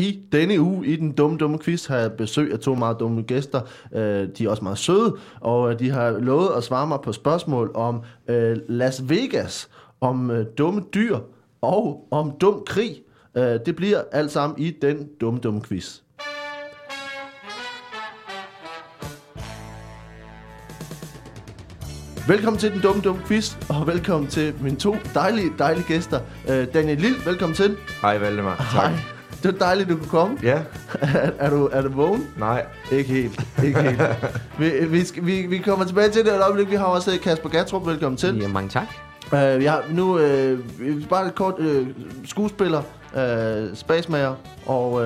[0.00, 3.22] I denne uge i den dumme, dumme quiz har jeg besøg af to meget dumme
[3.22, 3.60] gæster.
[3.92, 7.12] Øh, de er også meget søde, og øh, de har lovet at svare mig på
[7.12, 9.68] spørgsmål om øh, Las Vegas,
[10.00, 11.18] om øh, dumme dyr
[11.62, 12.96] og om dum krig.
[13.34, 16.00] Øh, det bliver alt sammen i den dumme, dumme quiz.
[22.28, 26.20] Velkommen til den dumme, dumme quiz, og velkommen til mine to dejlige, dejlige gæster.
[26.50, 27.76] Øh, Daniel Lille, velkommen til.
[28.02, 28.56] Hej Valdemar.
[28.56, 28.90] Tak.
[28.90, 29.19] Hej.
[29.42, 30.36] Det var dejligt, du kunne komme.
[30.42, 30.58] Ja,
[31.00, 32.26] Er, er, du, er du vågen?
[32.36, 32.64] nej.
[32.92, 33.40] Ikke helt.
[33.64, 34.00] Ikke helt.
[34.58, 36.70] Vi, vi, skal, vi, vi kommer tilbage til det et øjeblik.
[36.70, 37.86] Vi har også Kasper Gatrup.
[37.86, 38.36] Velkommen til.
[38.40, 38.86] Ja, mange tak.
[39.32, 40.58] Uh, vi har nu uh,
[41.08, 41.86] bare et kort uh,
[42.24, 42.82] skuespiller,
[43.16, 44.34] uh, spasmager
[44.66, 45.00] og uh,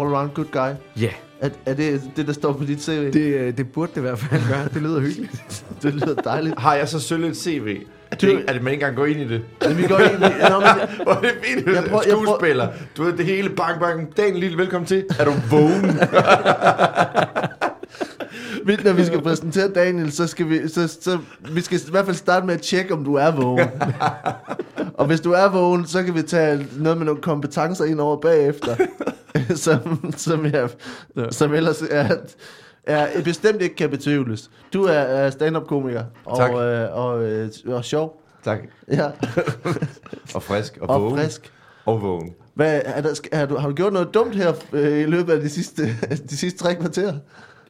[0.00, 0.70] all-around good guy.
[1.00, 3.04] Ja, Er, er det det, der står på dit CV?
[3.04, 4.64] Det, det, øh, det burde det i hvert fald være.
[4.74, 5.64] Det lyder hyggeligt.
[5.82, 6.58] det lyder dejligt.
[6.58, 7.78] Har jeg så sølv et CV?
[8.10, 9.42] Er det, er det, man ikke engang går ind i det?
[9.68, 10.48] Men vi går ind i...
[10.50, 10.68] Nå, men,
[11.04, 12.68] Hvor er det fint, Jeg prøver- jeg prøver- skuespiller.
[12.96, 14.16] Du ved, det hele bang, bang.
[14.16, 15.04] Daniel Lille, velkommen til.
[15.18, 15.84] Er du vågen?
[18.84, 21.18] når vi skal præsentere Daniel, så skal vi, så, så,
[21.52, 23.68] vi skal i hvert fald starte med at tjekke, om du er vågen.
[24.98, 28.16] og hvis du er vågen, så kan vi tage noget med nogle kompetencer ind over
[28.20, 28.76] bagefter,
[29.54, 30.68] som, som, jeg,
[31.30, 32.16] som ellers er,
[32.86, 34.50] er bestemt ikke kan betvivles.
[34.72, 36.50] Du er, er stand-up-komiker og, Tak.
[36.50, 38.22] øh, og, øh, og sjov.
[38.44, 38.58] tak.
[38.88, 39.06] Ja,
[40.34, 41.16] Og frisk og, og vågen.
[41.18, 41.52] frisk.
[41.86, 42.34] Og vågen.
[42.54, 45.40] Hvad, er der, har, du, har du gjort noget dumt her øh, i løbet af
[45.40, 45.82] de sidste,
[46.30, 47.14] de sidste tre kvarter?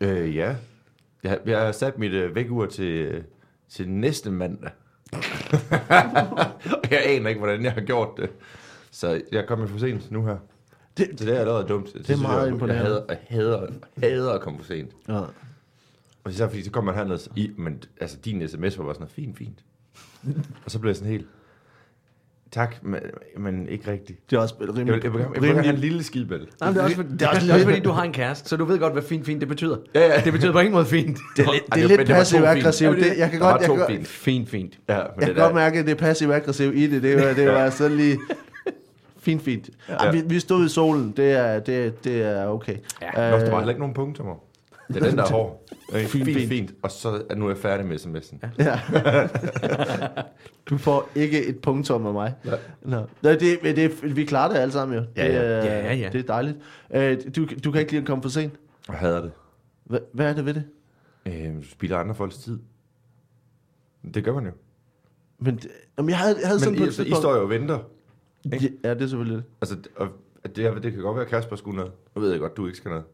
[0.01, 0.55] Øh, ja.
[1.25, 3.23] Jeg, jeg har sat mit øh, vækkeur til, øh,
[3.71, 4.71] til næste mandag.
[6.73, 8.31] Og jeg aner ikke, hvordan jeg har gjort det.
[8.91, 10.37] Så jeg er kommet for sent nu her.
[10.99, 11.95] Det, Så det er allerede dumt.
[11.95, 12.85] Det, er meget jeg, imponerende.
[13.09, 13.69] Jeg hader, jeg hader,
[14.03, 14.91] hader at komme for sent.
[15.09, 15.21] ja.
[16.25, 19.01] Og især fordi, så kommer man herned, i, men altså din sms var bare sådan
[19.01, 19.59] noget, fint, fint.
[20.65, 21.27] og så blev jeg sådan helt,
[22.53, 23.01] tak, men,
[23.39, 24.31] men ikke rigtigt.
[24.31, 26.49] Det er også rimelig, jeg vil, jeg vil, jeg vil have en lille skidbæl.
[26.61, 28.49] Nej, det, er også, det, er også, det er også fordi, du har en kæreste,
[28.49, 29.77] så du ved godt, hvad fint fint det betyder.
[29.95, 30.21] Ja, ja.
[30.25, 31.19] Det betyder på ingen måde fint.
[31.37, 32.97] Det er, lidt- det er lidt passiv-aggressivt.
[32.97, 34.07] Det, jeg kan godt, jeg, kan, godt- fint.
[34.09, 34.79] Fint, fint.
[34.89, 37.03] Ja, men jeg det kan godt mærke, at det er passiv-aggressivt i det.
[37.03, 38.19] Det var, det var sådan lige...
[39.27, 39.71] Fint, fint.
[39.89, 40.11] Ja.
[40.11, 41.13] vi, vi stod i solen.
[41.17, 42.77] Det er, det, det er okay.
[43.03, 44.35] Ja, Nå, der var heller ikke nogen punktummer.
[44.89, 45.63] Det er den, der er hård.
[45.93, 46.75] Fint, Fint, fint, fint.
[46.83, 48.39] Og så er nu er jeg færdig med sms'en.
[48.59, 48.79] Ja.
[48.93, 49.29] Ja.
[50.71, 52.35] du får ikke et punktum af mig.
[52.45, 52.59] Nej.
[52.83, 52.97] Nå.
[53.23, 55.05] Nå, det, det, vi klarer det alle sammen jo.
[55.17, 55.41] Ja, det, ja.
[55.41, 56.09] er- Ja, ja, ja.
[56.13, 56.57] Det er dejligt.
[56.95, 58.53] Øh, du, du kan ikke lide at komme for sent.
[58.89, 59.31] Jeg hader det.
[59.85, 60.65] Hva, hvad er det ved det?
[61.27, 62.59] Øh, du spilder andre folks tid.
[64.15, 64.51] Det gør man jo.
[65.39, 67.35] Men, det- jamen, jeg havde, jeg havde Men sådan på I, et så I står
[67.35, 67.79] jo og venter.
[68.53, 68.73] Ikke?
[68.85, 69.45] Ja, det er selvfølgelig det.
[69.61, 70.09] Altså, og
[70.43, 71.93] det, det, det kan godt være, at Kasper skulle noget.
[72.15, 73.05] Nu ved jeg godt, du ikke skal noget.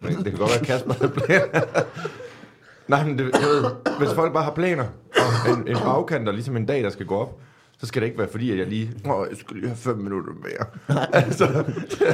[0.00, 1.60] Men det kan godt være, at Kasper havde planer.
[2.88, 3.64] Nej, men det, jeg ved,
[3.98, 4.84] hvis folk bare har planer,
[5.46, 7.40] og en, en bagkant, og ligesom en dag, der skal gå op,
[7.78, 9.98] så skal det ikke være fordi, at jeg lige, åh, jeg skulle lige have fem
[9.98, 10.66] minutter mere.
[11.24, 11.64] altså,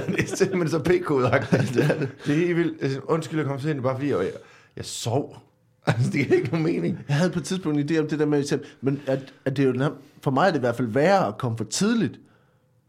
[0.06, 1.74] det er simpelthen så p-kodeagtigt.
[1.74, 2.08] Det, er det.
[2.26, 2.82] det er helt vildt.
[2.82, 4.30] Altså, Undskyld, jeg kom sent, bare fordi, jeg, jeg,
[4.76, 5.36] jeg sov.
[5.86, 7.04] Altså, det giver ikke nogen mening.
[7.08, 9.56] Jeg havde på et tidspunkt en idé om det der med, at- men at, at
[9.56, 9.90] det er jo,
[10.22, 12.20] for mig er det i hvert fald værre at komme for tidligt.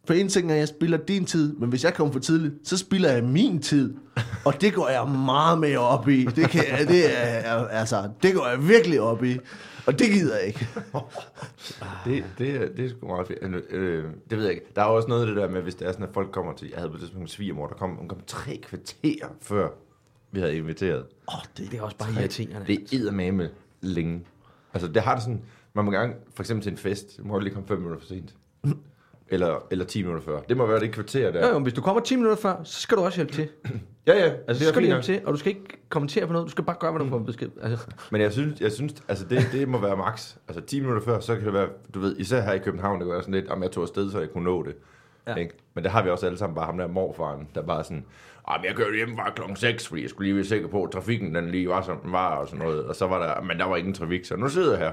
[0.08, 2.54] For en ting er, at jeg spiller din tid, men hvis jeg kommer for tidligt,
[2.64, 3.94] så spiller jeg min tid.
[4.46, 6.26] Og det går jeg meget mere op i.
[6.26, 9.38] Det, kan, jeg- det, er, altså, det går jeg virkelig op i.
[9.86, 10.68] Og det gider jeg ikke.
[12.06, 13.40] Det, det, er- det er sgu meget fedt.
[13.44, 14.66] Øh, øh, det ved jeg ikke.
[14.76, 16.54] Der er også noget af det der med, hvis det er sådan, at folk kommer
[16.54, 16.68] til...
[16.70, 19.68] Jeg havde på det tidspunkt en svigermor, der kom, hun kom tre kvarter før
[20.32, 21.04] vi havde inviteret.
[21.34, 22.64] Åh, det, Det er også bare irriterende.
[22.68, 23.50] Det er eddermame
[23.82, 24.22] længe.
[24.74, 25.42] Altså, det har det sådan...
[25.74, 28.08] Man må gerne, for eksempel til en fest, må du lige komme fem minutter for
[28.08, 28.34] sent.
[29.30, 30.40] Eller, eller 10 minutter før.
[30.40, 31.48] Det må være det kvarter der.
[31.48, 33.50] Jo, jo, hvis du kommer 10 minutter før, så skal du også hjælpe til.
[34.08, 34.24] ja, ja.
[34.24, 36.46] Altså, det så skal du hjælpe til, og du skal ikke kommentere på noget.
[36.46, 37.50] Du skal bare gøre, hvad du får besked.
[37.62, 40.36] Altså, Men jeg synes, jeg synes altså det, det må være max.
[40.48, 43.10] Altså 10 minutter før, så kan det være, du ved, især her i København, det
[43.10, 44.76] være sådan lidt, om jeg tog afsted, så jeg kunne nå det.
[45.28, 45.36] Ja.
[45.36, 45.54] Ikke?
[45.74, 48.06] Men det har vi også alle sammen, bare ham der morfaren, der bare sådan,
[48.52, 50.92] Jamen, jeg kørte hjem bare klokken 6, fordi jeg skulle lige være sikker på, at
[50.92, 52.86] trafikken den lige var, som den var, og sådan noget.
[52.86, 54.92] Og så var der, men der var ingen trafik, så nu sidder jeg her.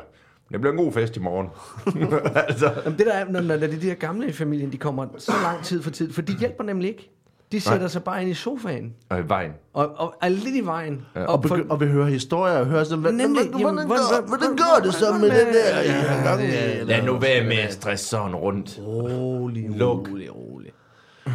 [0.53, 1.49] Det bliver en god fest i morgen.
[2.49, 4.77] altså, Jamen, det der er, når, når det er de her gamle i familien, de
[4.79, 7.11] kommer så lang tid for tid, for de hjælper nemlig ikke.
[7.53, 7.89] De sætter Nej.
[7.89, 9.53] sig bare ind i sofaen, og i vejen.
[9.73, 11.03] og, og er lidt i vejen.
[11.17, 11.25] Ja.
[11.25, 14.81] og, begy- og vil høre historier og høre sådan, hvad, Nemlig, hvordan, jamen, hvordan, går
[14.85, 15.81] det så med det der?
[15.81, 15.93] Ja,
[16.39, 18.81] Ja, eller- Lad nu være med at stresse sådan rundt.
[18.87, 20.73] Rolig, rolig, rolig.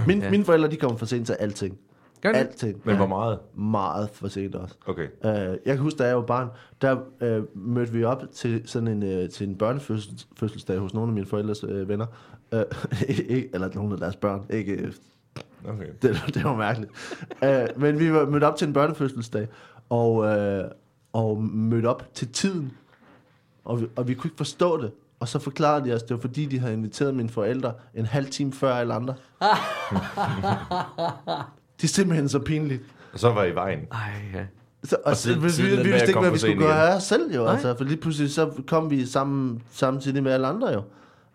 [0.08, 1.78] Min, Mine forældre, de kommer for sent til alting.
[2.22, 2.40] Gør det?
[2.40, 2.82] Alting.
[2.84, 3.40] Men hvor meget?
[3.56, 4.76] Meget for sent også.
[4.86, 5.08] Okay.
[5.24, 6.50] Uh, jeg kan huske, da jeg var barn,
[6.82, 11.14] der uh, mødte vi op til sådan en, uh, til en børnefødselsdag hos nogle af
[11.14, 12.06] mine forældres uh, venner.
[12.56, 12.62] Uh,
[13.10, 14.46] ikke, eller nogle af deres børn.
[14.50, 14.94] Ikke, øh,
[15.68, 15.88] okay.
[16.02, 16.92] det, det var mærkeligt.
[17.44, 19.48] uh, men vi var mødt op til en børnefødselsdag,
[19.90, 20.72] og, uh,
[21.14, 22.72] og mødte op til tiden.
[23.66, 24.92] Og vi, og vi kunne ikke forstå det.
[25.20, 28.26] Og så forklarede de os, det var fordi, de havde inviteret mine forældre en halv
[28.26, 29.16] time før alle andre.
[31.82, 32.84] det er simpelthen så pinligt.
[33.14, 33.80] Og så var I vejen.
[33.92, 34.00] Ej,
[34.34, 34.46] ja.
[34.84, 36.58] Så, og, Og siden- så, vi, siden vi, den vi vidste ikke, hvad vi skulle
[36.58, 37.44] gøre her selv jo.
[37.44, 37.54] Nej.
[37.54, 40.82] Altså, for lige pludselig så kom vi sammen, samtidig med alle andre jo.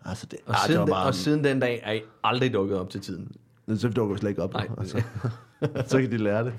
[0.05, 1.05] Altså, det, Og, ah, det siden, var den, bare...
[1.07, 3.31] og siden den dag er I aldrig dukket op til tiden.
[3.77, 4.53] Så dukker vi slet ikke op.
[4.53, 4.67] Nej.
[4.77, 5.01] Altså.
[5.89, 6.53] så kan de lære det.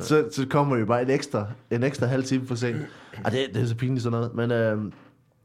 [0.00, 2.76] Så, så kommer vi bare en ekstra, en ekstra halv time for sent.
[3.24, 4.34] Ah, det, det er så pinligt sådan noget.
[4.34, 4.92] Men, øh,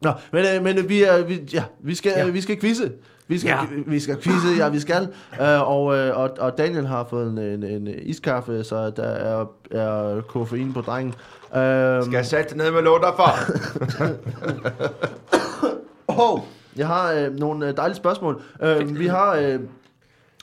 [0.01, 2.25] nå, men, øh, men øh, vi, er, vi, ja, vi, skal, Ja.
[2.25, 2.31] ja.
[2.31, 2.91] vi skal quizze.
[3.27, 3.59] Vi skal, Ja.
[3.87, 5.07] vi skal quizze, ja, vi skal.
[5.41, 9.45] Øh, og, øh, og, og Daniel har fået en, en, en iskaffe, så der er,
[9.71, 11.13] er koffein på drengen.
[11.55, 13.29] Øh, Skal jeg sætte ned med lån for?
[16.07, 16.39] Oh,
[16.77, 18.41] jeg har øh, nogle dejlige spørgsmål.
[18.61, 19.59] Øh, vi har øh,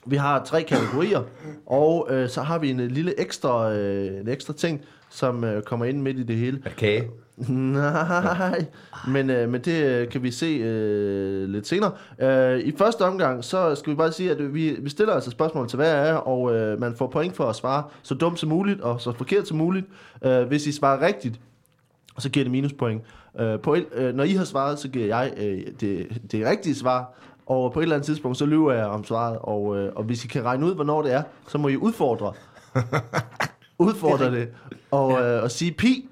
[0.06, 1.20] vi har tre kategorier,
[1.66, 4.80] og øh, så har vi en lille ekstra øh, en ekstra ting,
[5.14, 6.62] som øh, kommer ind midt i det hele.
[6.64, 7.10] Er kage?
[7.48, 8.66] Nej,
[9.08, 11.92] men, øh, men det øh, kan vi se øh, lidt senere.
[12.18, 15.68] Øh, I første omgang, så skal vi bare sige, at vi, vi stiller altså spørgsmål
[15.68, 18.80] til hver jer, og øh, man får point for at svare så dumt som muligt,
[18.80, 19.86] og så forkert som muligt.
[20.24, 21.40] Øh, hvis I svarer rigtigt,
[22.18, 23.02] så giver det minuspoint.
[23.40, 27.12] Øh, på øh, når I har svaret, så giver jeg øh, det, det rigtige svar,
[27.46, 30.24] og på et eller andet tidspunkt, så lyver jeg om svaret, og, øh, og hvis
[30.24, 32.32] I kan regne ud, hvornår det er, så må I udfordre.
[33.78, 34.48] udfordre det,
[34.90, 36.08] og, øh, og sige pi,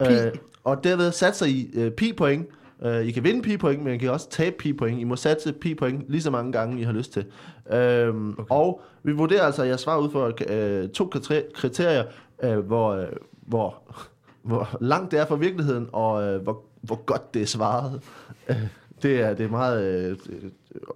[0.00, 0.12] pi.
[0.12, 0.32] Øh,
[0.64, 2.46] og derved satser I øh, pi-point.
[2.84, 5.00] Øh, I kan vinde pi-point, men I kan også tabe pi-point.
[5.00, 7.24] I må satse pi-point lige så mange gange, I har lyst til.
[7.72, 8.44] Øhm, okay.
[8.50, 12.04] Og vi vurderer altså, at jeg svarer ud for øh, to kriter- kriterier,
[12.42, 13.06] øh, hvor, øh,
[13.46, 13.82] hvor,
[14.42, 18.02] hvor langt det er fra virkeligheden, og øh, hvor, hvor godt det er svaret.
[18.48, 18.56] Øh,
[19.02, 20.16] det, er, det er meget øh,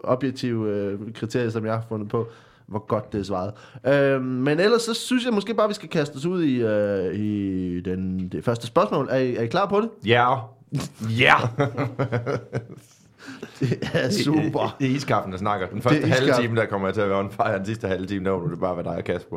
[0.05, 2.29] objektive øh, kriterier, som jeg har fundet på
[2.69, 3.53] hvor godt det er svaret.
[3.87, 7.15] Øh, men ellers så synes jeg måske bare, vi skal kaste os ud i, øh,
[7.15, 9.09] i den, det første spørgsmål.
[9.11, 9.91] Er I, er I klar på det?
[10.07, 10.37] Ja.
[11.19, 11.37] Ja.
[13.61, 14.77] Det er super.
[14.81, 15.67] Det er iskaffen, der snakker.
[15.67, 17.59] Den første halve time, der kommer jeg til at være on fire.
[17.59, 19.37] Den sidste halve time, der må det bare være dig og Kasper.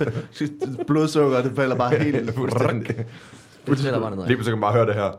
[0.00, 0.84] Er.
[0.86, 2.34] Blodsukker, det falder bare helt.
[2.34, 3.04] Fuldstændig.
[3.66, 4.26] Det tæller bare ned.
[4.26, 5.10] Lige pludselig kan man bare høre det her.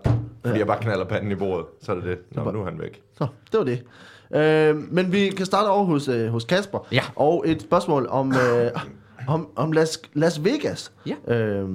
[0.46, 1.66] Fordi jeg bare knaller panden i bordet.
[1.82, 2.18] Så er det det.
[2.32, 3.02] Nå, nu er han væk.
[3.18, 3.84] Så, det var det.
[4.36, 6.88] Øh, men vi kan starte over hos, øh, hos Kasper.
[6.92, 7.04] Ja.
[7.16, 8.72] Og et spørgsmål om, øh,
[9.28, 10.92] om, om Las, Las Vegas.
[11.06, 11.36] Ja.
[11.36, 11.70] Øh,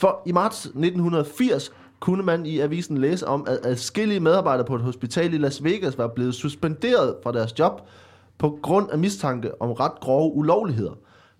[0.00, 4.82] for i marts 1980 kunne man i avisen læse om, at adskillige medarbejdere på et
[4.82, 7.80] hospital i Las Vegas var blevet suspenderet fra deres job
[8.38, 10.92] på grund af mistanke om ret grove ulovligheder.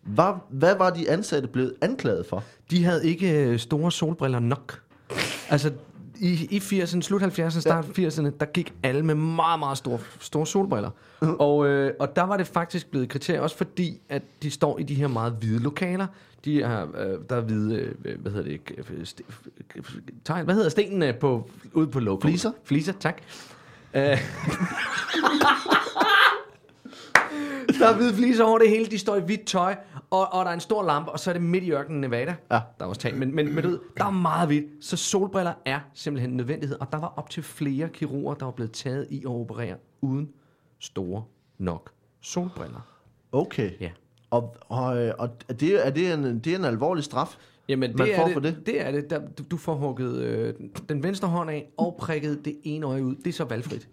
[0.02, 2.42] Hvad, hvad var de ansatte blevet anklaget for?
[2.70, 4.80] De havde ikke øh, store solbriller nok.
[5.50, 5.72] Altså,
[6.20, 10.46] i, i 80'erne, slut 70'erne, start 80'erne, der gik alle med meget, meget store, store
[10.46, 10.90] solbriller.
[11.20, 14.78] Og, øh, og der var det faktisk blevet et kriterie, også fordi, at de står
[14.78, 16.06] i de her meget hvide lokaler.
[16.44, 18.60] De er, øh, der er hvide, øh, hvad hedder det,
[19.08, 19.22] st-
[20.24, 22.20] tegl, hvad hedder stenene på, ude på logo?
[22.20, 22.52] Fliser.
[22.64, 23.16] Fliser, tak.
[23.94, 24.02] Øh.
[27.80, 29.76] der er hvide fliser over det hele, de står i hvidt tøj,
[30.10, 32.36] og, og der er en stor lampe, og så er det midt i ørkenen Nevada.
[32.50, 32.60] Ja.
[32.78, 35.52] Der er også tag, men, men, men du ved, der er meget hvidt, så solbriller
[35.64, 39.06] er simpelthen en nødvendighed, og der var op til flere kirurger, der var blevet taget
[39.10, 40.28] i at operere uden
[40.78, 41.24] store
[41.58, 41.90] nok
[42.20, 42.80] solbriller.
[43.32, 43.70] Okay.
[43.80, 43.90] Ja.
[44.30, 44.84] Og, og,
[45.18, 47.36] og er, det, er, det en, det er en alvorlig straf?
[47.68, 48.66] Jamen, det Man er får det, for det?
[48.66, 49.10] det er det.
[49.10, 50.54] Der, du, du får hugget øh,
[50.88, 53.14] den venstre hånd af og prikket det ene øje ud.
[53.14, 53.88] Det er så valgfrit.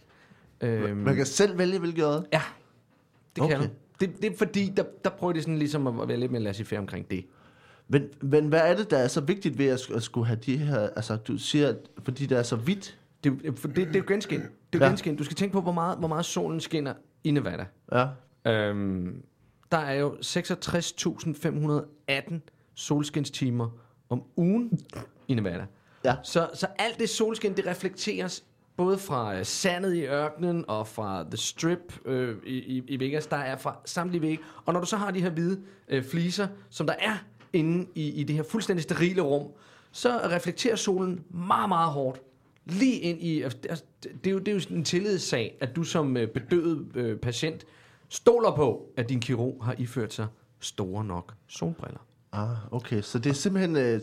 [0.62, 2.24] Øhm, Man kan selv vælge, hvilket øje?
[2.34, 2.42] Ja,
[3.36, 3.68] det kan Okay.
[3.68, 3.70] du.
[4.00, 6.74] Det, det er fordi, der, der prøver de sådan ligesom at være lidt mere laissez
[6.74, 7.26] omkring det.
[7.88, 10.58] Men, men hvad er det, der er så vigtigt ved at, at skulle have de
[10.58, 10.80] her...
[10.80, 11.74] Altså, du siger,
[12.04, 13.00] fordi det er så hvidt.
[13.24, 14.40] Det, er for det, det er jo genskin.
[14.40, 14.90] Det er jo ja.
[14.90, 15.16] genskin.
[15.16, 17.66] Du skal tænke på, hvor meget, hvor meget solen skinner i Nevada.
[17.92, 18.08] Ja.
[18.52, 19.24] Øhm,
[19.72, 22.34] der er jo 66.518
[22.76, 23.70] solskinstimer
[24.10, 24.80] om ugen
[25.28, 25.66] i Nevada.
[26.06, 26.16] Ja.
[26.24, 28.44] Så, så alt det solskin, det reflekteres
[28.78, 33.28] både fra øh, sandet i ørkenen og fra The Strip øh, i, i, i Vegas,
[33.28, 34.44] der er fra samtlige vægge.
[34.66, 37.18] Og når du så har de her hvide øh, fliser, som der er
[37.54, 39.48] inde i, i det her fuldstændig sterile rum,
[39.92, 42.22] så reflekterer solen meget, meget hårdt
[42.66, 43.42] lige ind i...
[43.42, 43.86] Altså, det, altså,
[44.26, 47.66] er jo, det er jo en tillidssag, at du som øh, bedøvet øh, patient
[48.10, 50.28] stoler på, at din kirurg har iført sig
[50.60, 52.00] store nok solbriller.
[52.36, 53.02] Ah, okay.
[53.02, 54.02] Så det er simpelthen øh,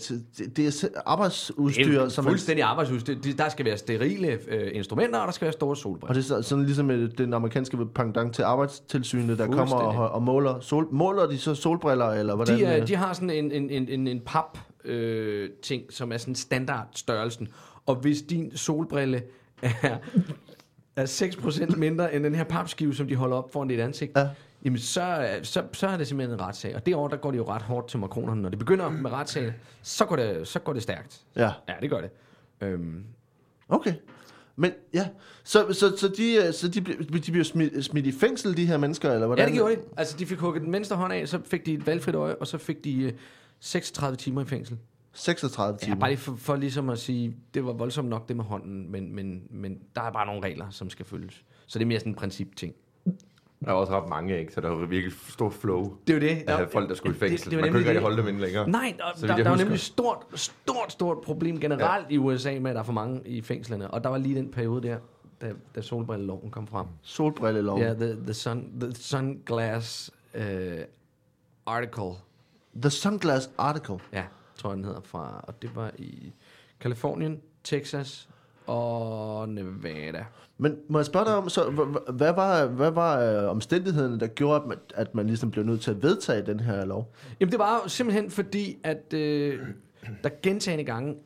[0.57, 2.65] det, er arbejdsudstyr, Det er som man, fuldstændig.
[3.07, 6.15] Det, det, der skal være sterile øh, instrumenter, og der skal være store og solbriller.
[6.15, 10.23] det er så- sådan ligesom øh, den amerikanske pendant til arbejdstilsynet, der kommer og, og
[10.23, 10.61] måler.
[10.61, 12.59] Sol, måler de så solbriller, eller hvordan?
[12.59, 12.89] De, er, øh?
[12.89, 17.49] de har sådan en, en, en, en, en pap øh, ting, som er sådan standardstørrelsen.
[17.87, 19.23] Og hvis din solbrille
[19.63, 19.97] er,
[20.97, 24.29] er 6% mindre end den her papskive, som de holder op foran dit ansigt, Ja.
[24.64, 26.75] Jamen så, så, så er det simpelthen en retssag.
[26.75, 28.43] Og derovre, der går det jo ret hårdt til makronerne.
[28.43, 29.52] Når det begynder med retssagen,
[29.83, 31.21] så går det, så går det stærkt.
[31.37, 32.11] Ja, Ja, det gør det.
[32.61, 33.05] Øhm,
[33.69, 33.95] okay.
[34.57, 35.09] Men ja,
[35.45, 38.67] så, så, så, de, øh, så de, bliver- de bliver smidt, smidt i fængsel, de
[38.67, 39.43] her mennesker, eller hvordan?
[39.45, 39.81] Ja, det gjorde de.
[39.97, 42.47] Altså, de fik hugget den venstre hånd af, så fik de et valgfrit øje, og
[42.47, 43.12] så fik de øh,
[43.61, 44.79] 36 timer i fængsel.
[45.12, 45.97] 36 Ja, timer.
[46.00, 49.14] bare lige for, for ligesom at sige, det var voldsomt nok det med hånden, men,
[49.14, 51.45] men, men der er bare nogle regler, som skal følges.
[51.67, 52.75] Så det er mere sådan en principting.
[53.64, 54.52] Der er også ret mange, ikke?
[54.52, 56.49] Så der er jo virkelig stor flow Det er jo det.
[56.50, 57.50] af folk, der skulle i Det- fængsel.
[57.50, 58.02] det var Man kunne ikke rigtig det.
[58.02, 58.69] holde dem inde længere.
[58.69, 62.14] Nej, der, Så der, der var nemlig et stort, stort, stort problem generelt ja.
[62.14, 63.90] i USA med, at der er for mange i fængslerne.
[63.90, 64.99] Og der var lige den periode der,
[65.40, 66.87] da, da solbrilleloven kom frem.
[67.02, 67.79] Solbrillelov.
[67.79, 70.40] Ja, the, the, sun, the Sunglass uh,
[71.67, 72.11] Article.
[72.83, 73.99] The Sunglass Article.
[74.12, 74.25] Ja,
[74.57, 75.45] tror jeg, den hedder fra.
[75.49, 76.33] Og det var i
[76.81, 78.29] Kalifornien, Texas
[78.67, 80.25] og Nevada.
[80.59, 81.71] Men må jeg spørge dig om, så,
[82.12, 85.81] hvad var, hvad var øh, omstændighederne, der gjorde, at man, at man ligesom blev nødt
[85.81, 87.14] til at vedtage den her lov?
[87.40, 89.61] Jamen, det var jo simpelthen fordi, at øh,
[90.23, 91.17] der gentagende gange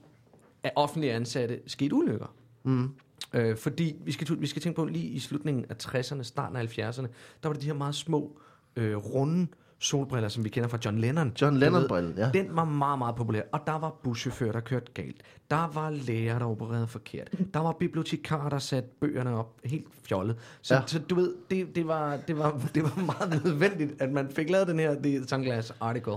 [0.65, 2.35] af offentlige ansatte skete ulykker.
[2.63, 2.91] Mm.
[3.35, 6.79] Øh, fordi vi skal, vi skal tænke på, lige i slutningen af 60'erne, starten af
[6.79, 7.07] 70'erne,
[7.43, 8.39] der var det de her meget små,
[8.77, 9.47] øh, runde
[9.79, 11.33] solbriller, som vi kender fra John Lennon.
[11.43, 12.31] John Lennon-brillen, ja.
[12.35, 13.43] Den var meget, meget populær.
[13.53, 15.17] Og der var buschauffører, der kørte galt.
[15.51, 17.31] Der var læger, der opererede forkert.
[17.55, 20.37] Der var bibliotekarer, der satte bøgerne op helt fjollet.
[20.63, 20.83] Så, Ja.
[20.87, 24.51] så du ved, det, det, var, det, var, det var meget nødvendigt, at man fik
[24.51, 26.17] lavet den her The Sunglass Article.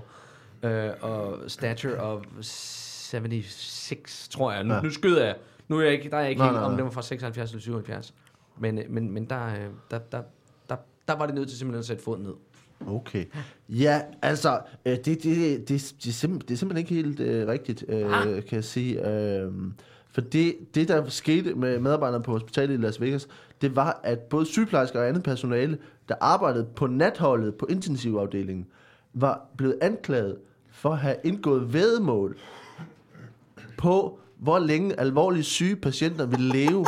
[0.63, 4.63] Øh, og Stature of 76, tror jeg.
[4.63, 4.81] Nu, Ja.
[4.81, 5.35] nu skyder jeg.
[5.67, 6.75] Nu er jeg ikke, der er jeg ikke Nej, helt, nej, om nej.
[6.77, 8.13] det var fra 76 eller 77.
[8.59, 9.59] Men, øh, men, men der, øh,
[9.91, 10.21] der, der,
[10.69, 10.75] der,
[11.07, 12.33] der var det nødt til simpelthen at sætte foden ned.
[12.88, 13.25] Okay.
[13.69, 17.19] Ja, altså, øh, det, det, det, det, det, er simpelthen, det er simpelthen ikke helt
[17.19, 18.43] øh, rigtigt, øh, Ah.
[18.43, 19.10] kan jeg sige.
[19.10, 19.51] Øh,
[20.12, 23.27] for det, det, der skete med medarbejderne på hospitalet i Las Vegas,
[23.62, 25.77] det var, at både sygeplejersker og andet personale,
[26.10, 28.65] der arbejdede på natholdet på intensivafdelingen,
[29.13, 30.36] var blevet anklaget
[30.72, 32.38] for at have indgået vedmål
[33.77, 36.86] på, hvor længe alvorligt syge patienter vil leve.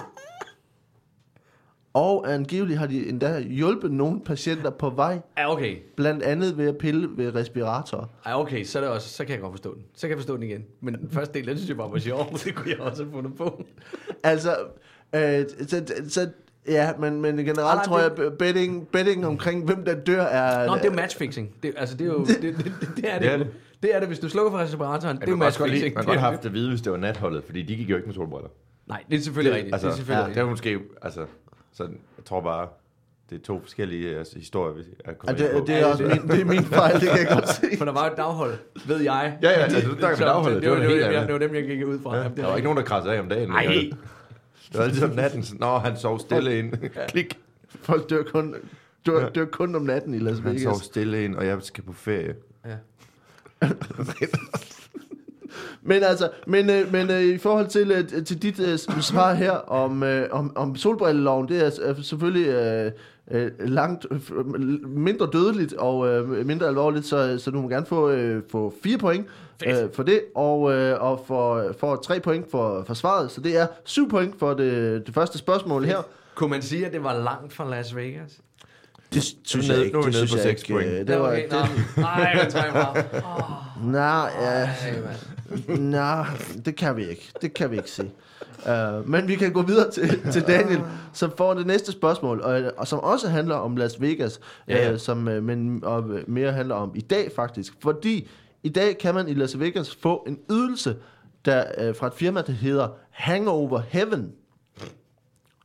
[1.93, 5.77] Og angiveligt har de endda hjulpet nogle patienter på vej Ja, okay.
[5.95, 8.05] Blandt andet ved at pille ved respiratorer.
[8.25, 9.83] Ej, okay, så, er det også, så kan jeg godt forstå den.
[9.95, 10.63] Så kan jeg forstå den igen.
[10.81, 12.33] Men den første del, den synes jeg bare var sjov.
[12.45, 13.63] Det kunne jeg også have fundet på.
[14.23, 14.55] Altså,
[15.15, 16.29] øh, så, så,
[16.67, 20.67] ja, men, men generelt nej, tror det- jeg, betting, betting omkring, hvem der dør, er...
[20.67, 21.49] Nå, det er jo matchfixing.
[21.63, 22.19] Det, altså, det er jo...
[22.25, 23.21] Det, det, det, det er det.
[23.21, 23.45] Det er det.
[23.45, 23.53] det.
[23.83, 25.17] det er det, hvis du slukker for respiratoren.
[25.17, 25.83] Det er matchfixing.
[25.95, 27.89] Man kunne godt have haft det at vide, hvis det var natholdet, fordi de gik
[27.89, 28.49] jo ikke med solbriller.
[28.87, 29.73] Nej, det er selvfølgelig Det- rigtigt.
[29.75, 30.43] Altså, det er selvfølgelig ja, det rigtigt.
[30.45, 31.25] er måske, altså,
[31.73, 31.83] så
[32.17, 32.67] jeg tror bare,
[33.29, 35.65] det er to forskellige altså, historier, vi er Ja, kommet det, på.
[35.67, 37.77] det, er også min, det er min fejl, det kan jeg godt se.
[37.77, 38.53] For der var et daghold,
[38.87, 39.37] ved jeg.
[39.41, 41.19] Ja, ja, altså, du snakker Så dagholdet, Det var, det det, var var, helt det,
[41.19, 42.15] var, det var dem, jeg gik ud fra.
[42.15, 43.51] Ja, Jamen, det der er var ikke nogen, der krassede af om dagen.
[43.51, 43.63] Ej.
[44.71, 45.45] Det var altid om natten.
[45.59, 46.73] Nå, han sov stille ind.
[47.09, 47.39] Klik.
[47.81, 48.55] Folk dør kun,
[49.05, 50.85] dør, dør kun om natten i Las Han sov Vegas.
[50.85, 52.35] stille ind, og jeg skal på ferie.
[52.65, 52.75] Ja.
[55.81, 59.51] Men altså, men, øh, men øh, i forhold til, øh, til dit øh, svar her
[59.51, 62.91] om, øh, om, om solbrilleloven, det er, er selvfølgelig øh,
[63.31, 64.19] øh, langt øh,
[64.87, 68.97] mindre dødeligt og øh, mindre alvorligt, så, så du må gerne få, øh, få fire
[68.97, 69.27] point
[69.65, 73.57] øh, for det, og, øh, og for, for tre point for, for svaret, så det
[73.57, 75.97] er syv point for det, det første spørgsmål her.
[76.35, 78.39] Kunne man sige, at det var langt fra Las Vegas?
[79.13, 80.73] Det synes jeg ikke, nu er vi nede på jeg seks ikke.
[80.73, 80.89] point.
[80.91, 81.43] øh, Det var okay.
[81.43, 83.03] det, Nej, jeg tror jeg bare.
[83.91, 84.69] nej, ja,
[85.79, 86.25] Nej,
[86.65, 87.31] det kan vi ikke.
[87.41, 88.11] Det kan vi ikke se.
[88.65, 90.81] Uh, men vi kan gå videre til, til Daniel,
[91.13, 94.91] som får det næste spørgsmål, og, og som også handler om Las Vegas, Ja, ja.
[94.91, 97.73] øh, som uh, men og mere handler om i dag faktisk.
[97.81, 98.29] Fordi
[98.63, 100.95] i dag kan man i Las Vegas få en ydelse
[101.45, 104.31] der, uh, fra et firma, der hedder Hangover Heaven.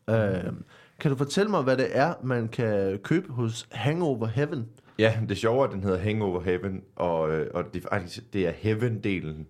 [0.09, 0.55] Uh,
[1.01, 4.67] kan du fortælle mig, hvad det er, man kan købe hos Hangover Heaven?
[4.99, 8.47] Ja, det sjove er, at den hedder Hangover Heaven, og, øh, og det, faktisk, det
[8.47, 9.45] er Heaven-delen,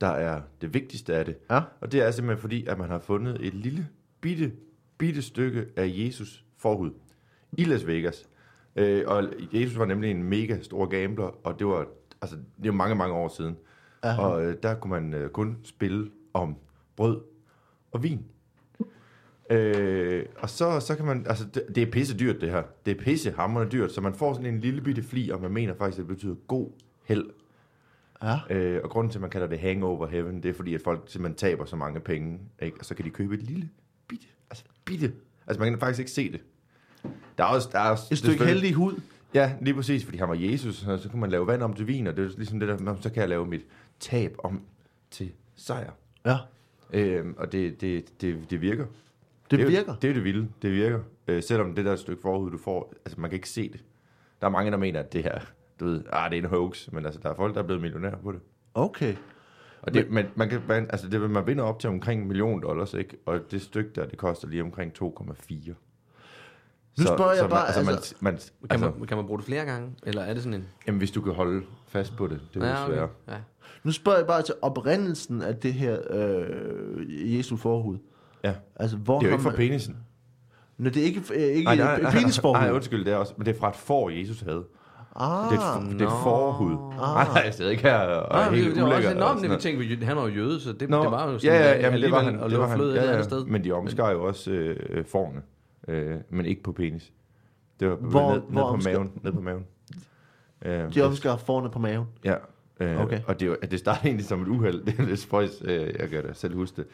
[0.00, 1.36] der er det vigtigste af det.
[1.50, 1.60] Ja.
[1.80, 3.88] Og det er simpelthen fordi, at man har fundet et lille,
[4.20, 4.52] bitte,
[4.98, 6.90] bitte stykke af Jesus forhud
[7.52, 8.28] i Las Vegas.
[8.76, 11.86] Øh, og Jesus var nemlig en mega stor gambler, og det var,
[12.22, 13.56] altså, det var mange, mange år siden.
[14.02, 14.22] Aha.
[14.22, 16.56] Og øh, der kunne man øh, kun spille om
[16.96, 17.20] brød
[17.92, 18.24] og vin.
[19.50, 22.62] Øh, og så, så kan man, altså det, det er pisse dyrt det her.
[22.86, 25.50] Det er pisse hammerende dyrt, så man får sådan en lille bitte fli, og man
[25.50, 26.70] mener faktisk, at det betyder god
[27.04, 27.24] held.
[28.22, 28.38] Ja.
[28.50, 31.02] Øh, og grunden til, at man kalder det hangover heaven, det er fordi, at folk
[31.06, 32.76] simpelthen taber så mange penge, ikke?
[32.80, 33.68] og så kan de købe et lille
[34.08, 35.12] bitte, altså bitte,
[35.46, 36.40] altså man kan faktisk ikke se det.
[37.38, 39.00] Der er også, der er også Et stykke heldig hud.
[39.34, 41.86] Ja, lige præcis, fordi han var Jesus, og så kunne man lave vand om til
[41.86, 43.60] vin, og det er ligesom det der, "Nå, så kan jeg lave mit
[44.00, 44.62] tab om
[45.10, 45.90] til sejr.
[46.26, 46.36] Ja,
[46.92, 48.86] Øhm, og det, det, det, det virker.
[49.50, 49.94] det jo- virker.
[49.94, 50.48] Det er det vilde.
[50.62, 51.00] Det virker.
[51.28, 53.84] Øh, selvom det der stykke forhud, du får, altså man kan ikke se det.
[54.40, 55.40] Der er mange, der mener, at det her,
[55.80, 57.82] du ved, ah, det er en hoax, men altså, der er folk, der er blevet
[57.82, 58.40] millionærer på det.
[58.74, 59.14] Okay.
[59.82, 62.28] Og det, men, man kan, man, altså det, vil- man vinder op til omkring en
[62.28, 63.16] million dollars, ikke?
[63.26, 65.74] Og det stykke der, det koster lige omkring 2,4.
[66.98, 69.38] Nu spørger jeg man, bare, altså, altså- man, man, Kan, altså, man, kan man bruge
[69.38, 69.90] det flere gange?
[70.02, 70.64] Eller er det sådan en...
[70.86, 73.08] jamen, hvis du kan holde fast på det, det er ja, svært.
[73.28, 73.36] Ja.
[73.84, 77.98] Nu spørger jeg bare til oprindelsen af det her øh, Jesu forhud.
[78.44, 78.54] Ja.
[78.76, 79.96] Altså, hvor Det er jo ikke fra man- penisen.
[80.78, 82.58] Nå, det er ikke, øh, ikke Nej, nej, nej, penisforhud.
[82.60, 84.64] nej, undskyld, det er også, men det er fra et får, Jesus havde.
[85.20, 86.72] Ah, Det er, et, det er et forhud.
[86.96, 89.42] Nej, nej, jeg sidder ikke her og Nej, helt det, det var også og enormt,
[89.42, 91.66] vi tænkte, vi- han var jo jøde, så det, Nå, det var jo sådan, ja,
[91.68, 93.24] ja, at jamen, det var han, at det var han, fløde et ja, ja, andet
[93.24, 93.44] sted.
[93.44, 95.42] men de omskar jo også øh, forne,
[95.88, 97.12] øh, men ikke på penis.
[97.80, 99.64] Det var Hvor- ned, hvor ned, på maven, ned på maven.
[100.64, 102.06] Øh, de omskar forne på maven.
[102.24, 102.34] Ja,
[102.80, 103.02] øh, Okay.
[103.04, 103.20] okay.
[103.26, 104.82] og det, var- det startede egentlig som et uheld.
[104.86, 106.86] Det er lidt spøjs, øh, jeg kan da selv huske det.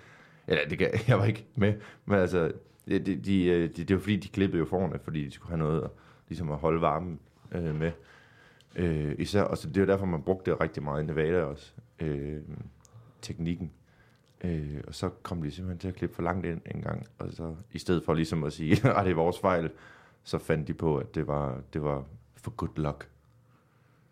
[0.46, 1.74] Eller det kan, jeg var ikke med,
[2.06, 2.52] men altså,
[2.88, 5.50] det, de, de, øh, de, det var fordi, de klippede jo forne, fordi de skulle
[5.50, 5.90] have noget at,
[6.28, 7.18] ligesom at holde varmen
[7.52, 7.90] øh, med.
[8.76, 11.72] Øh, især, og så det var derfor, man brugte det rigtig meget i Nevada også,
[12.00, 12.40] øh,
[13.22, 13.70] teknikken.
[14.44, 17.28] Øh, og så kom de simpelthen til at klippe for langt ind en gang, og
[17.32, 19.70] så i stedet for ligesom at sige, at det er vores fejl,
[20.24, 22.04] så fandt de på, at det var, det var
[22.36, 23.08] for good luck.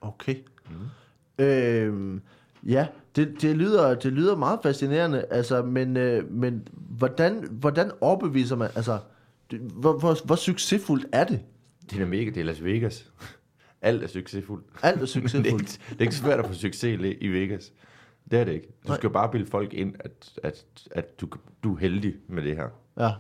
[0.01, 0.37] Okay.
[0.71, 1.45] Mm.
[1.45, 2.23] Øhm,
[2.67, 2.87] ja,
[3.17, 8.71] det, det, lyder, det lyder meget fascinerende, altså, men, øh, men hvordan, hvordan overbeviser man,
[8.75, 8.99] altså,
[9.51, 11.41] det, hvor, hvor, hvor succesfuldt er det?
[11.91, 13.13] Det er mega, det er Las Vegas.
[13.83, 14.67] Alt er succesfuldt.
[14.83, 15.47] Alt er det, er succesfuldt.
[15.47, 17.73] ikke, det er ikke svært at få succes i Vegas.
[18.31, 18.67] Det er det ikke.
[18.67, 18.97] Du Nej.
[18.97, 21.29] skal bare bilde folk ind, at, at, at du,
[21.65, 22.69] du er heldig med det her.
[22.99, 23.11] Ja,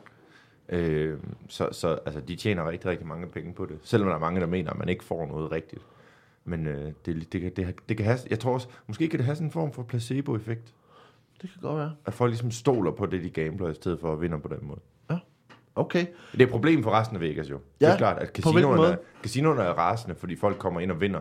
[0.73, 3.79] Øh, så så altså, de tjener rigtig, rigtig mange penge på det.
[3.83, 5.83] Selvom der er mange, der mener, at man ikke får noget rigtigt.
[6.45, 9.25] Men øh, det, det, kan, det, det kan have, jeg tror også, måske kan det
[9.26, 10.75] have sådan en form for placebo-effekt.
[11.43, 11.95] det kan godt være.
[12.07, 14.67] At folk ligesom stoler på det, de gambler, i stedet for at vinde på den
[14.67, 14.81] måde.
[15.80, 17.54] Okay, Det er et problem for resten af Vegas jo.
[17.80, 21.00] Det Ja, er klart, at casinoerne, er, casinoerne er rasende, fordi folk kommer ind og
[21.00, 21.20] vinder.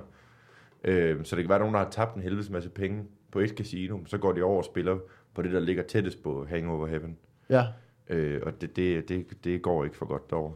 [0.84, 3.40] Øh, så det kan være, at nogen, der har tabt en helvedes masse penge på
[3.40, 4.98] et casino, så går de over og spiller
[5.36, 7.18] på det, der ligger tættest på Hangover Heaven.
[7.50, 7.64] ja,
[8.12, 10.54] Øh, og det, det, det, det går ikke for godt derovre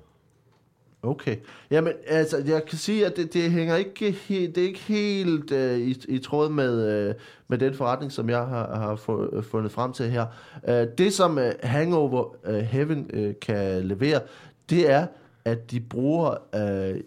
[1.03, 1.37] okay.
[1.71, 5.51] Jamen, altså, jeg kan sige, at det, det hænger ikke helt, det er ikke helt
[5.51, 7.15] øh, i, i tråd med, øh,
[7.47, 10.25] med den forretning, som jeg har, har øh, fundet frem til her.
[10.67, 14.21] Øh, det, som øh, Hangover øh, Heaven øh, kan levere,
[14.69, 15.07] det er,
[15.45, 17.01] at de bruger øh,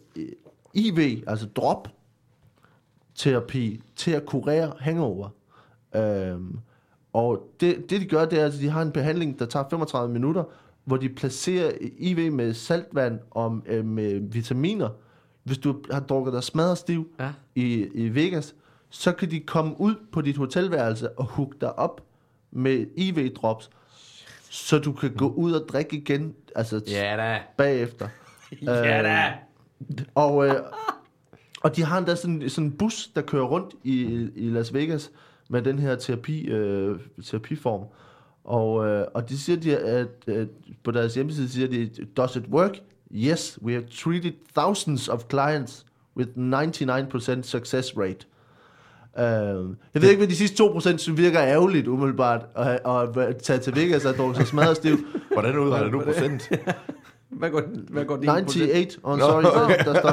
[0.74, 1.88] IV, altså drop,
[3.14, 5.28] terapi til at kurere hangover.
[5.96, 6.40] Øh,
[7.12, 10.12] og det, det, de gør, det er, at de har en behandling, der tager 35
[10.12, 10.44] minutter,
[10.86, 14.88] hvor de placerer IV med saltvand og øh, med vitaminer.
[15.42, 17.30] Hvis du har drukket dig smadret stiv Ja.
[17.54, 18.54] i, i Vegas,
[18.90, 22.00] så kan de komme ud på dit hotelværelse og hooke dig op
[22.50, 23.70] med IV-drops,
[24.50, 27.40] så du kan gå ud og drikke igen, altså Ja da.
[27.56, 28.08] bagefter.
[28.62, 29.32] Ja da.
[30.14, 30.54] Og, øh,
[31.62, 34.02] og de har endda sådan, sådan en bus, der kører rundt i,
[34.36, 35.10] i Las Vegas
[35.50, 37.84] med den her terapi, øh, terapiform.
[38.46, 40.48] Og, øh, og de siger, de, at, at
[40.84, 42.78] på deres hjemmeside siger de, does it work?
[43.14, 48.26] Yes, we have treated thousands of clients with 99% success rate.
[49.18, 49.22] Uh,
[49.94, 53.58] jeg ved ikke, hvad de sidste 2% synes virker ærgerligt umiddelbart at, at, at tage
[53.58, 54.98] til Vegas og drukke sig smadret stiv.
[55.32, 56.48] Hvordan udregner du procent?
[57.30, 60.10] Hvad går, hvad går din 98, oh, sorry, der, der står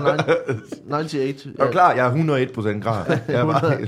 [0.87, 1.45] 9, 98.
[1.59, 1.93] Er du klar?
[1.93, 3.19] Jeg er 101 procent klar.
[3.27, 3.87] Jeg er bare,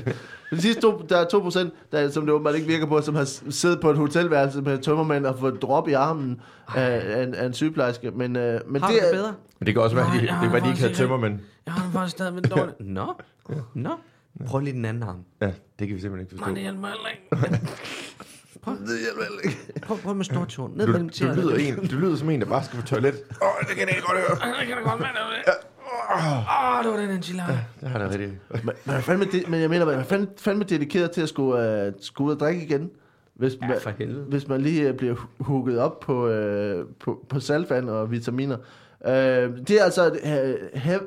[0.55, 3.23] De sidste to, der er 2%, der, som det åbenbart ikke virker på, som har
[3.51, 6.41] siddet på et hotelværelse med tømmermænd og fået drop i armen
[6.75, 8.11] af, af, en, af en sygeplejerske.
[8.11, 9.33] Men, øh, men Har det det er, bedre?
[9.59, 11.01] Men det kan også være, Nej, de, det jeg kan være, de ikke havde ikke-
[11.01, 11.39] tømmermænd.
[11.65, 12.75] Jeg har faktisk stadig med dårligt.
[12.79, 13.13] Nå.
[13.73, 13.89] Nå.
[14.47, 15.23] Prøv lige den anden arm.
[15.41, 16.55] Ja, det kan vi simpelthen ikke Nej, forstå.
[16.59, 16.87] det hjælper
[19.23, 19.57] heller ikke.
[19.81, 20.71] Prøv, prøv, prøv med stortåen.
[20.75, 23.13] Ned Du, mellem du, lyder en, du lyder som en, der bare skal på toilet.
[23.41, 24.37] Åh, oh, det kan jeg ikke godt høre.
[24.59, 25.17] Jeg kan da godt mærke
[26.11, 27.59] Åh, det var den enchilada.
[27.81, 28.31] Det har det rigtigt.
[28.65, 31.87] men, men, fandme, det, men jeg mener, man er fandme, fandme dedikeret til at skulle,
[31.87, 32.89] uh, skulle ud og drikke igen.
[33.35, 34.23] Hvis man, Ja, for helvede.
[34.23, 38.57] hvis man lige uh, bliver hooket op på, uh, på, på saltvand og vitaminer.
[38.99, 40.99] Uh, det er altså uh, hev,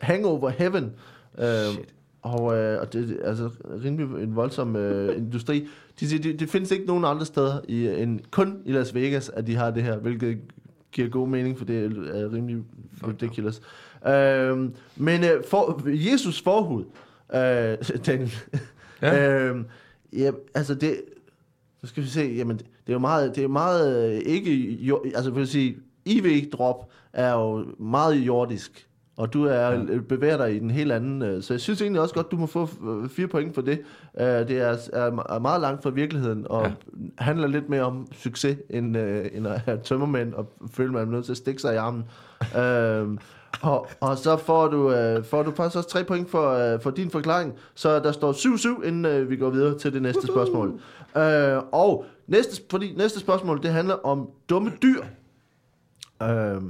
[0.00, 0.92] Hangover Heaven.
[1.38, 1.88] Uh, Shit.
[2.22, 3.50] Og, uh, og det er altså
[3.84, 5.68] rimelig en voldsom uh, industri.
[6.00, 9.28] De siger, det, det findes ikke nogen andre steder, i, end kun i Las Vegas,
[9.28, 10.38] at de har det her, hvilket
[10.92, 12.62] giver god mening, for det er rimelig
[13.06, 13.60] ridiculous.
[14.06, 16.84] Uh, men uh, for, Jesus forhud,
[17.28, 18.32] uh, Daniel,
[19.02, 19.50] Ja.
[19.52, 19.60] uh,
[20.12, 21.00] ja, altså det,
[21.80, 25.02] så skal vi se, jamen det er jo meget, det er meget øh, ikke, jo,
[25.14, 28.86] altså vil sige, IV-drop er jo meget jordisk,
[29.16, 29.98] og du er ja.
[30.08, 32.46] bevæger dig i den helt anden, øh, så jeg synes egentlig også godt, du må
[32.46, 33.80] få øh, fire point for det.
[34.20, 36.72] Øh, Det er, er meget langt fra virkeligheden, og ja.
[37.18, 41.10] handler lidt mere om succes, end, øh, end at have tømmermænd, og føle, man er
[41.10, 42.04] nødt til at stikke sig i armen.
[42.62, 43.18] øh,
[43.60, 46.90] Og, og så får du, øh, får du faktisk også tre point for, øh, for
[46.90, 47.54] din forklaring.
[47.74, 50.80] Så der står 7-7, inden øh, vi går videre til det næste spørgsmål.
[51.16, 55.02] Øh, og næste, fordi næste spørgsmål, det handler om dumme dyr.
[56.22, 56.62] Øh,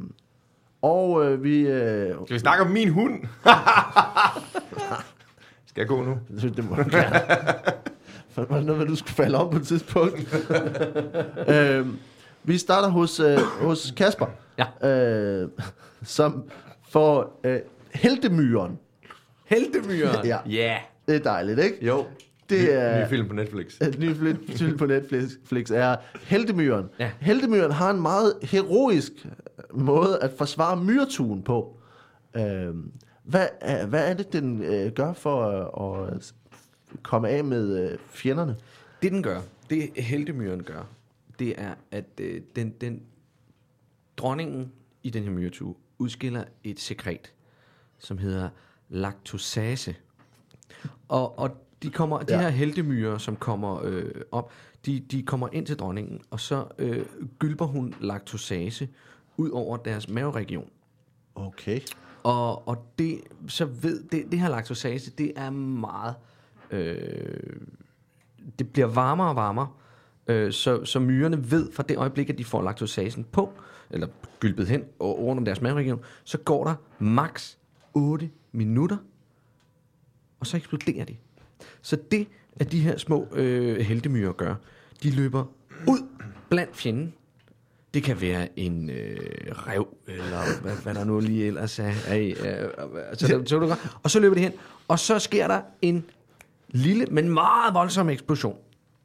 [0.83, 1.61] og øh, vi...
[1.61, 3.13] Øh, Skal vi snakke om min hund?
[5.67, 6.19] Skal jeg gå nu?
[6.31, 7.21] det, må du gerne.
[8.31, 10.35] For var det noget, med, du skulle falde om på et tidspunkt?
[11.55, 11.87] øh,
[12.45, 14.27] vi starter hos, øh, hos Kasper.
[14.59, 14.89] Ja.
[14.91, 15.49] Øh,
[16.03, 16.45] som
[16.93, 17.61] får øh,
[17.95, 18.79] heldemyren.
[19.45, 20.27] Heldemyren.
[20.27, 20.39] Ja.
[20.47, 20.79] ja.
[21.09, 21.87] Det er dejligt, ikke?
[21.87, 22.07] Jo.
[22.51, 23.05] Det er...
[23.05, 23.81] Ny film på Netflix.
[23.81, 24.15] Et ny
[24.57, 26.89] film på Netflix er Heldemyren.
[26.99, 27.11] Ja.
[27.21, 29.13] Heldemyren har en meget heroisk
[29.75, 31.77] måde at forsvare myretuen på.
[32.37, 32.93] Øhm,
[33.25, 36.33] hvad, er, hvad er det, den øh, gør for øh, at
[37.03, 38.57] komme af med øh, fjenderne?
[39.03, 40.89] Det den gør, det heldemyren gør,
[41.39, 43.03] det er, at øh, den, den
[44.17, 47.33] dronningen i den her myretue udskiller et sekret,
[47.99, 48.49] som hedder
[48.89, 49.95] laktosase.
[51.09, 51.51] Og, og
[51.83, 52.41] de, kommer, de Ja.
[52.41, 54.53] her heldemyrer, som kommer øh, op,
[54.87, 57.07] de, de kommer ind til dronningen, og så øh,
[57.39, 58.89] gylper hun laktosase
[59.37, 60.71] ud over deres maveregion.
[61.35, 61.81] Okay.
[62.23, 66.15] Og, og det, så ved, det, det her laktosase, det er meget,
[66.71, 67.57] øh,
[68.59, 69.69] det bliver varmere og varmere,
[70.27, 73.53] øh, så, så myrerne ved fra det øjeblik, at de får laktosasen på,
[73.91, 74.07] eller
[74.43, 77.59] gylpet hen og rundt om deres maveregion, så går der maks
[77.95, 78.97] 8 minutter,
[80.41, 81.17] og så eksploderer de.
[81.83, 82.29] Så det,
[82.61, 84.55] at de her små øh, heldemyrer gør,
[85.03, 85.45] de løber
[85.89, 85.99] ud
[86.51, 87.13] blandt fjenden.
[87.95, 89.17] Det kan være en øh,
[89.51, 92.15] rev, eller hvad, hvad der nu lige ellers er.
[92.15, 92.37] i, øh,
[93.13, 94.53] så, så, så, så, og så løber de hen,
[94.89, 96.05] og så sker der en
[96.69, 98.57] lille, men meget voldsom eksplosion.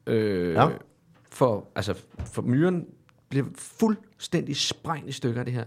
[0.06, 0.68] Øh, Ja.
[1.30, 1.94] for, altså,
[2.32, 2.86] for myren
[3.28, 5.64] bliver fuldstændig sprængt i stykker det her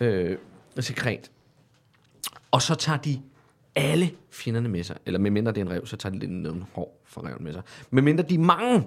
[0.00, 0.36] øh,
[0.80, 1.30] sekret.
[2.50, 3.20] Og så tager de
[3.74, 4.96] alle fjenderne med sig.
[5.06, 7.52] Eller medmindre det er en rev, så tager de lidt noget hår fra reven med
[7.52, 7.62] sig.
[7.90, 8.86] Medmindre de er mange.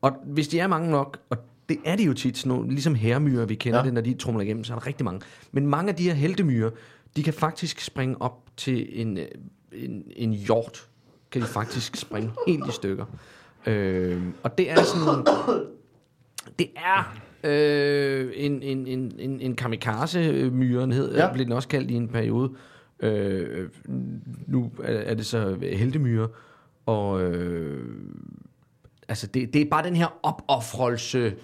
[0.00, 2.94] Og hvis de er mange nok, og det er de jo tit, sådan nogle, ligesom
[2.94, 3.82] herremyrer, vi kender Ja.
[3.82, 3.86] ja.
[3.86, 5.20] det, når de trumler igennem, så er der rigtig mange.
[5.52, 6.70] Men mange af de her heldemyrer,
[7.16, 9.26] de kan faktisk springe op til en, øh,
[9.72, 10.88] en, en hjort.
[11.30, 13.04] Kan de faktisk springe helt i stykker.
[13.66, 15.26] Øh, og det er sådan...
[16.58, 21.32] Det er øh, en, en, en, en, en kamikaze-myren, hed, Ja.
[21.32, 22.50] blev den også kaldt i en periode.
[23.00, 23.68] Øh,
[24.46, 26.28] nu er, er det så heldemyre,
[26.86, 27.84] og øh,
[29.08, 31.34] altså det, det er bare den her opoffrelse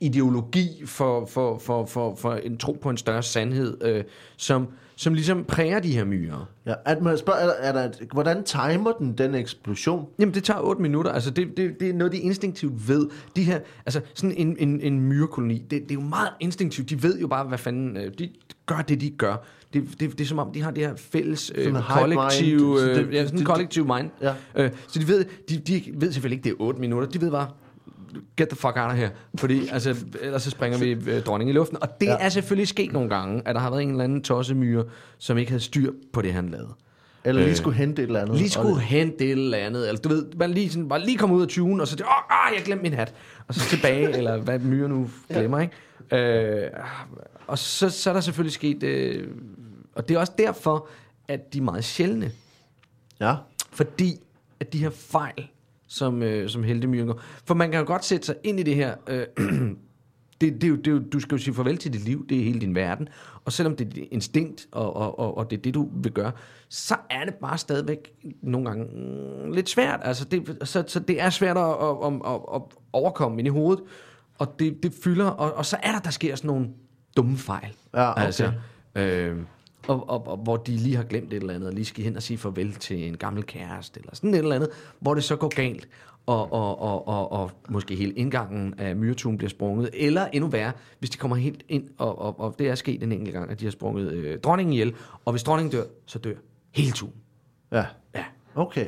[0.00, 4.04] ideologi for, for, for, for, for en tro på en større sandhed, øh,
[4.36, 4.68] som,
[5.00, 6.48] som ligesom præger de her myrer.
[6.66, 10.06] Ja, at man spørger, er der, er hvordan timer den, den eksplosion?
[10.18, 11.12] Jamen, det tager 8 minutter.
[11.12, 13.08] Altså, det, det, det er noget, de instinktivt ved.
[13.36, 16.90] De her, altså, sådan en, en, en myrekoloni, det, det er jo meget instinktivt.
[16.90, 17.96] De ved jo bare, hvad fanden...
[17.96, 18.28] øh, De
[18.66, 19.44] gør det, de gør.
[19.72, 22.78] Det, det, det er som om, de har det her fælles øh, kollektiv...
[22.78, 24.10] Så Øh, det- ja, sådan en kollektiv mind.
[24.22, 24.34] Ja.
[24.56, 27.08] Øh, så de ved, de, de ved selvfølgelig ikke, det er 8 minutter.
[27.08, 27.48] De ved bare,
[28.36, 29.10] get the fuck out of here.
[29.38, 31.82] Fordi altså, ellers så springer vi øh, dronningen i luften.
[31.82, 32.12] Og det Ja.
[32.12, 32.18] ja.
[32.20, 34.84] er selvfølgelig sket nogle gange, at der har været en eller anden tossemyre,
[35.18, 36.74] som ikke havde styr på det, han lavede.
[37.24, 38.36] Eller lige Øh, skulle hente et eller andet?
[38.36, 39.88] Lige skulle hente et eller andet.
[39.88, 42.46] Eller du ved, man lige, sådan, bare lige komme ud af tunen, og så, åh,
[42.46, 43.14] ah, jeg glemte min hat.
[43.48, 46.64] Og så tilbage, eller hvad myre nu glemmer, ikke?
[46.64, 46.70] Øh,
[47.46, 49.28] og så, så er der selvfølgelig sket, øh,
[49.94, 50.88] og det er også derfor,
[51.28, 52.30] at de er meget sjældne.
[53.20, 53.34] Ja.
[53.72, 54.20] Fordi
[54.60, 55.48] at de her fejl,
[55.88, 57.20] som, øh, som heldemyren går.
[57.44, 58.94] For man kan jo godt sætte sig ind i det her.
[59.08, 59.26] Øh,
[60.40, 62.26] det, det, er jo, det er jo, du skal jo sige farvel til dit liv,
[62.28, 63.08] det er hele din verden.
[63.44, 66.12] Og selvom det er dit instinkt, og, og, og, og det er det, du vil
[66.12, 66.32] gøre,
[66.68, 70.00] så er det bare stadigvæk nogle gange mm, lidt svært.
[70.02, 73.50] Altså det, så, så det er svært at, at, at, at, at overkomme ind i
[73.50, 73.84] hovedet.
[74.38, 76.68] Og det, det fylder, og, og så er der, der sker sådan nogle
[77.16, 77.72] dumme fejl.
[77.94, 78.24] Ja, okay.
[78.24, 78.52] Altså,
[78.94, 79.36] øh,
[79.88, 82.16] og, og, og hvor de lige har glemt et eller andet, og lige skal hen
[82.16, 84.70] og sige farvel til en gammel kæreste, eller sådan et eller andet,
[85.00, 85.88] hvor det så går galt,
[86.26, 90.72] og, og, og, og, og måske hele indgangen af myretun bliver sprunget, eller endnu værre,
[90.98, 93.60] hvis de kommer helt ind, og, og, og det er sket en enkelt gang, at
[93.60, 96.34] de har sprunget øh, dronningen ihjel, og hvis dronningen dør, så dør
[96.74, 97.12] hele tun.
[97.72, 97.84] Ja.
[98.14, 98.24] Ja.
[98.54, 98.86] Okay.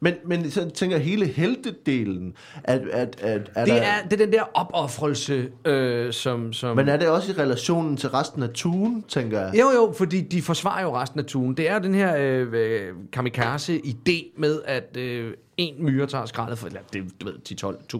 [0.00, 2.34] Men, men så tænker jeg hele heltedelen,
[2.64, 6.52] at, at, at, at Det der, er, det er den der opoffrelse, øh, som...
[6.52, 9.54] som Men er det også i relationen til resten af tuen, tænker jeg?
[9.60, 11.56] Jo, jo, fordi de forsvarer jo resten af turen.
[11.56, 16.66] Det er jo den her øh, kamikaze-idé med, at øh, en myre tager skraldet for,
[16.66, 17.34] eller det, du ved,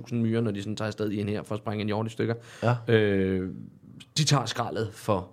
[0.08, 2.06] 10-12.000 myrer, når de sådan tager afsted i en her for at springe en hjort
[2.06, 2.34] i stykker.
[2.62, 2.94] Ja.
[2.94, 3.50] Øh,
[4.18, 5.28] de tager skraldet for,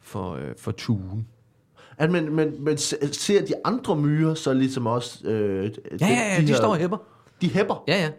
[0.00, 1.26] for, øh, for turen.
[1.98, 5.26] At, men, men, men se- ser de andre myrer så ligesom også...
[5.28, 5.64] Øh,
[6.00, 6.96] Ja, ja, ja, de, her- står og hæpper.
[7.40, 7.84] De hæpper?
[7.88, 8.10] Ja, ja.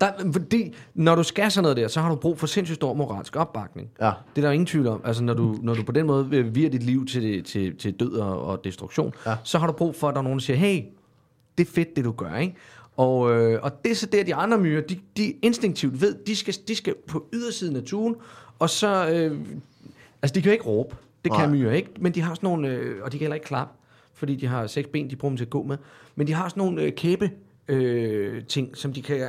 [0.00, 2.94] Der, fordi, når du skal sådan noget der, så har du brug for sindssygt stor
[2.94, 3.88] moralsk opbakning.
[4.00, 4.10] Ja.
[4.36, 5.00] Det er der ingen tvivl om.
[5.04, 7.92] Altså, når du, når du på den måde vil vire dit liv til, til, til
[7.92, 9.34] død og, og destruktion, Ja.
[9.44, 10.82] så har du brug for, at der er nogen, der siger, hey,
[11.58, 12.54] det er fedt, det du gør, ikke?
[12.96, 16.36] Og, øh, og det er så der, de andre myrer, de, de instinktivt ved, de
[16.36, 18.14] skal, de skal på ydersiden af tuen,
[18.58, 19.38] og så, øh,
[20.22, 20.96] altså de kan jo ikke råbe,
[21.30, 21.58] det kan Nej.
[21.58, 23.74] myrer ikke, men de har sådan nogle, øh, og de kan heller ikke klappe,
[24.14, 25.76] fordi de har seks ben, de bruger dem til at gå med,
[26.16, 27.30] men de har sådan nogle øh, kæbe
[27.68, 29.28] øh, ting, som de kan...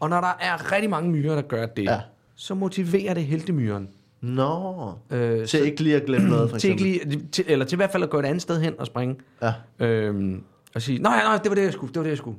[0.00, 2.00] Og når der er rigtig mange myrer, der gør det, Ja.
[2.34, 3.88] så motiverer det heltemyren.
[4.20, 4.92] Nå.
[5.10, 6.94] Øh, Til ikke lige at glemme noget, for til eksempel.
[6.94, 8.86] ikke lige, til, eller til i hvert fald at gå et andet sted hen og
[8.86, 9.16] springe.
[9.42, 9.52] Ja.
[9.86, 10.42] Øhm,
[10.74, 12.36] og sige, nej, nej, det var det, jeg skulle, det var det, jeg skulle.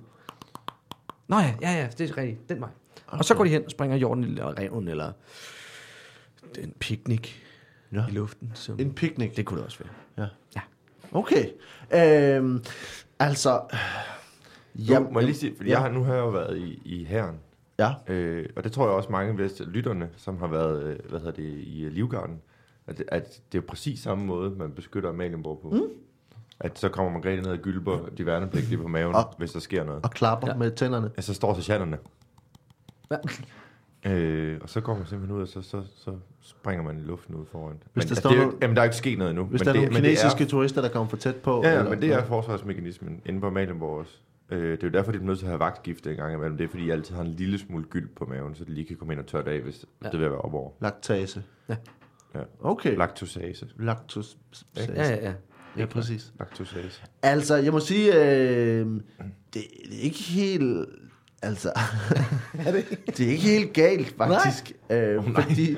[1.28, 2.70] Nå ja, ja, ja, det er rigtigt, den vej.
[3.08, 3.18] Okay.
[3.20, 5.12] Og så går de hen og springer jorden eller reven, eller
[6.60, 7.30] en picnic
[7.94, 8.04] Ja.
[8.08, 8.52] i luften.
[8.54, 9.36] Som, En picnic.
[9.36, 9.94] det kunne det også være.
[10.18, 10.28] Ja.
[10.56, 10.62] Ja.
[11.20, 11.46] Okay.
[12.38, 12.64] Øhm,
[13.20, 13.62] altså...
[14.76, 15.76] Ja, må jeg lige sige, fordi ja.
[15.76, 17.36] jeg har, nu har jeg jo været i, i herren,
[17.80, 17.94] Ja.
[18.08, 21.34] øh, og det tror jeg også mange af lytterne, som har været øh, hvad hedder
[21.34, 22.42] det, i øh, Livgarden,
[22.88, 25.70] at, det- at det er præcis samme måde, man beskytter Amalienborg på.
[25.70, 25.82] Mm.
[26.60, 29.84] At så kommer Margrethe ned og gylper de værnepligtige på maven, Og- hvis der sker
[29.84, 30.04] noget.
[30.06, 30.54] Og klapper ja.
[30.54, 30.58] Ja.
[30.60, 31.12] med tænderne.
[31.18, 31.98] Ja, så står sergeanterne.
[33.12, 33.18] Ja.
[34.06, 37.36] Øh, og så går man simpelthen ud, og så, så, så springer man i luften
[37.36, 37.74] ud foran.
[37.74, 39.46] men, der altså, står det er jo, jamen, der er ikke sket noget endnu.
[39.46, 41.36] Hvis men der er det, nogle men det kinesiske er, turister, der kommer for tæt
[41.36, 41.62] på.
[41.64, 44.14] Ja, ja, eller- men det er forsvarsmekanismen inde på Amalienborg også.
[44.50, 46.58] Øh, det er jo derfor, de er nødt til at have vagtskifte en gang imellem.
[46.58, 48.86] Det er, fordi de altid har en lille smule gyld på maven, så de lige
[48.88, 50.10] kan komme ind og tørre det af, hvis ja.
[50.10, 50.72] Det vil være op over.
[50.82, 51.44] Laktase.
[51.70, 51.76] Ja.
[52.36, 52.40] Ja.
[52.60, 52.98] Okay.
[52.98, 53.68] Laktosase.
[53.80, 54.38] Lactose.
[54.78, 55.34] Ja, ja, ja.
[55.78, 56.34] ja, præcis.
[56.40, 57.02] Laktosase.
[57.24, 59.02] Altså, jeg må sige, øh, det,
[59.54, 59.64] det
[60.00, 60.90] er ikke helt...
[61.42, 61.70] Altså,
[62.66, 63.00] er det?
[63.18, 64.72] det er ikke helt galt, faktisk.
[64.90, 65.76] Øh, fordi...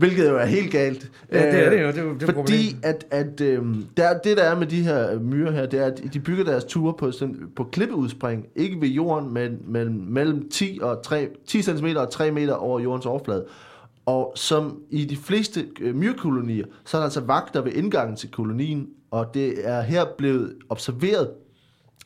[0.00, 1.10] Hvilket jo er helt galt.
[1.32, 1.88] Ja, det er det Øh, jo.
[1.88, 3.62] Det er jo det er Fordi at, at øh,
[3.96, 6.64] der, det, der er med de her myrer her, det er, at de bygger deres
[6.64, 8.46] ture på, sådan, på klippeudspring.
[8.56, 12.80] Ikke ved jorden, men, men mellem 10, og 3, 10 cm og 3 meter over
[12.80, 13.46] jordens overflade.
[14.06, 18.30] Og som i de fleste øh, myrkolonier, så er der altså vagter ved indgangen til
[18.30, 21.30] kolonien, og det er her blevet observeret,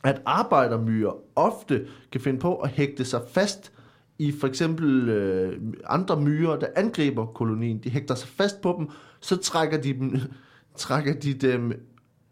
[0.05, 3.71] at arbejdermyrer ofte kan finde på at hægte sig fast
[4.19, 7.77] i for eksempel øh, andre myrer, der angriber kolonien.
[7.83, 8.89] De hægter sig fast på dem,
[9.19, 10.17] så trækker de dem,
[10.77, 11.73] trækker de dem,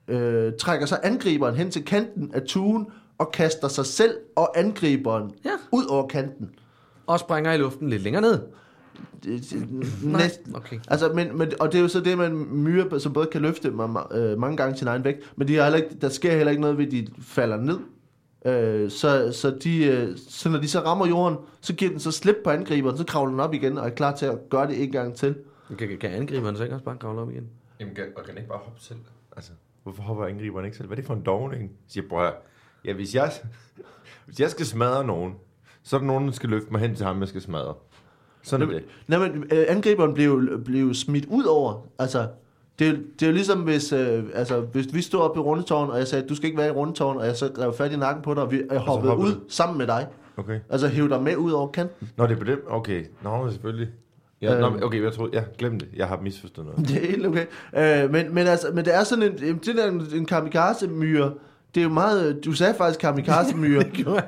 [0.08, 5.32] øh, trækker så angriberen hen til kanten af tuen og kaster sig selv og angriberen
[5.46, 5.50] Ja.
[5.72, 6.50] ud over kanten.
[7.08, 8.40] Og springer i luften lidt længere ned.
[10.04, 10.56] Næsten.
[10.56, 10.80] okay.
[10.88, 13.70] Altså, men, men, og det er jo så det med myrer, som både kan løfte
[13.70, 16.52] ma- øh, mange gange sin egen vægt, men de har heller ikke, der sker heller
[16.52, 17.80] ikke noget ved, at de falder ned.
[18.46, 22.12] Øh, så, så, de, øh, så når de så rammer jorden, så giver den så
[22.12, 24.84] slip på angriberen, så kravler den op igen og er klar til at gøre det
[24.84, 25.36] en gang til.
[25.78, 27.50] Kan, kan angriberen så ikke også bare kravle op igen?
[27.80, 29.00] Jamen, kan, og kan ikke bare hoppe selv?
[29.36, 29.52] Altså,
[29.84, 30.88] hvorfor hopper angriberen ikke selv?
[30.88, 31.62] Hvad er det for en dovning?
[31.62, 32.34] Jeg siger, høre.
[32.86, 33.32] ja, hvis jeg,
[34.26, 35.34] hvis jeg skal smadre nogen,
[35.84, 37.74] så er der nogen, der skal løfte mig hen til ham, jeg skal smadre.
[38.44, 38.84] Sådan er det.
[39.08, 41.86] Nej, men øh, angriberen blev, blev smidt ud over.
[42.00, 42.28] Altså,
[42.80, 45.90] det, er det er jo ligesom, hvis, øh, altså, hvis vi stod oppe i rundetårn,
[45.90, 47.96] og jeg sagde, du skal ikke være i rundetårn, og jeg så rev fat i
[47.98, 49.40] nakken på dig, og vi, jeg hoppede hoppede ud du?
[49.50, 50.08] sammen med dig.
[50.38, 50.60] Okay.
[50.70, 52.10] Altså, hæv dig med ud over kanten.
[52.18, 52.66] Nå, det er på dem?
[52.70, 53.04] Okay.
[53.24, 53.88] Nå, selvfølgelig.
[54.42, 54.62] Ja, Øhm.
[54.62, 55.88] nå, men okay, jeg troede, ja, glem det.
[55.96, 56.88] Jeg har misforstået noget.
[56.90, 57.46] Det er helt okay.
[58.04, 61.32] Øh, men, men, altså, men det er sådan en, det der, en kamikaze-myre,
[61.76, 63.84] det er jo meget, du sagde faktisk kamikaze-myre,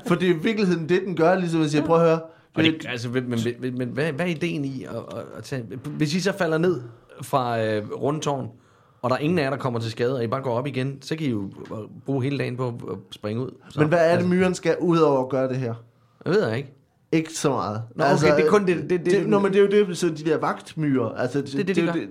[0.07, 2.19] for det er i virkeligheden det, den gør, ligesom at sige, prøv at høre.
[2.55, 5.43] Og Det, det, altså, men, men, men, hvad, hvad er ideen i at, at, at
[5.43, 5.63] tage...
[5.85, 6.81] Hvis I så falder ned
[7.21, 8.47] fra øh, rundtårn,
[9.01, 10.67] og der er ingen af jer, der kommer til skade, og I bare går op
[10.67, 11.51] igen, så kan I jo
[12.05, 13.49] bruge hele dagen på at springe ud.
[13.69, 15.73] Så, men hvad er det, altså, myren skal ud over at gøre det her?
[16.25, 16.71] Jeg ved jeg ikke.
[17.11, 17.81] Ikke så meget.
[17.95, 19.97] Nå, okay, det er kun det- det- det- det, Nå, men det er jo det,
[19.97, 21.09] så de der vagtmyrer.
[21.09, 22.07] Altså, det, Det er det, de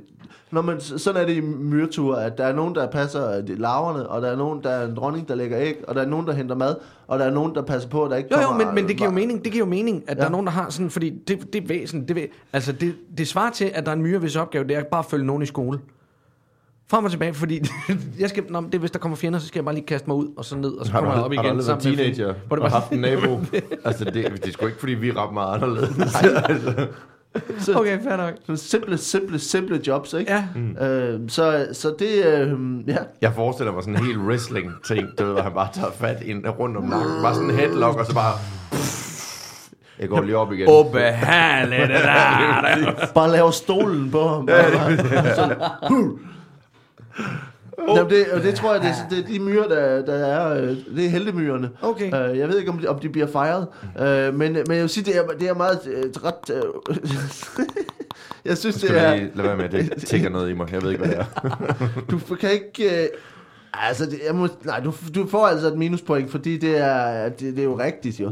[0.54, 0.62] jo.
[0.62, 4.08] Når man, sådan er det i myreture, at der er nogen, der passer de larverne,
[4.08, 6.26] og der er nogen, der er en dronning, der lægger æg, og der er nogen,
[6.26, 6.74] der henter mad,
[7.06, 8.64] og der er nogen, der passer på, at der ikke Jo, jo, kommer...
[8.66, 10.20] men, men det giver jo mening, det giver jo mening at ja.
[10.20, 13.28] der er nogen, der har sådan, fordi det, det er væsen, det, altså det, det
[13.28, 15.42] svarer til, at der er en myre, hvis opgave, det er bare at følge nogen
[15.42, 15.78] i skole.
[16.90, 17.60] Frem og tilbage, fordi
[18.20, 20.06] jeg skal, nå, det er, hvis der kommer fjender, så skal jeg bare lige kaste
[20.08, 21.58] mig ud, og så ned, og så kommer jeg op har du igen.
[21.58, 23.40] aldrig med- teenager Hvor det og bare, haft en nabo?
[23.84, 25.98] altså, det, det er sgu ikke, fordi vi er ret meget anderledes.
[26.22, 26.86] altså,
[27.58, 28.34] Så, okay, fair nok.
[28.40, 30.32] Sådan simple, simple, simple jobs, ikke?
[30.32, 30.44] Ja,
[30.86, 32.52] Øh, så, så det, øh,
[32.88, 32.96] ja.
[33.20, 36.44] jeg forestiller mig sådan en helt wrestling-ting, du ved, hvor han bare tager fat ind
[36.58, 37.22] rundt om nakken.
[37.22, 38.32] Bare sådan en headlock, og så bare...
[39.98, 40.68] Jeg går lige op igen.
[40.68, 43.06] ubehageligt det der.
[43.14, 44.48] Bare lave stolen på ham.
[44.48, 44.62] Ja,
[47.78, 50.14] det, Jamen, det, og det tror jeg, det, er- det er de myrer, der, der
[50.14, 51.70] er, øh, det er heldemyrerne.
[51.82, 52.06] Okay.
[52.30, 53.66] Øh, jeg ved ikke, om de, om de bliver fejret,
[54.00, 56.56] øh, men, men jeg vil sige, det er, det er meget øh, ret...
[56.56, 56.62] Øh,
[58.44, 59.14] jeg synes, Skal det vi er...
[59.16, 60.72] lige lade være med, at det tigger noget i mig.
[60.72, 62.00] Jeg ved ikke, hvad det er.
[62.28, 63.02] Du kan ikke...
[63.02, 63.08] Øh,
[63.88, 67.40] Altså, det, jeg må, nej, du, du får altså et minuspoint, fordi det er, det,
[67.40, 68.30] det er jo rigtigt, jo.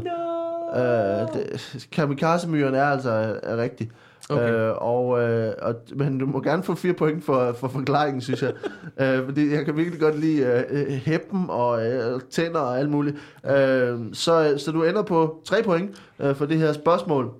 [0.73, 0.79] No.
[0.81, 3.91] Øh, det, kamikaze-myren er altså er rigtig.
[4.29, 4.53] Okay.
[4.53, 8.41] Øh, og, øh, og, men du må gerne få fire point for, for forklaringen, synes
[8.41, 8.53] jeg.
[9.01, 13.15] øh, fordi jeg kan virkelig godt lide øh, hæppen og øh, tænder og alt muligt.
[13.45, 17.31] Øh, så, så du ender på tre point øh, for det her spørgsmål.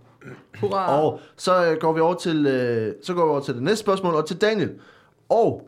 [0.59, 1.01] Hurra!
[1.01, 3.77] Og så øh, går vi over til øh, så går vi over til det næste
[3.77, 4.71] spørgsmål og til Daniel.
[5.29, 5.67] Og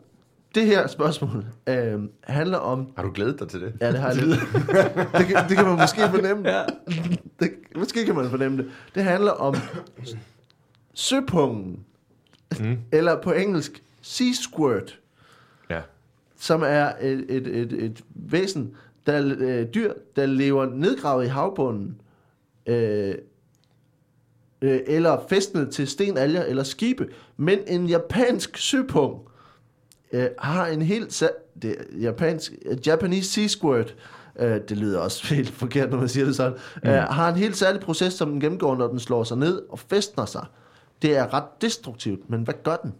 [0.54, 3.72] det her spørgsmål øh, handler om Har du glædet dig til det?
[3.80, 4.40] Ja, det har jeg lidt.
[5.18, 6.50] det, kan, det kan man måske fornemme.
[6.50, 6.62] Ja.
[7.40, 8.70] Det, måske kan man fornemme det.
[8.94, 9.54] Det handler om
[10.96, 11.84] søpungen.
[12.60, 12.78] Mm.
[12.92, 14.98] Eller på engelsk, sea squirt,
[15.70, 15.80] Ja.
[16.38, 18.74] som er et, et, et, et væsen,
[19.06, 22.00] der øh, dyr, der lever nedgravet i havbunden,
[22.66, 23.14] øh,
[24.62, 27.08] øh, eller fæstnet til stenalger eller skibe.
[27.36, 29.20] Men en japansk søpung
[30.12, 32.52] øh, har en helt sa- det, japansk,
[32.86, 33.94] Japanese sea squirt,
[34.38, 36.88] øh, det lyder også helt forkert, når man siger det sådan, mm.
[36.88, 39.78] øh, har en helt særlig proces, som den gennemgår, når den slår sig ned og
[39.78, 40.46] fæstner sig.
[41.02, 42.94] Det er ret destruktivt, men hvad gør den?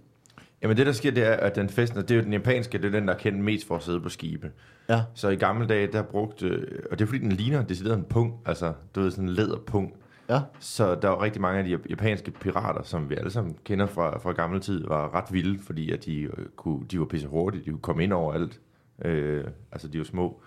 [0.63, 2.85] Jamen det, der sker, det er, at den fæstner, det er jo den japanske, det
[2.85, 4.51] er den, der er kendt mest for at sidde på skibe.
[4.89, 5.03] Ja.
[5.15, 8.05] Så i gamle dage, der brugte, øh, og det er fordi, den ligner decideret en
[8.05, 9.95] pung, altså, du ved, sådan en læderpung.
[10.29, 10.41] Ja.
[10.61, 14.19] Så der var rigtig mange af de japanske pirater, som vi alle sammen kender fra,
[14.19, 17.65] fra gammel tid, var ret vilde, fordi at de, øh, kunne, de var pisse hurtige,
[17.65, 18.61] de kunne komme ind over alt.
[19.05, 20.41] Øh, altså, de var små.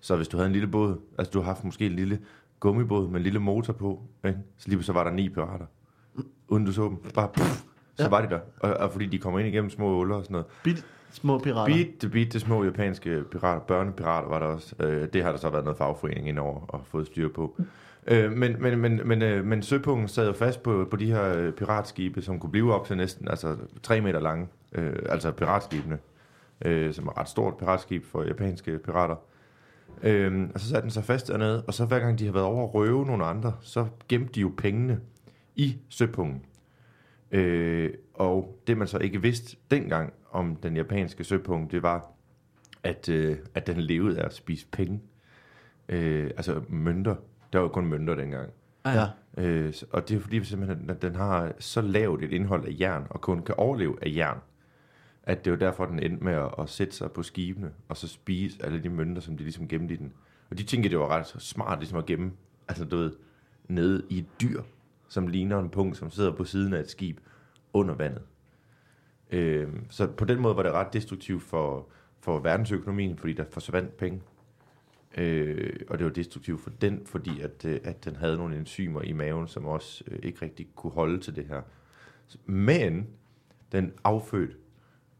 [0.00, 2.18] Så hvis du havde en lille båd, altså du har haft måske en lille
[2.60, 4.38] gummibåd med en lille motor på, ikke?
[4.56, 5.66] så lige så var der ni pirater.
[6.48, 6.96] Uden du så dem.
[7.14, 7.62] Bare puff,
[7.96, 8.08] så Ja.
[8.08, 8.38] var de der.
[8.60, 10.46] Og, og, fordi de kommer ind igennem små huller og sådan noget.
[10.64, 11.74] Bit, små pirater.
[11.74, 14.74] Bitte, bitte små japanske pirater, børnepirater var der også.
[14.80, 17.60] Øh, det har der så været noget fagforening indover og fået styr på.
[18.06, 21.38] Øh, men, men, men, men, øh, men søpungen sad jo fast på, på de her
[21.38, 24.46] øh, piratskibe, som kunne blive op til næsten altså, 3 meter lange.
[24.72, 25.98] Øh, altså piratskibene,
[26.64, 29.16] øh, som er ret stort piratskib for japanske pirater.
[30.02, 32.46] Øh, og så satte den sig fast dernede, og så hver gang de har været
[32.46, 35.00] over at røve nogle andre, så gemte de jo pengene
[35.56, 36.42] i søpungen.
[37.30, 42.12] Øh, og det man så ikke vidste dengang om den japanske søpung, det var,
[42.82, 45.00] at, øh, at den levede af at spise penge.
[45.88, 47.16] Øh, altså mønter.
[47.52, 48.50] Der var jo kun mønter dengang.
[48.86, 49.06] Ja.
[49.38, 53.06] Øh, og det er fordi, simpelthen, at den har så lavt et indhold af jern,
[53.10, 54.38] og kun kan overleve af jern,
[55.22, 57.96] at det er jo derfor, den endte med at, at sætte sig på skibene, og
[57.96, 60.12] så spise alle de mønter, som de ligesom gemte i den.
[60.50, 62.32] Og de tænkte, det var ret smart ligesom at gemme,
[62.68, 63.12] altså du ved,
[63.68, 64.62] nede i et dyr,
[65.08, 67.20] som ligner en punkt, som sidder på siden af et skib
[67.72, 68.22] under vandet.
[69.30, 71.88] Øh, så på den måde var det ret destruktivt for,
[72.20, 74.22] for verdensøkonomien, fordi der forsvandt penge.
[75.16, 79.02] Øh, og det var destruktivt for den, fordi at, øh, at den havde nogle enzymer
[79.02, 81.62] i maven, som også øh, ikke rigtig kunne holde til det her.
[82.46, 83.06] Men
[83.72, 84.56] den affødt,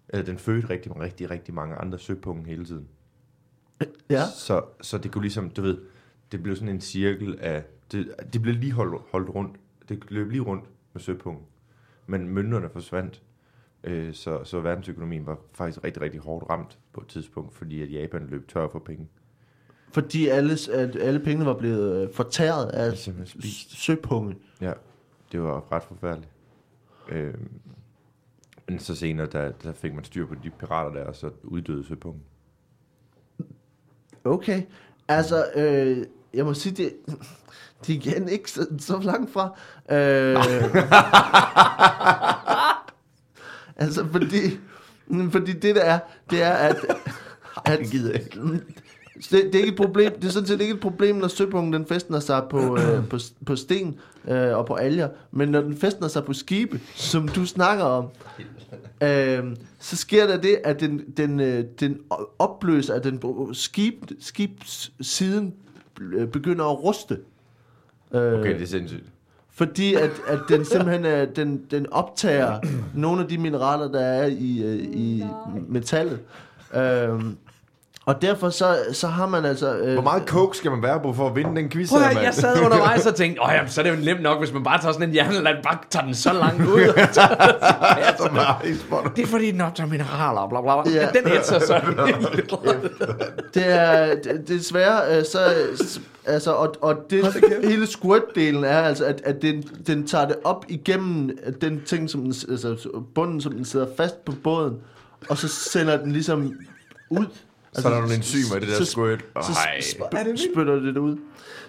[0.09, 2.88] eller den fødte rigtig, rigtig, rigtig mange andre søpunge hele tiden.
[4.11, 4.22] Ja.
[4.37, 5.79] Så, så det kunne ligesom, du ved,
[6.33, 9.57] det blev sådan en cirkel af, det, det blev lige holdt, holdt rundt,
[9.88, 11.42] det løb lige rundt med søpungen.
[12.07, 13.22] Men mønterne forsvandt,
[13.85, 17.92] øh, så, så verdensøkonomien var faktisk rigtig, rigtig hårdt ramt på et tidspunkt, fordi at
[17.92, 19.09] Japan løb tør for penge.
[19.92, 23.70] Fordi alle, at alle pengene var blevet øh, fortæret af Simpelthen spist.
[23.70, 24.37] s- søpunge.
[24.61, 24.72] Ja,
[25.33, 26.31] det var ret forfærdeligt.
[27.09, 27.35] Øh,
[28.68, 31.85] men så senere, der, der fik man styr på de pirater der, og så uddøde
[31.85, 32.22] søpungen.
[34.25, 34.62] Okay.
[35.09, 36.05] Altså, øh,
[36.37, 36.92] jeg må sige, det,
[37.87, 39.59] de er igen ikke så, så langt fra.
[39.90, 40.37] Øh,
[43.85, 44.59] altså, fordi,
[45.31, 45.99] fordi det der er,
[46.31, 46.77] det er, at...
[47.64, 48.40] at Det gider ikke.
[49.14, 50.12] det, det, er ikke et problem.
[50.12, 53.18] Det er sådan set ikke et problem, når søpungen den fæstner sig på, øh, på,
[53.46, 53.94] på sten
[54.29, 55.09] øh, og på alger.
[55.31, 58.09] Men når den fæstner sig på skibe, som du snakker om,
[59.03, 59.44] øh,
[59.81, 61.99] så sker der det, at den, den, øh, den
[62.38, 63.22] opløser, at den
[63.55, 65.55] skib, skibssiden
[66.32, 67.18] begynder at ruste.
[68.14, 69.04] Øh, Okay, det er sindssygt.
[69.50, 72.61] fordi at, at den simpelthen er, den, den optager
[72.94, 75.24] nogle af de mineraler, der er i, øh, i
[75.68, 76.18] metallet.
[76.74, 77.37] Øhm,
[78.07, 79.77] og derfor så, så har man altså...
[79.77, 82.09] Øh, Hvor meget coke skal man være på for at vinde den quiz Prøv her,
[82.09, 84.53] at, jeg sad undervejs og tænkte, åh jamen, så er det jo nemt nok, hvis
[84.53, 86.81] man bare tager sådan en jernland, bare tager den så langt ud.
[88.19, 89.16] Så meget i spot.
[89.16, 90.92] det er fordi, den optager mineraler og bla bla bla.
[90.92, 91.09] Ja.
[91.14, 91.81] Den hætter så.
[93.55, 95.38] Det er det, desværre øh, så,
[95.77, 97.25] så altså og, og det
[97.64, 102.21] hele squirt-delen er altså at, at den, den tager det op igennem den ting som
[102.21, 104.77] den, altså bunden som den sidder fast på båden
[105.29, 106.52] og så sender den ligesom
[107.11, 107.27] ud.
[107.83, 109.20] Så er der nogle enzymer i det der så- squirt.
[109.42, 109.79] Så Ej.
[109.81, 111.16] sp- spytter det det ud.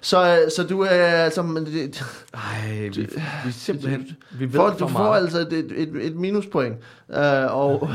[0.01, 2.39] Så, øh, så du er altså men det, Ej,
[2.71, 3.07] vi, vi
[3.47, 5.21] er simpelthen, vi ved for, for du får meget.
[5.21, 6.75] altså et, et, et, minuspoint.
[7.09, 7.15] Uh,
[7.55, 7.89] og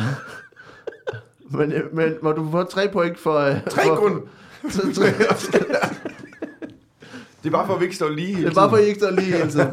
[1.59, 3.39] Men, øh, men må du få tre point for...
[3.39, 4.21] øh, Tre for, kun.
[4.71, 5.07] Så, tre,
[7.43, 8.81] Det er bare for, at vi ikke står lige hele det er bare for, at
[8.83, 8.87] tiden.
[8.87, 9.71] I ikke står lige hele tiden.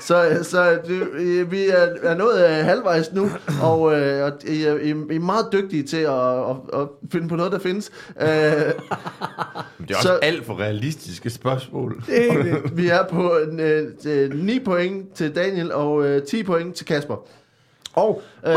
[0.00, 3.30] Så, så det, øh, vi er, er nået øh, halvvejs nu,
[3.62, 7.36] og, øh, og I, er, I er meget dygtige til at, at, at finde på
[7.36, 7.90] noget, der findes.
[8.20, 8.28] Øh,
[9.78, 12.02] Men det er også Så- alt for realistiske spørgsmål.
[12.72, 17.26] vi er på øh, øh, 9 point til Daniel og øh, 10 point til Kasper.
[17.94, 18.54] Og, øh,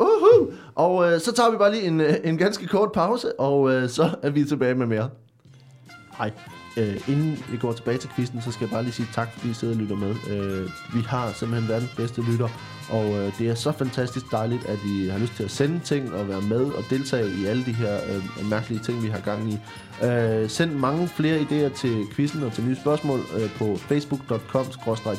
[0.00, 0.52] uh-huh.
[0.74, 3.88] og øh, så tager vi bare lige en, øh, en ganske kort pause, og øh,
[3.88, 5.08] så er vi tilbage med mere.
[6.18, 6.30] Hej.
[6.76, 9.50] Øh, inden vi går tilbage til quizzen, så skal jeg bare lige sige tak, fordi
[9.50, 10.14] I sidder og lytter med.
[10.30, 12.48] Øh, vi har simpelthen verdens bedste lytter,
[12.90, 16.14] og øh, det er så fantastisk dejligt, at I har lyst til at sende ting
[16.14, 19.52] og være med og deltage i alle de her øh, mærkelige ting, vi har gang
[19.52, 19.58] i.
[20.04, 24.66] Øh, send mange flere idéer til quizzen og til nye spørgsmål øh, på facebook.com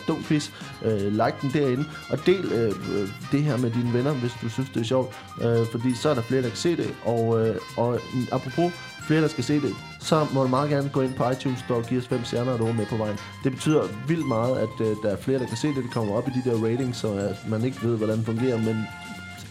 [0.08, 0.50] domquiz.
[0.86, 4.50] Øh, like den derinde, og del øh, øh, det her med dine venner, hvis du
[4.50, 5.16] synes, det er sjovt.
[5.42, 6.94] Øh, fordi så er der flere, der kan se det.
[7.06, 8.00] Og, øh, og
[8.32, 8.72] apropos
[9.08, 11.78] flere, der skal se det, så må du meget gerne gå ind på iTunes Store
[11.78, 13.18] og give os fem stjerner og med på vejen.
[13.44, 15.84] Det betyder vildt meget, at øh, der er flere, der kan se det.
[15.84, 18.58] Det kommer op i de der ratings, så at man ikke ved, hvordan det fungerer,
[18.58, 18.88] men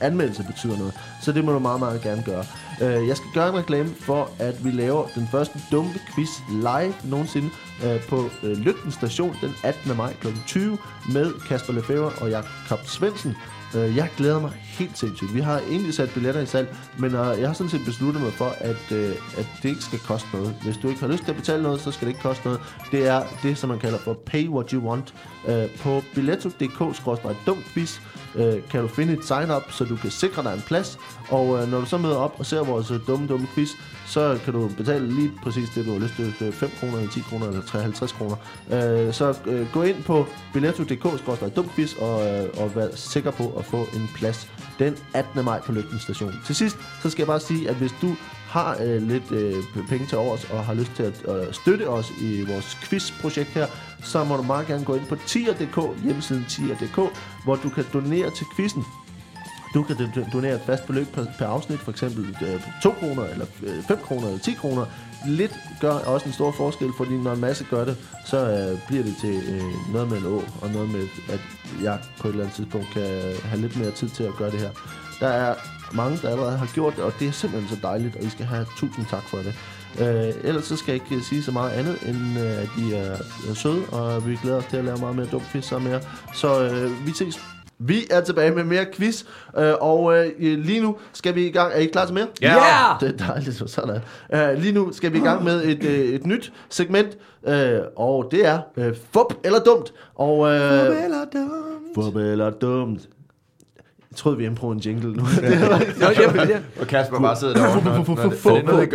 [0.01, 0.95] anmeldelse betyder noget.
[1.23, 2.45] Så det må du meget, meget gerne gøre.
[2.83, 6.95] Øh, jeg skal gøre en reklame for, at vi laver den første dumme quiz live
[7.05, 7.51] nogensinde
[7.85, 9.97] øh, på øh, Lygten Station den 18.
[9.97, 10.29] maj kl.
[10.47, 10.79] 20
[11.13, 13.37] med Kasper Lefebvre og Jakob Svendsen.
[13.75, 15.35] Øh, jeg glæder mig helt sindssygt.
[15.35, 18.33] Vi har egentlig sat billetter i salg, men øh, jeg har sådan set besluttet mig
[18.33, 20.55] for, at, øh, at det ikke skal koste noget.
[20.63, 22.61] Hvis du ikke har lyst til at betale noget, så skal det ikke koste noget.
[22.93, 25.15] Det er det, som man kalder for pay what you want.
[25.49, 28.01] Øh, på billetto.dk-dumquiz
[28.37, 30.99] øh, kan du finde et sign-up, så du kan sikre dig en plads.
[31.29, 33.71] Og øh, når du så møder op og ser vores øh, dumme, dumme quiz,
[34.07, 36.53] så kan du betale lige præcis det, du har lyst til.
[36.53, 38.37] 5 kroner, eller 10 kroner, eller 53 kroner.
[38.71, 43.87] Øh, så øh, gå ind på billetto.dk-dumquiz og, øh, og vær sikker på at få
[43.95, 45.45] en plads den 18.
[45.45, 46.33] maj på Lygten Station.
[46.47, 48.17] Til sidst, så skal jeg bare sige, at hvis du
[48.49, 49.55] har øh, lidt øh,
[49.89, 53.67] penge til overs og har lyst til at øh, støtte os i vores quizprojekt her,
[54.03, 56.99] så må du meget gerne gå ind på tier.dk, hjemmesiden tier.dk,
[57.47, 58.85] hvor du kan donere til quizzen.
[59.75, 59.97] Du kan
[60.33, 63.99] donere et fast beløb per, per afsnit, for eksempel øh, 2 kroner, eller øh, 5
[63.99, 64.87] kroner, eller 10 kroner.
[65.27, 69.03] Lidt gør også en stor forskel, fordi når en masse gør det, så øh, bliver
[69.03, 71.41] det til øh, noget med en å, og noget med, at
[71.83, 73.03] jeg på et eller andet tidspunkt kan
[73.45, 74.71] have lidt mere tid til at gøre det her.
[75.21, 75.55] Der er
[75.93, 78.47] mange, der allerede har gjort det, og det er simpelthen så dejligt, og I skal
[78.47, 79.55] have tusind tak for det.
[80.01, 83.17] Øh, ellers så skal jeg ikke sige så meget andet, end øh, at I er,
[83.51, 85.99] er søde, og vi glæder os til at lave meget mere dum quiz sammen med
[85.99, 86.05] jer.
[86.35, 87.41] Så øh, vi ses.
[87.79, 89.25] Vi er tilbage med mere quiz,
[89.59, 91.73] øh, og øh, lige nu skal vi i gang.
[91.73, 92.27] Er I klar til mere?
[92.43, 92.55] Ja!
[92.55, 92.95] Ja!
[93.01, 94.01] Det er dejligt, så sådan.
[94.35, 97.53] Uh, lige nu skal vi i gang med et, uh, et nyt segment, uh,
[97.97, 99.93] og det er uh, fup eller dumt.
[100.15, 101.95] Og, uh, eller dumt.
[101.95, 103.01] fup eller dumt.
[104.17, 105.23] Jeg troede, vi improede en jingle nu.
[106.01, 108.05] jeg, Og Kasper bare sidder derovre.
[108.05, 108.23] Fup Er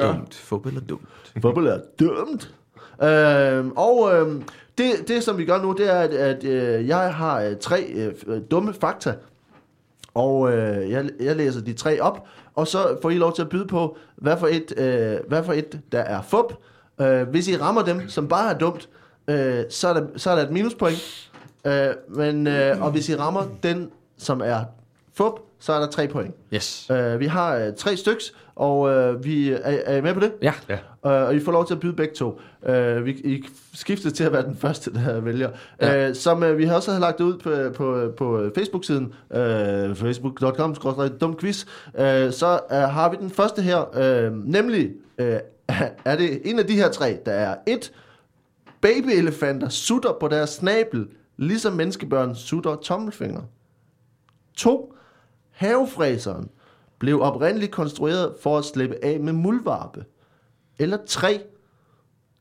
[0.07, 0.35] dumt.
[0.35, 1.05] Fodbold er dumt.
[1.41, 2.53] fup eller dumt.
[2.99, 4.41] Uh, og uh,
[4.77, 8.09] det, det, som vi gør nu, det er, at, at uh, jeg har uh, tre
[8.27, 9.13] uh, dumme fakta.
[10.13, 13.49] Og øh, jeg, jeg læser de tre op, og så får I lov til at
[13.49, 16.53] byde på, hvad for et, øh, hvad for et der er fup.
[17.01, 18.89] Øh, hvis I rammer dem, som bare er dumt,
[19.27, 21.31] øh, så, er der, så er der et minuspoint.
[21.65, 24.63] Øh, men, øh, og hvis I rammer den, som er
[25.21, 26.35] fup, så er der tre point.
[26.53, 26.89] Yes.
[26.91, 30.33] Øh, vi har øh, tre styks, og øh, vi er, er I med på det?
[30.41, 30.53] Ja.
[30.69, 30.75] Ja.
[31.05, 32.39] Øh, og I får lov til at byde begge to.
[32.65, 33.43] Øh, vi, I
[33.73, 35.49] skifter til at være den første, der vælger.
[35.81, 36.09] Ja.
[36.09, 40.75] Øh, som øh, vi har også lagt ud på, på, på Facebook-siden, øh, facebook.com,
[41.21, 41.65] dumquiz,
[41.99, 45.39] øh, så øh, har vi den første her, øh, nemlig, øh,
[46.05, 47.91] er det en af de her tre, der er et,
[48.81, 51.07] babyelefanter sutter på deres snabel,
[51.37, 53.41] ligesom menneskebørn sutter tommelfinger.
[54.57, 54.93] 2.
[55.61, 56.49] Havefræseren
[56.99, 60.05] blev oprindeligt konstrueret for at slippe af med muldvarpe.
[60.79, 61.41] Eller 3.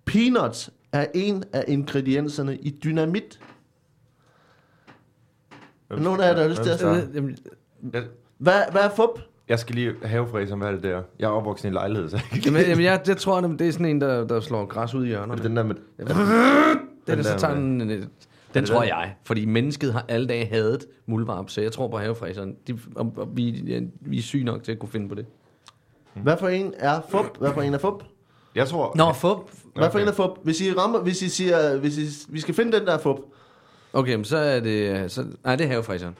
[0.05, 3.41] Peanuts er en af ingredienserne i dynamit.
[5.91, 6.81] Nogen af jer, der har lyst til at
[8.39, 9.21] Hvad, hvad er fup?
[9.49, 10.23] jeg skal lige have
[10.59, 11.03] hvad er det der?
[11.18, 13.68] Jeg er opvokset i en lejlighed, så jeg kan Jamen, jamen jeg, jeg tror, det
[13.68, 15.35] er sådan en, der, der slår græs ud i Er hjørnerne.
[15.37, 15.75] det den der med...
[15.99, 18.09] Den, den den, så der tager med- den, det
[18.55, 18.89] den tror den?
[18.89, 22.57] jeg, fordi mennesket har alle dage hadet muldvarp, så jeg tror på havefræseren.
[22.67, 25.27] De, og, og vi, ja, vi er syge nok til at kunne finde på det.
[26.15, 27.39] Hvad for en er fup?
[27.39, 28.05] Hvad for en er fup?
[28.55, 28.93] Jeg tror...
[28.97, 29.37] Nå, fup.
[29.75, 30.03] Hvad for Okay.
[30.03, 30.31] en er fup?
[30.43, 33.17] Hvis I rammer, hvis I siger, hvis I, vi skal finde den der er fup.
[33.93, 35.11] Okay, men så er det...
[35.13, 36.17] Så, nej, det er havefræseren.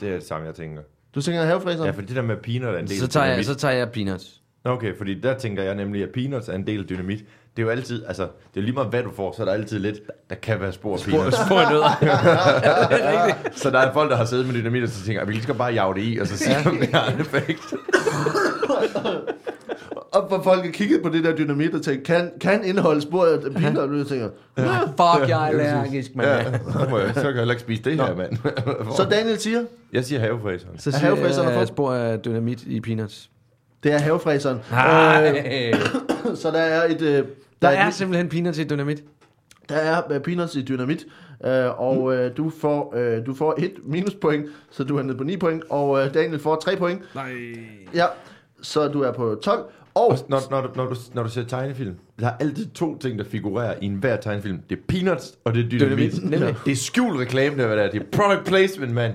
[0.00, 0.82] Det er det samme, jeg tænker.
[1.14, 1.84] Du tænker havefræseren?
[1.86, 3.46] Ja, fordi det der med peanut er en del Så tager, jeg, dynamit.
[3.46, 4.40] så tager jeg peanuts.
[4.64, 7.24] Okay, fordi der tænker jeg nemlig, at peanuts er en del af dynamit.
[7.56, 8.22] Det er jo altid, altså,
[8.54, 9.96] det er lige meget hvad du får, så er der altid lidt,
[10.30, 11.36] der kan være spor af peanuts.
[11.36, 11.98] Spor nødder.
[12.02, 13.58] er rigtigt.
[13.58, 15.54] Så der er folk, der har siddet med dynamit, og så tænker, at vi skal
[15.54, 16.70] bare jage det i, og så siger, ja.
[16.80, 17.60] det har en effekt.
[20.12, 23.24] Og for folk har kigget på det der dynamit og tænkt, kan, kan indeholde spor
[23.26, 23.78] af peanut?
[23.78, 24.28] Og du tænker,
[24.86, 26.28] Fuck, jeg er allergisk, mand.
[26.28, 26.44] Ja, Ja.
[26.72, 28.36] så, må jeg, så kan jeg heller ikke spise det her, mand.
[28.96, 29.60] så Daniel siger,
[29.92, 30.78] Jeg siger havefræseren.
[30.78, 31.66] Så Er siger havefræserne jeg på?
[31.66, 33.30] spor af dynamit i peanuts.
[33.82, 34.58] det er havefræseren.
[34.70, 35.70] Nej.
[35.74, 37.02] Øh, så der er et...
[37.02, 37.24] Øh,
[37.64, 39.04] Der et- er simpelthen peanuts i dynamit.
[39.68, 41.06] Der er øh, peanuts i dynamit,
[41.46, 45.24] øh, og øh, du, får, øh, du får et minuspoint, så du er nede på
[45.24, 47.02] 9 point, og øh, Daniel får 3 point.
[47.14, 47.32] Nej.
[47.94, 48.06] Ja,
[48.62, 49.58] så du er på 12.
[49.94, 52.98] Og Og når, når, du, når, du, når du ser tegnefilm, der er altid to
[52.98, 54.58] ting, der figurerer i enhver tegnefilm.
[54.70, 56.12] Det er peanuts, og det er dynamit.
[56.12, 56.56] Dynamit, nemlig.
[56.64, 57.90] Det er skjult reklame, der hvad det er.
[57.90, 59.14] Det er product placement, mand.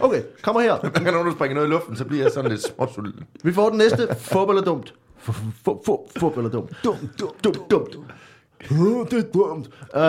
[0.00, 0.76] okay, kommer her.
[0.80, 3.24] Hver gang nogen, der springer noget i luften, så bliver jeg sådan lidt småsulten.
[3.44, 4.08] Vi får den næste.
[4.18, 4.94] Fup eller dumt?
[5.22, 6.70] Fup eller dumt?
[6.84, 7.96] Dumt, dumt, dumt, dumt.
[9.10, 9.66] Det er dumt.
[9.94, 10.00] Uh,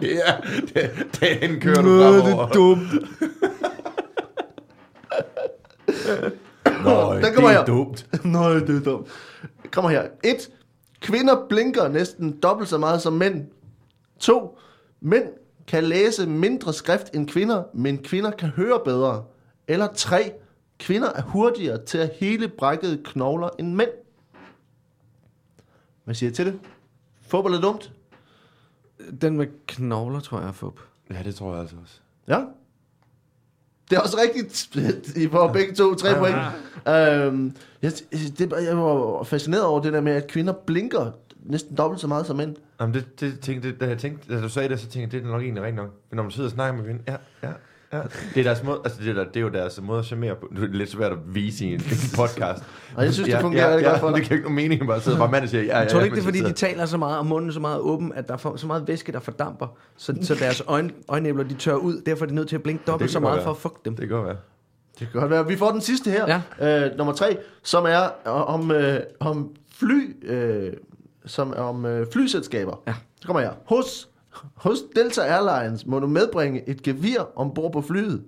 [0.00, 0.40] det er,
[0.74, 2.48] det, den kører du fremover.
[2.48, 2.88] dumt.
[6.84, 7.64] Nå, Den det kommer er her.
[7.64, 8.06] dumt.
[8.24, 9.06] Nej, det er dumt.
[9.70, 10.02] Kommer her.
[10.24, 10.50] 1.
[11.00, 13.44] Kvinder blinker næsten dobbelt så meget som mænd.
[14.20, 14.58] 2.
[15.00, 15.24] Mænd
[15.68, 19.24] kan læse mindre skrift end kvinder, men kvinder kan høre bedre.
[19.68, 20.32] Eller 3.
[20.80, 23.90] Kvinder er hurtigere til at hele brækkede knogler end mænd.
[26.04, 26.60] Hvad siger I til det?
[27.22, 27.92] Fodbold er dumt?
[29.20, 30.80] Den med knogler, tror jeg, er fup.
[31.10, 32.00] Ja, det tror jeg altså også.
[32.28, 32.44] Ja.
[33.90, 34.76] Det er også rigtigt.
[35.16, 36.36] I får begge to tre point.
[36.88, 37.92] Øhm, jeg,
[38.38, 41.12] det, jeg var fascineret over det der med, at kvinder blinker
[41.42, 42.56] næsten dobbelt så meget som mænd.
[42.80, 45.22] Jamen, det, det tænkte, det, da, jeg tænkte, da du sagde det, så tænkte jeg,
[45.22, 45.90] det er nok egentlig rigtigt nok.
[46.10, 47.52] Men når man sidder og snakker med kvinder, ja, ja,
[47.92, 48.00] ja.
[48.34, 50.48] Det er, deres måde, altså det, der, det er jo deres måde at charmere på.
[50.56, 51.80] Det er lidt svært at vise i en,
[52.16, 52.62] podcast.
[52.96, 54.16] Og jeg synes, det fungerer rigtig godt for dig.
[54.16, 55.88] Det kan ikke nogen mening, at bare sidde bare mand og siger, ja, ja, Jeg
[55.88, 57.80] tror ja, ikke, det er, fordi de taler så meget, og munden er så meget
[57.80, 59.66] åben, at der er for, så meget væske, der fordamper,
[59.96, 62.02] så, så deres øjen, øjenæbler, de tør ud.
[62.06, 63.56] Derfor er de nødt til at blinke dobbelt så meget godt for være.
[63.56, 63.96] at fuck dem.
[63.96, 64.36] Det kan godt være.
[64.98, 65.46] Det kan godt være.
[65.46, 66.42] Vi får den sidste her.
[66.60, 66.86] Ja.
[66.86, 70.72] Øh, nummer tre, som er om, øh, om fly, øh,
[71.26, 72.82] som er om øh, flyselskaber.
[72.86, 72.94] Ja.
[73.20, 73.52] Så kommer jeg.
[73.64, 74.08] Hos,
[74.54, 78.24] hos Delta Airlines må du medbringe et gevir ombord på flyet.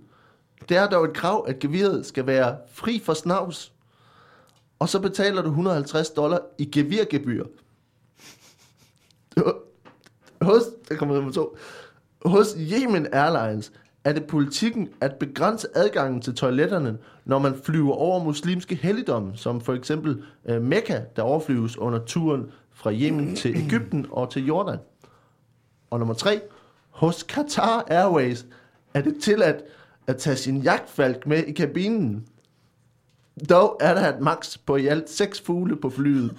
[0.68, 3.72] Det er dog et krav, at geviret skal være fri for snavs.
[4.78, 7.44] Og så betaler du 150 dollar i gevirgebyr.
[10.42, 11.56] Hos, der kommer nummer to.
[12.24, 13.72] Hos Yemen Airlines
[14.04, 19.60] er det politikken at begrænse adgangen til toiletterne, når man flyver over muslimske helligdomme, som
[19.60, 24.78] for eksempel øh, Mekka, der overflyves under turen fra Yemen til Ægypten og til Jordan.
[25.92, 26.40] Og nummer tre.
[26.90, 28.46] Hos Qatar Airways
[28.94, 29.56] er det tilladt
[30.06, 32.26] at tage sin jagtfalk med i kabinen.
[33.50, 36.36] Dog er der et max på i alt seks fugle på flyet.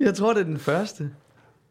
[0.00, 1.10] Jeg tror, det er den første.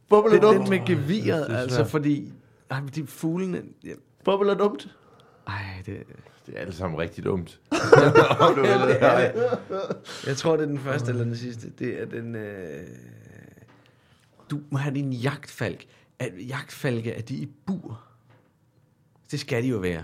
[0.09, 0.69] Bobbel Det er er den dumt.
[0.69, 2.33] med geviret, det er altså fordi...
[2.71, 3.61] Ej, men de fuglene...
[3.83, 3.93] Ja,
[4.23, 4.95] Bobbel er dumt.
[5.47, 5.53] ej,
[5.85, 6.03] det...
[6.45, 7.59] Det er alle sammen rigtig dumt.
[8.39, 8.99] Om du vil det.
[10.27, 11.69] Jeg tror, det er den første eller den sidste.
[11.79, 12.35] Det er den...
[12.35, 12.87] Øh...
[14.55, 15.85] Du må have din jagtfalk.
[16.19, 18.01] Er, jagtfalke, er de i bur?
[19.31, 20.03] Det skal de jo være.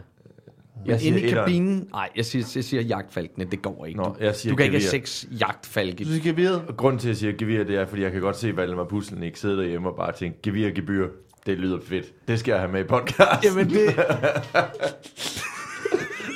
[0.86, 1.88] Jeg Men siger inde i kabinen...
[1.92, 3.46] Nej, jeg siger, jeg siger jagtfalkene.
[3.46, 3.98] Det går ikke.
[3.98, 4.90] Nå, du, jeg siger du kan ikke have gevir.
[4.90, 6.04] seks jagtfalke.
[6.04, 6.64] Du siger geviret.
[6.68, 8.84] Og grunden til, at jeg siger gevir, det er, fordi jeg kan godt se Valdemar
[8.84, 11.08] Puslen ikke sidde derhjemme og bare tænke, gevir, gebyr,
[11.46, 12.06] det lyder fedt.
[12.28, 13.44] Det skal jeg have med i podcast.
[13.44, 13.96] Jamen, det...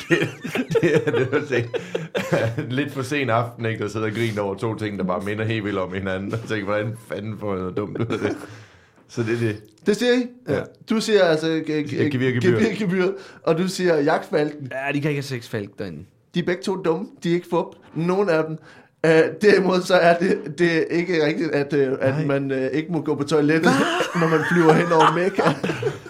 [0.10, 0.30] det,
[0.82, 1.80] det, er det, tænkte.
[2.70, 3.84] Lidt for sen aften, ikke?
[3.84, 6.34] Der sidder og griner over to ting, der bare minder helt vildt om hinanden.
[6.34, 8.38] Og tænker, hvordan fanden får jeg noget dumt ud af det?
[9.08, 9.62] Så det er det.
[9.86, 10.28] Det siger I?
[10.49, 10.60] Ja.
[10.89, 12.60] Du siger altså gevirgebyr.
[12.60, 13.08] gevirgebyr,
[13.43, 14.72] og du siger jagtfalken.
[14.72, 16.06] Ja, de kan ikke have seks falk derinde.
[16.34, 17.08] De er begge to dumme.
[17.24, 17.66] De er ikke fup.
[17.95, 18.58] Nogen af dem.
[19.03, 22.91] Uh, derimod så er det, det er ikke rigtigt, at, uh, at man uh, ikke
[22.91, 23.72] må gå på toilettet,
[24.20, 25.43] når man flyver hen over Mekka.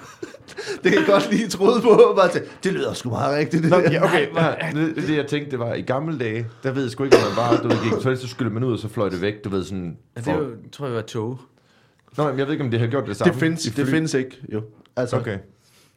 [0.84, 2.14] det kan jeg godt lige troede på.
[2.18, 3.64] Bare til, det lyder sgu meget rigtigt.
[3.64, 3.92] Det Nå, der.
[3.92, 4.28] ja, okay.
[4.34, 7.18] Nej, det, det, jeg tænkte, det var i gamle dage, der ved jeg sgu ikke,
[7.18, 9.22] om man bare, du ved, gik toilet, så skyllede man ud, og så fløj det
[9.22, 9.98] væk, du ved, sådan...
[10.16, 11.40] Ja, det er jo, tror jeg var tog.
[12.18, 13.32] Nå, men jeg ved ikke, om det har gjort det samme.
[13.34, 14.62] Det findes, det findes ikke, jo.
[14.96, 15.38] Altså, Okay.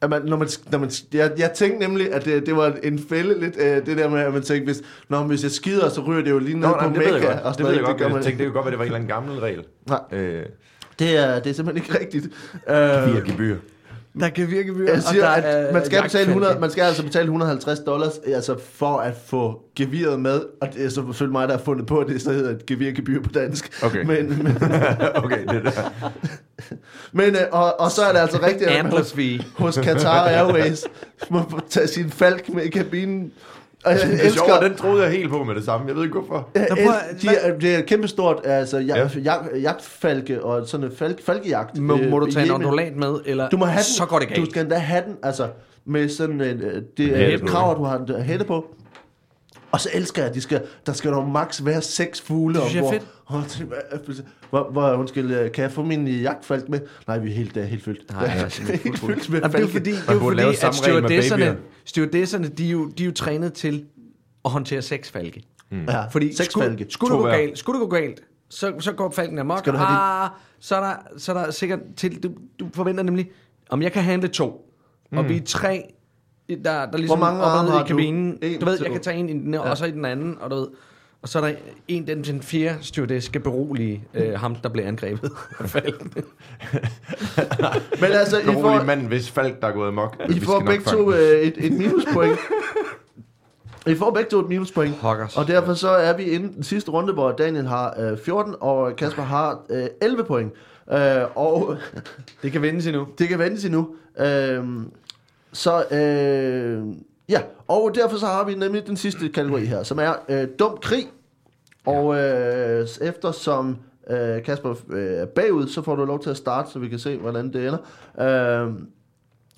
[0.01, 2.99] At man, når man, når man, jeg, jeg tænkte nemlig, at det, det var en
[3.09, 6.01] fælde lidt, øh, det der med, at man tænkte, hvis, når, hvis jeg skider, så
[6.01, 7.27] ryger det jo lige ned Nå, på nej, det ved jeg Mekka.
[7.31, 7.39] godt.
[7.43, 8.87] og Det ved jeg godt, gør jeg tænkte, det kunne godt være, det var en
[8.87, 9.63] eller anden gammel regel.
[9.87, 10.43] Nej, Øh,
[10.99, 12.27] det er, det er simpelthen ikke rigtigt.
[12.67, 13.55] via Øh, gebyr.
[14.19, 17.23] Der kan virke vir, jeg siger, at man skal, betale 100, man skal altså betale
[17.23, 21.57] 150 dollars altså for at få geviret med, og det er så selvfølgelig mig, der
[21.57, 23.83] har fundet på, at det så hedder et gevirgebyr på dansk.
[23.83, 24.03] Okay.
[24.05, 24.57] Men, men,
[25.15, 26.11] okay, det der.
[27.11, 29.15] men øh, og, og så er det altså rigtigt, at man hos,
[29.57, 30.85] hos Qatar Airways
[31.29, 33.31] må tage sin falk med i kabinen.
[33.85, 35.87] Og jeg Det er sjovt, elsker, og den troede jeg helt på med det samme.
[35.87, 36.49] Jeg ved ikke hvorfor.
[36.55, 39.21] Jeg el- de er, det er kæmpestort, altså jag, Ja.
[39.23, 41.77] jag, jagtfalke og sådan en falk, falkejagt.
[41.79, 44.19] Må, øh, må du tage en ondulat med, eller Du må have den, så går
[44.19, 44.49] det Du galt.
[44.49, 45.47] skal endda have den, altså,
[45.85, 48.65] med sådan en, øh, det er et krav, at du har en hætte på.
[49.71, 52.61] Og så elsker jeg, at de skal, der skal der maks være seks fugle er
[52.77, 52.93] ombord.
[52.93, 53.07] fedt.
[53.29, 56.79] Åh, det- Hvor, hvor, undskyld, øh, kan jeg få min jagtfalk med?
[57.07, 58.11] Nej, vi er helt, er helt fyldt.
[58.11, 62.47] Nej, simpelthen helt fyldt med Jamen, det er fordi, det er fordi at stewardesserne, stewardesserne
[62.47, 63.85] de, er jo, de er jo trænet til
[64.45, 65.43] at håndtere seks falke.
[65.71, 66.85] Ja, Fordi seks skulle, falke.
[66.89, 69.59] skulle, det gå galt, skulle det gå galt, så, så går falken amok.
[69.59, 73.03] Skal du have ah, så, er der, så er der sikkert til, du, du forventer
[73.03, 73.31] nemlig,
[73.69, 74.71] om jeg kan handle to,
[75.11, 75.17] mm.
[75.17, 75.93] og vi er tre,
[76.55, 77.87] der, der ligesom Hvor mange arme har i du?
[77.87, 78.37] kabinen.
[78.41, 80.51] En, du ved, jeg kan tage en i den, og så i den anden, og
[80.51, 80.67] du ved,
[81.21, 81.53] og så er der
[81.87, 86.13] en, den, den fjerde stewardess skal berolige øh, ham, der bliver angrebet af falken.
[88.01, 90.15] Men altså, I får, mand, hvis falk, der er gået amok.
[90.29, 92.39] I Vi får begge to øh, et, et minuspoint.
[93.87, 94.95] I får begge to et minuspoint.
[95.01, 95.37] Pokkers.
[95.37, 98.95] Og derfor så er vi inde den sidste runde, hvor Daniel har øh, 14, og
[98.95, 100.51] Kasper har øh, 11 point.
[100.91, 100.97] Øh,
[101.35, 101.77] og
[102.43, 103.07] Det kan vendes endnu.
[103.19, 103.87] det kan vendes endnu.
[104.19, 104.63] Øh,
[105.53, 106.83] så øh,
[107.29, 110.77] ja, og derfor så har vi nemlig den sidste kategori her, som er øh, dum
[110.81, 111.07] krig.
[111.85, 113.77] Og øh, eftersom
[114.09, 116.99] øh, Kasper øh, er bagud, så får du lov til at starte, så vi kan
[116.99, 118.67] se, hvordan det ender.
[118.67, 118.73] Øh,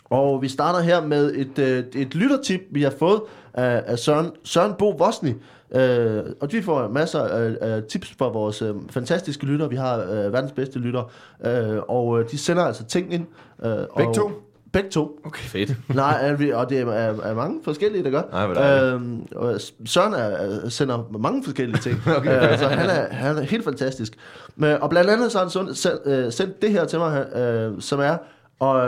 [0.10, 3.22] og vi starter her med et, øh, et lyttertip, vi har fået
[3.54, 5.34] af, af Søren, Søren Bo Vosni.
[5.76, 9.70] Øh, og vi får masser af, af tips fra vores øh, fantastiske lyttere.
[9.70, 11.06] Vi har øh, verdens bedste lyttere.
[11.46, 13.26] Øh, og øh, de sender altså ting ind.
[13.66, 14.32] Øh, Begge og, to?
[14.72, 15.20] Begge to.
[15.26, 15.42] Okay.
[15.44, 15.76] Fedt.
[15.96, 18.22] Nej, og det er, er, er mange forskellige, der gør.
[18.22, 18.94] Ej, hvor dejligt.
[18.94, 22.02] øhm, og Søren er, er, sender mange forskellige ting.
[22.18, 22.52] okay.
[22.54, 24.14] øh, så han er, han er helt fantastisk.
[24.56, 27.82] Men, og blandt andet så har han sund, øh, sendt det her til mig, øh,
[27.82, 28.18] som er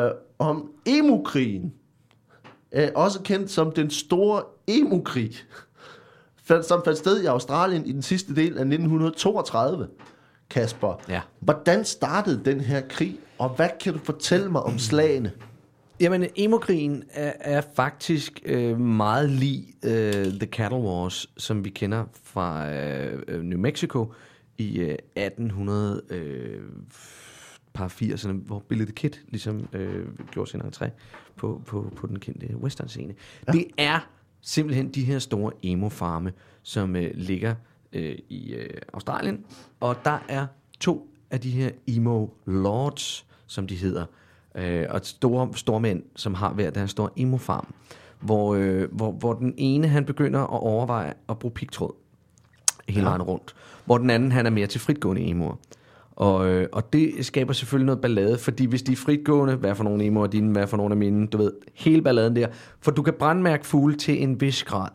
[0.05, 1.73] øh, om emu-krigen.
[2.75, 5.31] Øh, også kendt som den store emu-krig.
[6.51, 9.87] Fandt- Som fandt sted i Australien i den sidste del af 1932.
[10.49, 11.21] Kasper, Ja.
[11.39, 15.31] hvordan startede den her krig, og hvad kan du fortælle mig om slagene?
[16.03, 22.05] Jamen, emokrigen er, er faktisk øh, meget lig øh, The Cattle Wars, som vi kender
[22.23, 24.13] fra øh, øh, New Mexico
[24.57, 26.61] i øh, 1800 øh,
[27.73, 30.89] par 80'erne, hvor Billy the Kid ligesom øh, gjorde sin entré
[31.35, 33.13] på, på, på den kendte western-scene.
[33.47, 33.51] Ja.
[33.51, 34.09] Det er
[34.41, 36.31] simpelthen de her store emo-farme,
[36.63, 37.55] som øh, ligger
[37.93, 39.45] øh, i øh, Australien,
[39.79, 40.47] og der er
[40.79, 44.05] to af de her emo lords, som de hedder,
[44.55, 47.73] øh, og store stormænd, som har hver deres store emo-farm,
[48.19, 51.91] hvor, øh, hvor, hvor den ene, han begynder at overveje at bruge pigtråd
[52.89, 55.55] hele vejen rundt, hvor den anden, han er mere til fritgående emoer.
[56.15, 59.83] Og, øh, og det skaber selvfølgelig noget ballade, fordi hvis de er fritgående, hvad for
[59.83, 62.47] nogle emoer er dine, hvad for nogle af mine, du ved, hele balladen der.
[62.81, 64.89] For du kan brandmærke fugle til en vis grad.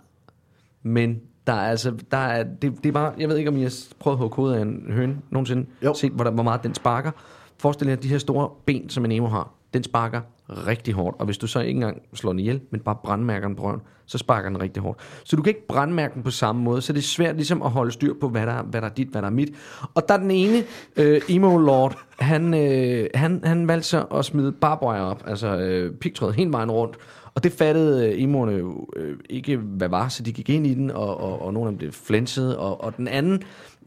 [0.83, 3.63] Men der er altså, der er, det, det er bare, jeg ved ikke, om I
[3.63, 5.67] har prøvet at hugge hovedet af en høne nogensinde.
[5.85, 5.95] Jo.
[5.95, 7.11] Set, hvor, der, hvor meget den sparker.
[7.59, 11.17] Forestil dig, at de her store ben, som en emo har, den sparker rigtig hårdt.
[11.19, 13.81] Og hvis du så ikke engang slår den ihjel, men bare brandmærker den på røven,
[14.07, 15.01] så sparker den rigtig hårdt.
[15.25, 17.71] Så du kan ikke brandmærke den på samme måde, så det er svært ligesom at
[17.71, 19.55] holde styr på, hvad der, hvad der er dit, hvad der er mit.
[19.95, 20.65] Og der er den ene,
[20.97, 25.95] øh, emo lord, han, øh, han, han valgte så at smide barbøjer op, altså øh,
[25.95, 26.97] pigtråd hele vejen rundt.
[27.35, 30.75] Og det fattede øh, emoerne jo øh, ikke, hvad var, så de gik ind i
[30.75, 32.57] den, og, og, og nogle af dem blev flænset.
[32.57, 33.43] Og, og den anden,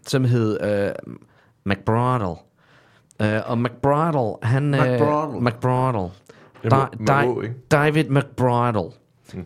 [0.07, 0.91] som hed øh,
[1.65, 2.35] McBrodel,
[3.21, 4.73] øh, og McBrodel, han...
[4.73, 5.41] øh, McBrodel.
[5.43, 6.11] McBrodel.
[6.63, 7.55] Det Da, med Di- Å, ikke?
[7.71, 8.03] David.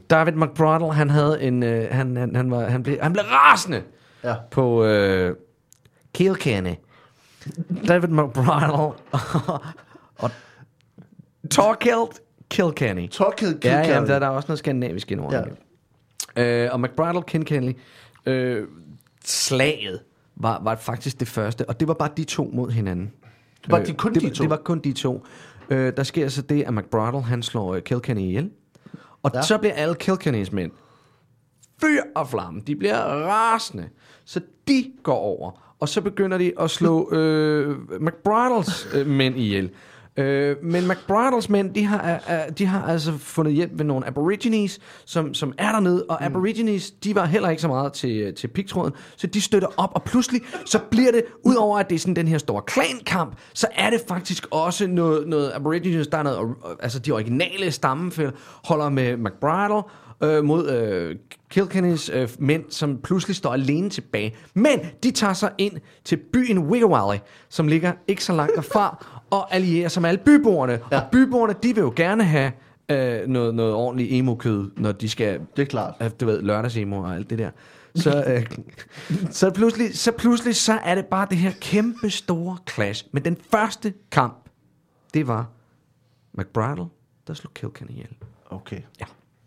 [0.09, 1.63] David McBrodel, han havde en...
[1.63, 3.84] Øh, han, han, han, var, han, blev, han blev rasende
[4.23, 4.36] Ja.
[4.51, 5.36] på øh,
[6.13, 6.73] Kilkenny.
[7.88, 8.95] David McBrodel og,
[10.19, 10.32] og
[11.51, 12.19] Torkild
[12.49, 13.09] Kilkenny.
[13.09, 14.07] Torkild Ja, ja, Kilkenny.
[14.07, 15.34] der, der er også noget skandinavisk indover.
[15.34, 15.43] Ja.
[16.38, 16.65] Ja.
[16.65, 17.78] Øh, og McBridle Kilkenny,
[18.26, 18.67] øh,
[19.26, 19.99] slaget
[20.36, 23.11] var, var faktisk det første, og det var bare de to mod hinanden.
[23.70, 24.43] Var Øh, de kun det, de var- to?
[24.43, 25.26] Det var kun de to.
[25.70, 28.49] Øh, der sker så det, at McBridle, han slår øh, Kilkenny ihjel.
[29.24, 29.41] Og Ja.
[29.41, 30.72] så bliver alle Kilkennys mænd
[31.82, 32.61] fyr og flamme.
[32.68, 33.89] De bliver rasende.
[34.26, 35.76] Så de går over.
[35.80, 39.70] Og så begynder de at slå øh, McBridles øh, mænd ihjel.
[40.18, 44.80] Øh, men McBridles mænd, de har, øh, de har altså fundet hjælp ved nogle aborigines,
[45.05, 46.26] som, som er dernede, og Mm.
[46.26, 50.03] aborigines, de var heller ikke så meget til, til pigtråden, så de støtter op, og
[50.03, 53.89] pludselig så bliver det, udover at det er sådan den her store klankamp, så er
[53.89, 58.32] det faktisk også noget, noget aborigines, der er noget, øh, altså de originale stammefælder,
[58.66, 59.82] holder med McBridle,
[60.24, 61.16] øh, mod øh,
[61.49, 64.36] Kilkennys øh, mænd, som pludselig står alene tilbage.
[64.53, 69.55] Men de tager sig ind til byen Wigawali, som ligger ikke så langt derfra, og
[69.55, 70.80] allierer sig med alle byboerne.
[70.91, 70.99] Ja.
[71.01, 72.51] Og byboerne, de vil jo gerne have
[72.89, 75.93] øh, noget, noget ordentligt emo-kød, når de skal Det er klart.
[76.01, 77.49] øh, du ved, lørdagsemo og alt det der.
[77.95, 78.45] Så, øh,
[79.32, 83.05] så, pludselig, så pludselig så er det bare det her kæmpe store clash.
[83.11, 84.49] Men den første kamp,
[85.13, 85.49] det var
[86.38, 86.86] McBridle,
[87.28, 88.09] der slog Kilkenny ihjel.
[88.49, 88.82] Okay.
[88.99, 89.05] Ja.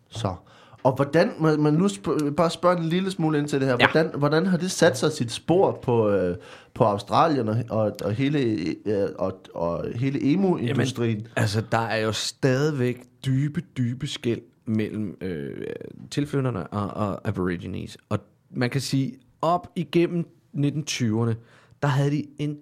[0.09, 0.35] Så.
[0.83, 3.77] Og hvordan, man, man nu sp- bare spørge en lille smule ind til det her,
[3.79, 3.87] Ja.
[3.91, 6.37] hvordan, hvordan har det sat sig sit spor på, øh,
[6.73, 8.39] på Australien og, og, og, hele,
[8.85, 11.27] øh, og, og hele emo-industrien?
[11.35, 15.67] Altså, der er jo stadigvæk dybe, dybe skæld mellem øh,
[16.11, 17.97] tilflytterne og, og aborigines.
[18.09, 18.19] Og
[18.51, 20.25] man kan sige, op igennem
[20.57, 21.33] 1920'erne,
[21.81, 22.57] der havde de en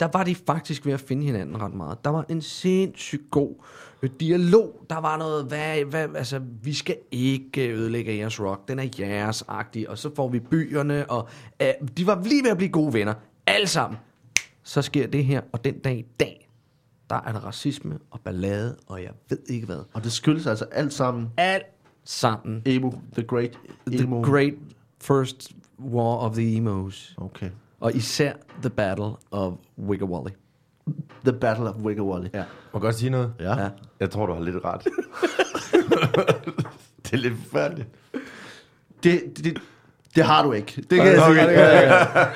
[0.00, 2.04] der var de faktisk ved at finde hinanden ret meget.
[2.04, 3.54] Der var en sindssygt god
[4.08, 4.84] dialog.
[4.90, 8.68] Der var noget, hvad, hvad, altså, vi skal ikke ødelægge jeres rock.
[8.68, 9.90] Den er jeres-agtig.
[9.90, 11.10] Og så får vi byerne.
[11.10, 11.28] Og,
[11.62, 13.14] øh, de var lige ved at blive gode venner.
[13.46, 13.98] Alle sammen.
[14.62, 16.48] Så sker det her, og den dag i dag,
[17.10, 19.80] der er der racisme og ballade, og jeg ved ikke hvad.
[19.94, 21.66] Og det skyldes altså alt sammen Alt
[22.04, 22.62] sammen.
[22.66, 23.58] emo, the great
[23.92, 24.22] emo.
[24.22, 24.54] The great
[25.00, 27.14] first war of the emos.
[27.16, 27.50] Okay.
[27.80, 30.06] Og især The Battle of Wigger
[31.24, 32.28] The Battle of Wiggerwally.
[32.34, 32.38] Ja.
[32.38, 33.32] Må jeg godt sige noget?
[33.40, 33.62] Ja.
[33.62, 33.68] Ja.
[34.00, 34.84] Jeg tror, du har lidt ret.
[37.04, 37.88] det er lidt forfærdeligt.
[39.02, 39.58] Det, det, det,
[40.14, 40.84] det har du ikke.
[40.90, 41.46] Det kan jeg sige.
[41.46, 42.28] Det kan jeg.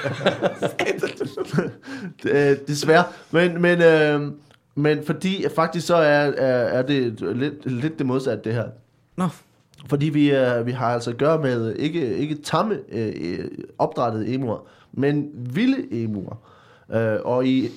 [2.27, 3.05] Øh, Desværre.
[3.31, 4.33] Men, men, øh,
[4.75, 8.65] men fordi faktisk så er, er, er det lidt, lidt det modsatte, det her.
[9.17, 9.29] Nå,
[9.89, 13.45] Fordi vi, øh, vi har altså at gøre med ikke, ikke tamme øh, øh,
[13.79, 16.37] opdrættede emuer, men vilde emuer.
[16.93, 17.69] Øh, og, i,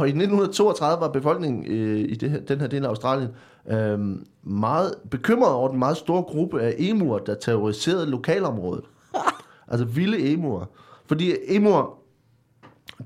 [0.00, 3.28] og i 1932 var befolkningen øh, i det her, den her del af Australien
[3.68, 3.98] øh,
[4.42, 8.84] meget bekymret over den meget store gruppe af emuer, der terroriserede lokalområdet.
[9.68, 10.64] altså vilde emuer.
[11.06, 11.98] Fordi emuer,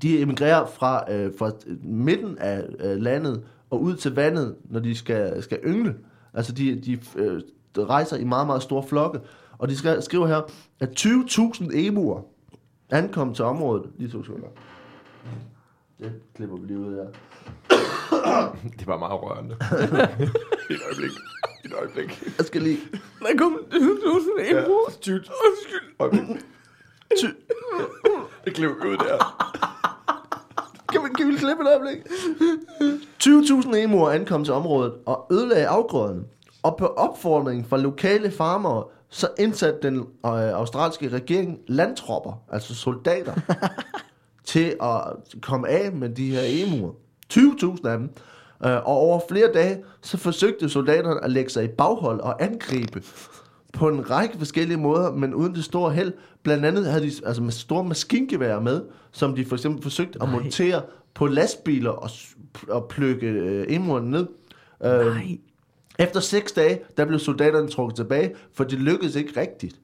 [0.01, 1.51] de emigrerer fra, øh, fra
[1.83, 5.95] midten af øh, landet og ud til vandet, når de skal, skal yngle.
[6.33, 7.41] Altså de, de øh,
[7.77, 9.19] rejser i meget, meget store flokke.
[9.57, 10.41] Og de skal, skriver her,
[10.79, 12.21] at 20.000 emuer
[12.89, 13.89] ankom til området.
[13.97, 14.47] Lige to sekunder.
[16.01, 17.05] Det klipper vi lige ud her.
[18.79, 19.55] Det var meget rørende.
[20.73, 21.11] Et øjeblik.
[21.65, 22.23] Et øjeblik.
[22.37, 22.77] Jeg skal lige...
[23.19, 23.99] der kom en
[24.39, 24.63] Ja.
[24.65, 24.75] emo.
[24.89, 25.31] Styrt.
[25.45, 25.89] Undskyld.
[25.99, 26.21] Øjeblik.
[28.45, 29.17] Det klev ud der.
[30.91, 32.05] Kan vi, kan vi klippe et øjeblik?
[33.23, 36.23] 20.000 emuer ankom til området og ødelagde afgrøderne.
[36.63, 43.33] Og på opfordring fra lokale farmere, så indsatte den øh, australske regering landtropper, altså soldater,
[44.51, 45.01] til at
[45.41, 46.91] komme af med de her emuer.
[47.33, 48.09] 20.000 af dem.
[48.65, 53.03] Øh, Og over flere dage, så forsøgte soldaterne at lægge sig i baghold og angribe
[53.73, 56.13] på en række forskellige måder, men uden det store held.
[56.43, 58.81] Blandt andet havde de altså med store maskingeværer med,
[59.11, 60.39] som de for eksempel forsøgte at Nej.
[60.39, 60.81] montere
[61.13, 62.09] på lastbiler og,
[62.69, 64.27] og plukke øh, emuerne ned.
[64.83, 65.37] Øh, Nej.
[65.99, 69.75] efter seks dage, der blev soldaterne trukket tilbage, for det lykkedes ikke rigtigt.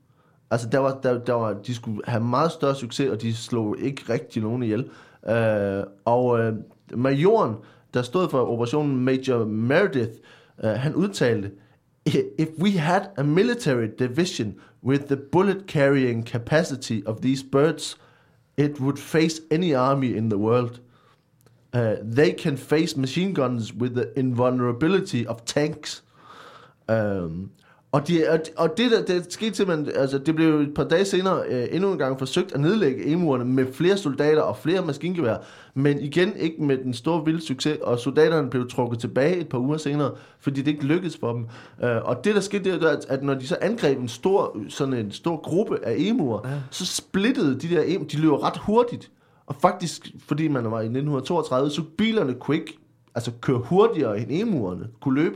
[0.51, 3.79] Altså, der var, der, der var, de skulle have meget større succes, og de slog
[3.79, 4.89] ikke rigtig nogen ihjel.
[5.29, 6.53] Øh, og øh,
[6.93, 7.55] majoren,
[7.93, 10.13] der stod for operationen Major Meredith,
[10.63, 11.51] øh, han udtalte,
[12.37, 17.97] If we had a military division with the bullet-carrying capacity of these birds,
[18.57, 20.79] it would face any army in the world.
[21.73, 26.01] Uh, they can face machine guns with the invulnerability of tanks.
[26.87, 27.51] Um,
[27.91, 31.05] og, de, og, og det, der, det skete simpelthen, altså det blev et par dage
[31.05, 35.37] senere øh, endnu en gang forsøgt at nedlægge emuerne med flere soldater og flere maskingevær,
[35.73, 39.57] men igen ikke med den store vilde succes, og soldaterne blev trukket tilbage et par
[39.57, 41.47] uger senere, fordi det ikke lykkedes for dem.
[41.83, 44.57] Øh, og det der skete, det var, at, at når de så angreb en stor,
[44.69, 46.53] sådan en stor gruppe af emuer, ja.
[46.71, 49.11] så splittede de der emuer, de løber ret hurtigt.
[49.45, 52.77] Og faktisk, fordi man var i 1932, så bilerne kunne ikke
[53.15, 55.35] altså, køre hurtigere end emuerne kunne løbe.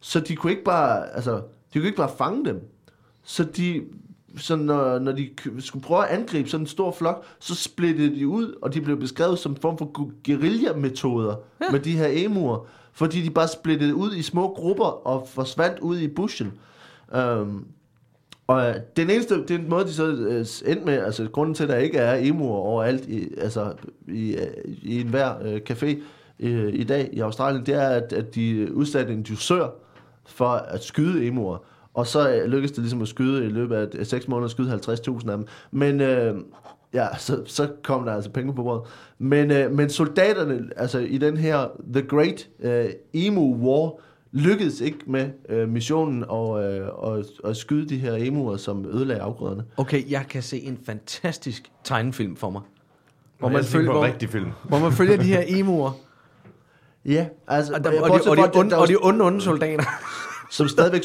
[0.00, 1.42] Så de kunne ikke bare, altså,
[1.74, 2.60] de kunne ikke bare fange dem.
[3.22, 3.82] Så de,
[4.36, 8.28] så når, når de skulle prøve at angribe sådan en stor flok, så splittede de
[8.28, 11.70] ud, og de blev beskrevet som en form for gu- guerilla-metoder ja.
[11.70, 12.66] med de her emuer.
[12.92, 16.52] Fordi de bare splittede ud i små grupper og forsvandt ud i bushen.
[17.16, 17.66] Um,
[18.46, 21.68] og øh, den eneste den måde, de så øh, endte med, altså grunden til, at
[21.68, 23.72] der ikke er emuer overalt, i, altså
[24.08, 25.96] i, øh, i enhver øh, café
[26.40, 29.68] øh, i dag i Australien, det er, at, at de udsatte en dusør
[30.30, 31.58] for at skyde emuer.
[31.94, 34.72] Og så øh, lykkedes det ligesom at skyde i løbet af øh, 6 måneder, skyde
[34.88, 35.46] 50.000 af dem.
[35.70, 36.34] Men øh,
[36.94, 38.82] ja, så, så kom der altså penge på bordet.
[39.18, 43.92] Men, øh, men soldaterne, altså i den her The Great øh, Emu War,
[44.32, 49.22] lykkedes ikke med øh, missionen og, øh, og, og skyde de her emuer, som ødelagde
[49.22, 49.64] afgrøderne.
[49.76, 52.62] Okay, jeg kan se en fantastisk tegnefilm for mig.
[53.38, 54.50] Hvor man, følger, hvor, en rigtig film.
[54.68, 55.90] hvor man følger de her emuer,
[57.04, 57.74] Ja, altså...
[57.74, 59.40] og, der, øh, og, de, og, de, at der- onde, der og de onde, onde
[59.40, 59.84] soldater,
[60.50, 61.02] som stadigvæk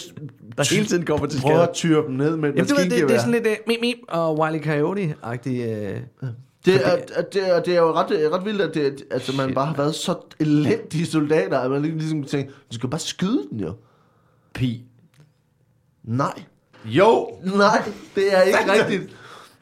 [0.58, 1.70] der hele tiden kommer til prøver skade.
[1.70, 3.78] at tyre dem ned med Jamen, du ved, det, det er sådan lidt uh, mip,
[3.82, 4.60] mip og Wile.
[4.60, 5.60] Coyote-agtig.
[6.22, 6.28] Uh,
[6.66, 9.54] Det er, at det, er, det er jo ret, ret vildt, at det, altså, man
[9.54, 13.60] bare har været så elendige soldater, at man ligesom tænker, du skal bare skyde den
[13.60, 13.74] jo.
[14.54, 14.84] pi.
[16.04, 16.44] Nej.
[16.86, 17.30] Jo!
[17.44, 17.84] Nej,
[18.16, 19.04] det er ikke rigtigt.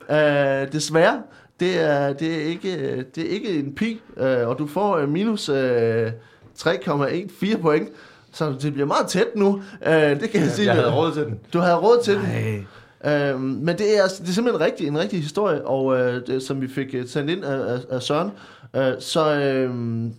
[0.09, 1.21] Uh, desværre.
[1.59, 5.49] Det er, det, er ikke, det er ikke en pi, uh, og du får minus
[5.49, 7.89] uh, 3,14 point.
[8.33, 9.47] Så det bliver meget tæt nu.
[9.47, 10.65] Uh, det kan jeg sige.
[10.65, 11.39] Jeg havde råd til den.
[11.53, 12.23] Du havde råd til den.
[12.23, 12.65] Nej.
[13.05, 16.43] Øhm, men det er, det er simpelthen en rigtig, en rigtig historie, og øh, det,
[16.43, 18.31] som vi fik øh, sendt ind af, af, af Søren.
[18.75, 19.71] Øh, så øh,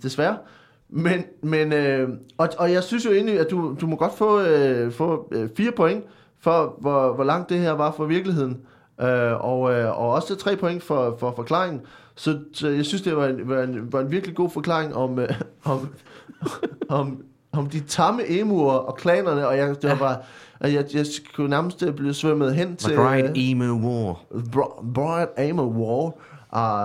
[0.02, 0.36] desværre.
[0.88, 2.08] Men, men øh,
[2.38, 5.48] og, og jeg synes jo egentlig, at du, du må godt få, øh, få øh,
[5.56, 6.04] fire point
[6.40, 8.60] for, hvor, hvor langt det her var fra virkeligheden.
[9.00, 11.80] Øh, og, øh, og også tre point for, for forklaringen.
[12.14, 15.18] Så, så jeg synes, det var en, var en, var en virkelig god forklaring om,
[15.18, 15.88] øh, om,
[16.88, 17.22] om,
[17.58, 20.16] om de tamme emuer og klanerne, og jeg, det var bare,
[20.60, 22.90] at jeg, jeg skulle nærmest blive svømmet hen til...
[22.92, 24.20] McBride øh, Emu War.
[24.94, 26.12] Brian Amer War.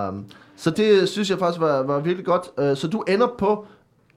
[0.08, 0.24] Um,
[0.56, 2.70] så det synes jeg faktisk var, var virkelig godt.
[2.70, 3.66] Uh, så du ender på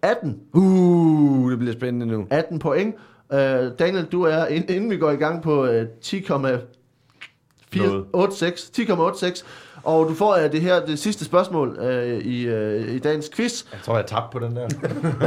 [0.02, 0.40] 18.
[0.54, 2.26] Uh, det bliver spændende nu.
[2.30, 2.96] 18 point.
[3.34, 3.38] Uh,
[3.80, 5.70] Daniel, du er, ind- inden vi går i gang på uh,
[6.02, 8.72] 10,486.
[8.78, 9.44] 10,86.
[9.84, 13.66] Og du får uh, det her, det sidste spørgsmål uh, i, uh, i dagens quiz.
[13.72, 14.68] Jeg tror, jeg tabte på den der.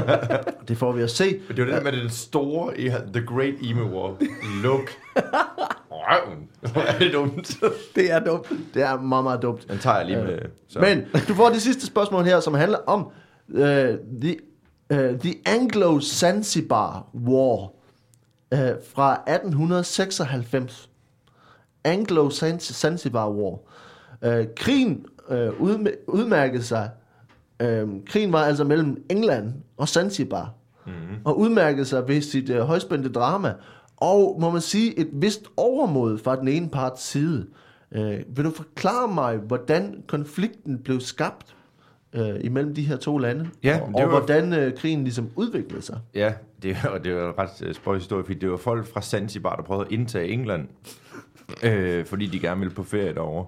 [0.69, 1.41] Det får vi at se.
[1.49, 4.17] Men det var det med den store, i The Great Emu War.
[4.63, 4.91] Look.
[5.91, 6.49] Røven.
[6.75, 7.57] Er det dumt.
[7.97, 8.53] Det er dumt.
[8.75, 9.69] Det er meget, meget dumt.
[9.69, 10.39] Den tager jeg lige med.
[10.69, 10.81] Så.
[10.81, 13.07] Men du får det sidste spørgsmål her, som handler om
[13.49, 13.61] uh,
[14.21, 14.37] the,
[14.91, 17.73] uh, the Anglo-Zanzibar War
[18.55, 18.59] uh,
[18.95, 20.89] fra 1896.
[21.85, 23.59] Anglo-Zanzibar War.
[24.27, 26.91] Uh, krigen uh, udmær- udmærkede sig.
[27.62, 30.51] Uh, krigen var altså mellem England og Zanzibar.
[30.87, 31.17] Mm-hmm.
[31.25, 33.55] Og udmærkede sig ved sit uh, højspændte drama.
[33.97, 37.47] Og må man sige, et vist overmod fra den ene parts side.
[37.97, 38.01] Uh,
[38.37, 41.57] vil du forklare mig, hvordan konflikten blev skabt
[42.19, 43.49] uh, imellem de her to lande?
[43.62, 45.99] Ja, og, og var- hvordan uh, krigen ligesom udviklede sig?
[46.14, 49.03] Ja, det var, det var en ret øh, spøjs historie, fordi det var folk fra
[49.03, 50.69] Zanzibar, der prøvede at indtage England,
[51.64, 53.47] øh, fordi de gerne ville på ferie derovre.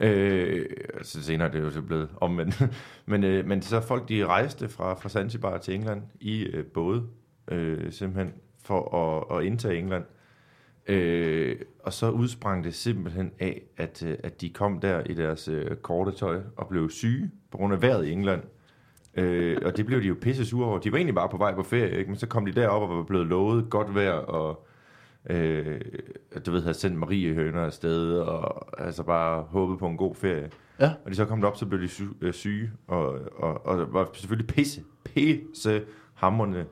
[0.00, 0.66] Øh,
[1.02, 2.62] så senere er det jo så blevet omvendt.
[3.06, 7.02] men, øh, men så folk, de rejste fra, fra Zanzibar til England i øh, både,
[7.50, 8.34] øh, simpelthen
[8.64, 10.04] for at, at indtage England.
[10.88, 15.48] Øh, og så udsprang det simpelthen af, at, øh, at de kom der i deres
[15.48, 18.42] øh, korte tøj og blev syge på grund af vejret i England.
[19.14, 20.78] Øh, og det blev de jo pisse sure over.
[20.78, 22.10] De var egentlig bare på vej på ferie, ikke?
[22.10, 24.67] men så kom de derop og var blevet lovet godt vejr, og
[25.28, 25.80] øh,
[26.46, 30.50] du ved, havde sendt Marie Høner afsted, og altså bare håbet på en god ferie.
[30.80, 30.92] Ja.
[31.04, 34.10] Og de så kom derop, så blev de sy- øh, syge, og, og, og var
[34.14, 35.82] selvfølgelig pisse, pisse
[36.14, 36.66] hammerne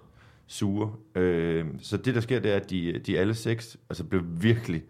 [0.46, 0.92] sure.
[1.14, 4.84] Øh, så det, der sker, det er, at de, de alle seks altså blev virkelig,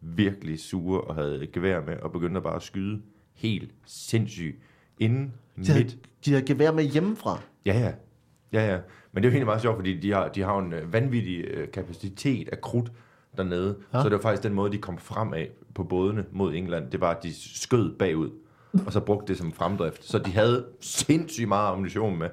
[0.00, 3.02] virkelig sure, og havde gevær med, og begyndte at bare at skyde
[3.34, 4.56] helt sindssygt
[4.98, 7.40] inden De havde, midt de havde gevær med hjemmefra.
[7.66, 7.92] Ja, ja.
[8.52, 8.78] Ja, ja.
[9.12, 11.44] Men det er jo egentlig meget sjovt, fordi de har, de har en øh, vanvittig
[11.44, 12.92] øh, kapacitet af krudt
[13.36, 13.76] dernede.
[13.94, 14.02] Ja.
[14.02, 16.90] Så det var faktisk den måde, de kom frem af på bådene mod England.
[16.90, 18.30] Det var, at de skød bagud,
[18.86, 20.04] og så brugte det som fremdrift.
[20.04, 22.28] Så de havde sindssygt meget ammunition med.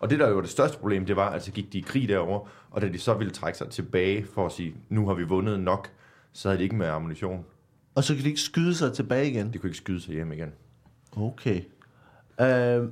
[0.00, 1.80] Og det, der jo var det største problem, det var, at så gik de i
[1.80, 5.14] krig derover, og da de så ville trække sig tilbage for at sige, nu har
[5.14, 5.90] vi vundet nok,
[6.32, 7.44] så havde de ikke med ammunition.
[7.94, 9.52] Og så kan de ikke skyde sig tilbage igen.
[9.52, 10.52] De kunne ikke skyde sig hjem igen.
[11.16, 11.62] Okay.
[12.40, 12.82] Øh,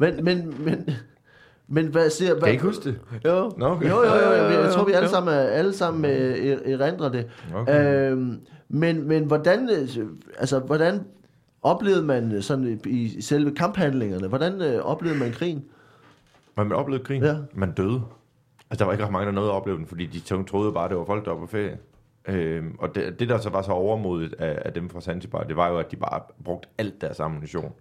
[0.00, 0.90] men, men, men,
[1.68, 2.32] men hvad siger...
[2.32, 2.98] Hvad, Kan I ikke huske det?
[3.24, 3.52] Jo.
[3.56, 3.88] Nå, okay.
[3.90, 7.26] jo, jo, jo, jo, jeg tror, vi alle sammen, alle sammen øh, er- erindrer det.
[7.54, 8.10] Okay.
[8.12, 9.88] Øhm, men, men hvordan, øh,
[10.38, 11.00] altså, hvordan
[11.62, 14.28] oplevede man øh, sådan i, selve kamphandlingerne?
[14.28, 15.64] Hvordan øh, oplevede man krigen?
[16.56, 17.22] Man oplevede krigen.
[17.24, 17.36] Ja.
[17.54, 18.02] Man døde.
[18.70, 20.72] Altså, der var ikke ret mange, der nåede at opleve den, fordi de tro- troede
[20.72, 21.78] bare, det var folk, der var på ferie.
[22.28, 25.56] Øhm, og det, det, der så var så overmodigt af, af dem fra Zanzibar, det
[25.56, 27.72] var jo, at de bare brugte alt deres ammunition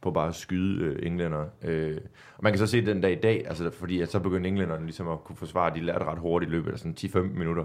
[0.00, 1.44] på bare at skyde øh, englænder.
[1.64, 1.96] Øh,
[2.36, 4.84] og man kan så se den dag i dag, altså, fordi at så begyndte englænderne
[4.84, 7.64] ligesom at kunne forsvare, de lærte ret hurtigt i løbet af sådan 10-15 minutter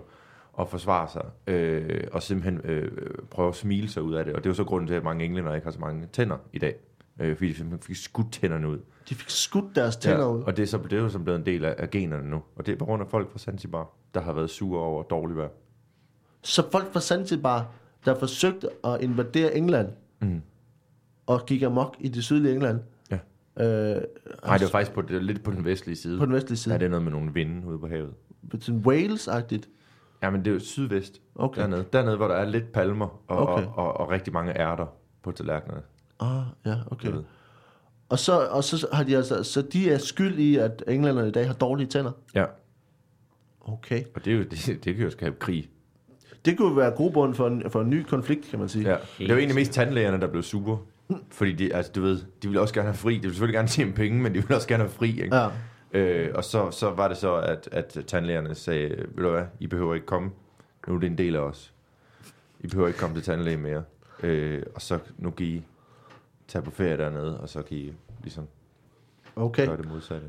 [0.60, 2.92] at forsvare sig, øh, og simpelthen øh,
[3.32, 4.34] prøve at smile sig ud af det.
[4.34, 6.38] Og det er jo så grunden til, at mange englænder ikke har så mange tænder
[6.54, 6.76] i dag,
[7.20, 8.80] øh, fordi de simpelthen fik skudt tænderne ud.
[9.10, 10.44] De fik skudt deres tænder ud.
[10.44, 12.42] Og det er, så, det er jo så blevet en del af, af generne nu.
[12.56, 15.38] Og det er på grund af folk fra Zanzibar, der har været sure over dårligt
[15.38, 15.50] vejr.
[16.42, 17.72] Så folk fra Zanzibar,
[18.06, 19.88] der forsøgte at invadere England,
[20.20, 20.42] Mm.
[21.26, 22.80] Og gik amok i det sydlige England,
[23.12, 23.16] Ja.
[23.16, 24.02] øh,
[24.46, 26.20] Nej, det var faktisk på, det, var lidt på den vestlige side.
[26.20, 26.74] på den vestlige side.
[26.74, 28.14] Det er noget med nogle vinde ude på havet.
[28.60, 29.70] Sådan Wales-agtigt.
[30.24, 31.22] Ja, men det er jo sydvest.
[31.36, 31.62] Okay.
[31.62, 33.66] Dernede, dernede hvor der er lidt palmer og, Okay.
[33.66, 34.86] og, og, og rigtig mange ærter
[35.24, 35.82] på tallerkenerne.
[36.20, 37.12] Ah, ja, okay.
[37.12, 37.24] Ved.
[38.10, 41.32] Og så, og så har de altså, så de er skyld i, at englænderne i
[41.32, 42.12] dag har dårlige tænder.
[42.36, 42.46] Ja,
[43.62, 44.04] Okay.
[44.16, 45.70] og det, er jo, det, det kan jo skabe krig.
[46.46, 48.90] Det kunne være grobund for en, for en ny konflikt, kan man sige.
[48.90, 48.98] Ja.
[49.18, 50.78] Det er jo egentlig mest tandlægerne, der blev sure.
[51.32, 53.16] Fordi de, altså, du ved, de vil også gerne have fri.
[53.16, 55.22] De vil selvfølgelig gerne tjene penge, men de vil også gerne have fri.
[55.22, 55.36] Ikke?
[55.36, 55.50] Ja.
[55.94, 59.68] Øh, og så, så var det så, at, at tandlægerne sagde, ved du hvad, I
[59.68, 60.32] behøver ikke komme.
[60.88, 61.74] Nu er det en del af os.
[62.60, 63.84] I behøver ikke komme til tandlæge mere.
[64.24, 65.64] Øh, og så nu kan I
[66.48, 68.48] tage på ferie dernede, og så kan I ligesom
[69.36, 69.66] Okay.
[69.68, 70.28] gøre det modsatte.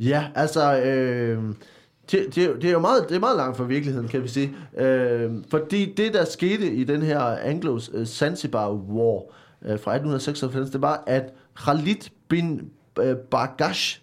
[0.00, 1.42] Ja, altså, øh,
[2.10, 4.56] det, det, det er jo meget, det er meget langt fra virkeligheden, kan vi sige.
[4.76, 9.22] Øh, fordi det, der skete i den her Anglo-Zanzibar War
[9.66, 14.00] øh, fra 1896, det var, at Khalid bin øh, Bargash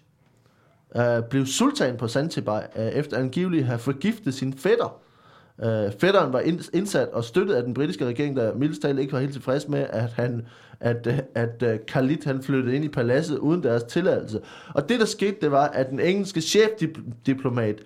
[0.96, 5.00] øh, blev sultan på Zanzibar, øh, efter angiveligt at have forgiftet sin fætter.
[5.62, 9.20] Øh, fætteren var ind- indsat og støttet af den britiske regering, der mildest ikke var
[9.20, 10.46] helt tilfreds med, at han
[10.80, 14.40] at, at Khalid han flyttede ind i paladset uden deres tilladelse.
[14.74, 17.76] Og det, der skete, det var, at den engelske chefdiplomat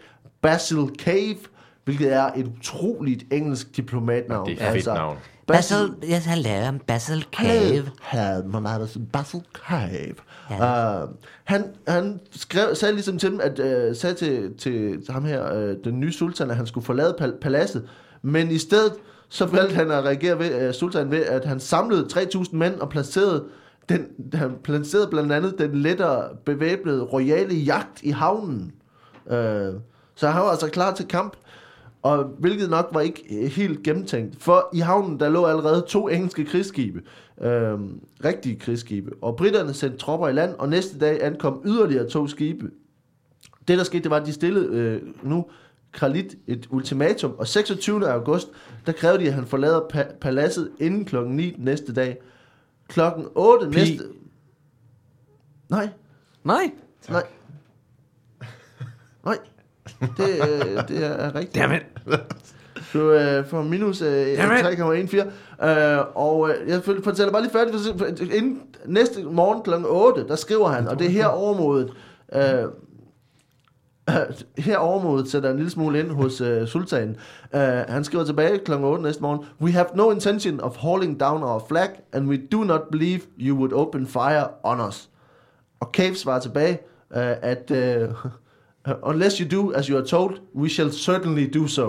[0.41, 1.37] Basil Cave,
[1.85, 4.47] hvilket er et utroligt engelsk diplomatnavn.
[4.49, 5.17] Det er et fedt navn.
[5.49, 7.91] Basil, yes, hello, I'm Basil Cave.
[8.45, 10.15] My name is Basil Cave.
[10.51, 11.03] Ja.
[11.05, 11.09] Uh,
[11.45, 15.75] han, han skrev, sagde ligesom til dem, at uh, sagde til, til ham her, uh,
[15.85, 17.89] den nye sultan, at han skulle forlade pal- paladset.
[18.23, 18.93] Men i stedet,
[19.29, 22.89] så valgte han at reagere ved, uh, sultan ved, at han samlede 3.000 mænd og
[22.89, 23.45] placerede
[23.89, 28.73] den, han placerede blandt andet den lettere bevæbnede royale jagt i havnen.
[29.27, 29.35] Uh,
[30.15, 31.33] så han var altså klar til kamp.
[32.09, 34.43] Og hvilket nok var ikke øh, helt gennemtænkt.
[34.43, 37.03] For i havnen, der lå allerede to engelske krigsskibe.
[37.41, 39.11] Øhm, rigtige krigsskibe.
[39.23, 42.71] Og britterne sendte tropper i land, og næste dag ankom yderligere to skibe.
[43.69, 45.47] Det, der skete, det var, at de stillede øh, nu
[45.93, 48.09] Khalid et ultimatum, og 26.
[48.13, 48.49] august,
[48.87, 52.17] der krævede de, at han forlader pa- paladset inden klokken 9 næste dag.
[52.89, 53.77] Klokken 8 Pi.
[53.79, 54.05] næste...
[55.69, 55.89] Nej,
[56.45, 56.71] Nej.
[57.09, 57.23] nej.
[59.25, 59.39] Nej,
[60.17, 61.55] det, øh, det er rigtigt.
[61.55, 61.83] Dammit.
[62.93, 64.59] Du øh, får minus øh, Dammit.
[65.61, 65.67] 3,14.
[65.69, 67.77] Øh, og øh, jeg for- fortæller bare lige færdigt.
[67.99, 69.71] for- Inden næste morgen kl.
[69.87, 71.93] 8, der skriver han, og det er her overmodet.
[72.33, 72.65] Øh,
[74.65, 77.17] her overmodet sætter en lille smule ind hos øh, sultanen.
[77.55, 78.73] Uh, han skriver tilbage kl.
[78.73, 79.41] 8 næste morgen.
[79.61, 83.57] We have no intention of hauling down our flag, and we do not believe you
[83.57, 85.09] would open fire on us.
[85.81, 86.79] Og Cave svarer tilbage,
[87.11, 87.77] uh, at uh,
[89.07, 91.87] unless you do as you are told, we shall certainly do so.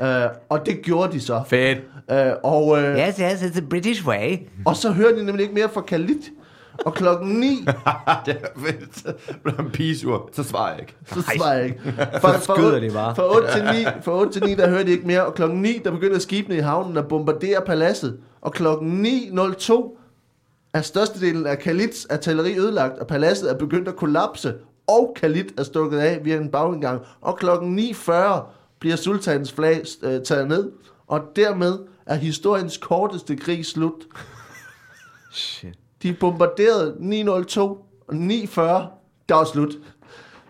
[0.00, 0.06] Uh,
[0.48, 1.42] og det gjorde de så.
[1.48, 1.78] Fedt.
[2.12, 2.16] Uh,
[2.52, 4.36] og, uh, Yes, yes, it's the British way.
[4.66, 6.18] og så hører de nemlig ikke mere fra Khalid.
[6.84, 7.46] Og klokken 9,
[8.26, 8.98] det er fedt.
[8.98, 10.28] Så bliver han pigesur.
[10.32, 10.94] Så svarer jeg ikke.
[11.06, 11.80] så svarer jeg ikke.
[12.20, 13.14] Fra, fra, skyder de bare.
[13.16, 13.68] Fra 8 til 9,
[14.02, 15.26] fra 8 til 9, der hører de ikke mere.
[15.26, 18.18] Og klokken 9, der begynder skibene i havnen at bombardere paladset.
[18.40, 19.98] Og klokken 9.02
[20.74, 24.54] er størstedelen af Khalids artilleri ødelagt, og paladset er begyndt at kollapse.
[24.86, 27.00] Og Khalid er stukket af via en bagindgang.
[27.20, 28.40] Og klokken 9.40
[28.78, 30.72] bliver sultanens flag øh, taget ned.
[31.06, 33.92] Og dermed er historiens korteste krig slut.
[35.32, 35.74] Shit.
[36.02, 38.88] De bombarderede 902 og 940,
[39.28, 39.70] der var slut.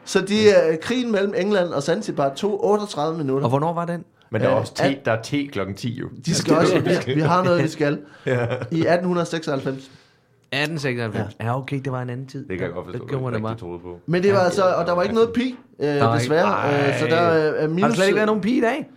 [0.05, 0.35] Så de,
[0.73, 3.45] uh, krigen mellem England og Zanzibar tog 38 minutter.
[3.45, 4.05] Og hvornår var den?
[4.31, 6.09] Men der er Øh, også te, der er te klokken 10 jo.
[6.27, 7.99] De skal også, vi, vi har noget, vi skal.
[8.27, 9.91] I 1896.
[10.53, 11.37] 1896.
[11.41, 11.45] Ja.
[11.47, 12.49] ja, okay, det var en anden tid.
[12.49, 13.57] Det kan jeg godt forstå, Det gjorde det rigtig bare.
[13.57, 13.99] troede på.
[14.07, 16.17] Men det var altså, og der var ikke noget pi, øh, Nej.
[16.19, 16.89] desværre.
[16.89, 17.81] Øh, så der er minus...
[17.83, 18.91] Har der slet ikke været nogen pige i dag?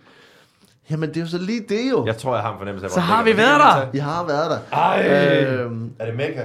[0.90, 2.06] Jamen, det er jo så lige det jo.
[2.06, 3.90] Jeg tror, jeg har en fornemmelse af, Så har vi været der.
[3.92, 4.58] Vi har været der.
[4.76, 5.64] Ej.
[5.64, 6.44] Øhm, Er det Mekka?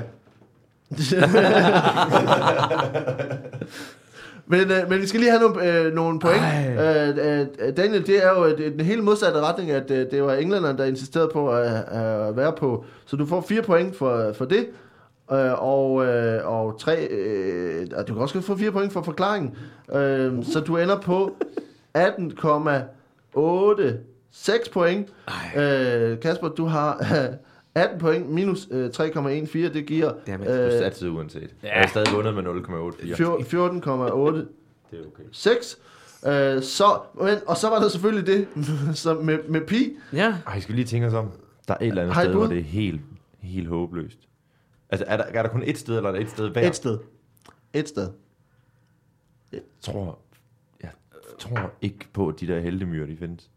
[4.48, 6.42] men, øh, men vi skal lige have nogle, øh, nogle point.
[6.42, 6.74] Ej.
[6.74, 10.34] Øh, øh, Daniel, det er jo øh, den helt modsatte retning, at øh, det var
[10.34, 12.86] englænderne, der insisterede på at, at være på.
[13.06, 14.68] Så du får fire point for, for det.
[15.34, 19.56] Øh, og, øh, og tre, øh, og du kan også få fire point for forklaringen.
[19.94, 21.36] Øh, så du ender på
[21.98, 25.08] 18,86 point.
[25.58, 27.06] Øh, Kasper, du har
[27.76, 30.48] 18 point minus øh, 3,14, det giver Dammit.
[30.48, 31.50] Du øh, satte uanset.
[31.64, 31.68] Ja.
[31.68, 33.16] Jeg har stadig vundet med 0,84.
[33.16, 34.36] fjor- 14,8
[34.92, 35.24] Det er okay.
[35.32, 35.78] 6.
[36.28, 36.86] Øh, så,
[37.22, 38.48] men, og så var der selvfølgelig det
[38.98, 39.94] som med, med pi.
[40.14, 40.28] Ja.
[40.48, 41.28] Ej, jeg skal lige tænke os om.
[41.68, 42.40] Der er et eller andet I sted, bud?
[42.40, 43.02] hvor det er helt,
[43.40, 44.18] helt håbløst.
[44.92, 46.68] Altså, er der, er der kun et sted, eller er der et sted hver?
[46.68, 47.00] Et sted.
[47.74, 48.10] Et sted.
[49.52, 50.20] Jeg tror,
[50.84, 50.90] jeg
[51.40, 53.50] tror ikke på, at de der heldemyrer, de findes.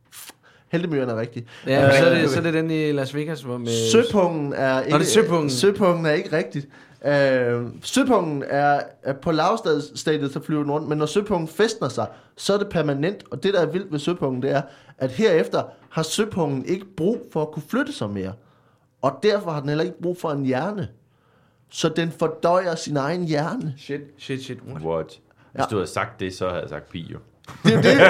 [0.68, 1.46] Heltemyren er rigtig.
[1.66, 3.90] Ja, Øh, så, er det, så er det den i Las Vegas, hvor med...
[3.92, 5.50] Søpungen er ikke, det er søpungen.
[5.50, 6.68] søpungen er ikke rigtigt.
[7.06, 12.06] Øh, søpungen er, er på lavstadiet, så flyver den rundt, men når søpungen festner sig,
[12.36, 14.62] så er det permanent, og det der er vildt ved søpungen, det er,
[14.98, 18.32] at herefter har søpungen ikke brug for at kunne flytte sig mere.
[19.02, 20.88] Og derfor har den heller ikke brug for en hjerne.
[21.76, 23.74] Så den fordøjer sin egen hjerne.
[23.78, 24.58] Shit, shit, shit.
[24.68, 24.82] What?
[24.82, 25.06] What?
[25.06, 25.20] Hvis
[25.58, 25.64] Ja.
[25.70, 27.18] du havde sagt det, så havde jeg sagt pi, jo.
[27.64, 28.00] Det er jo det.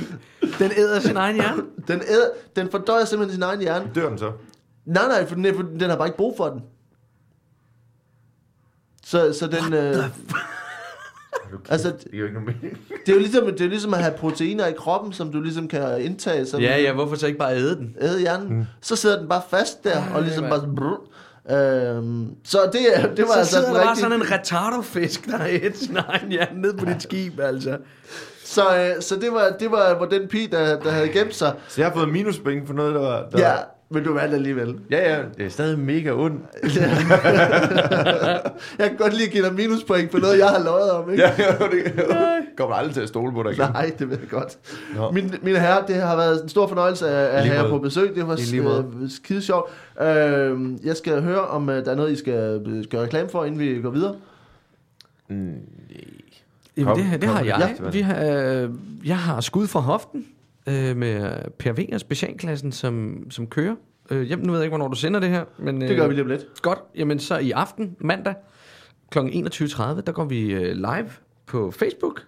[0.58, 1.62] Den æder sin egen hjerne.
[1.88, 2.26] Den, æder,
[2.56, 3.90] den fordøjer simpelthen sin egen hjerne.
[3.94, 4.32] Dør den så?
[4.84, 6.62] Nej, nej, for den, er, for den har bare ikke brug for den.
[9.04, 9.72] Så, så den...
[9.72, 10.04] Øh,
[11.68, 12.78] Altså, Det er jo ikke nogen mening.
[13.06, 15.68] det er jo ligesom, det er ligesom at have proteiner i kroppen, som du ligesom
[15.68, 17.96] kan indtage, som Ja, ja, hvorfor så ikke bare æde den?
[18.00, 18.58] æde hjernen.
[18.58, 18.64] Mm.
[18.80, 20.60] Så sidder den bare fast der, Ej, og ligesom mand.
[20.60, 21.00] bare brrr.
[21.50, 25.26] Øhm, så det, er- det var Så altså sidder der bare rigtige- sådan en retardofisk,
[25.26, 27.76] der er et sin egen hjerne ned på dit skib, altså.
[28.44, 31.52] Så, øh, så det var, det var hvor den pige, der, der havde gemt sig.
[31.68, 33.28] Så jeg har fået minuspenge for noget, der var...
[33.32, 33.54] Der Ja,
[33.90, 34.74] men du vandt alligevel.
[34.90, 36.42] ja, ja, det er stadig mega ondt.
[38.78, 41.22] Jeg kan godt lige give dig minuspoint for noget, jeg har løjet om, ikke?
[41.22, 41.94] Ja, ja, det
[42.56, 43.64] kommer aldrig til at stole på dig igen.
[43.72, 44.58] Nej, det ved jeg godt.
[44.96, 45.10] Nå.
[45.10, 48.14] Mine, mine herrer, det har været en stor fornøjelse at, at have jer på besøg.
[48.14, 49.70] Det var øh, skide sjovt.
[50.00, 53.44] Øh, jeg skal høre, om øh, der er noget, I skal øh, gøre reklame for,
[53.44, 54.14] inden vi går videre.
[55.28, 55.54] Mm,
[56.76, 57.76] Jamen, Kom, det, det kom har jeg.
[57.80, 57.94] det.
[57.94, 58.24] Vi har,
[58.62, 58.70] øh,
[59.04, 60.26] jeg har skud fra hoften
[60.66, 63.74] øh, med Per V og specialklassen, som, som kører.
[64.10, 65.44] Øh, jeg, nu ved jeg ikke, hvornår du sender det her.
[65.58, 66.46] Men, Det gør vi lige om lidt.
[66.62, 66.78] Godt.
[66.96, 68.34] Jamen, så i aften, mandag,
[69.10, 69.18] kl.
[69.18, 71.10] 21.30, der går vi øh, live
[71.46, 72.22] på Facebook.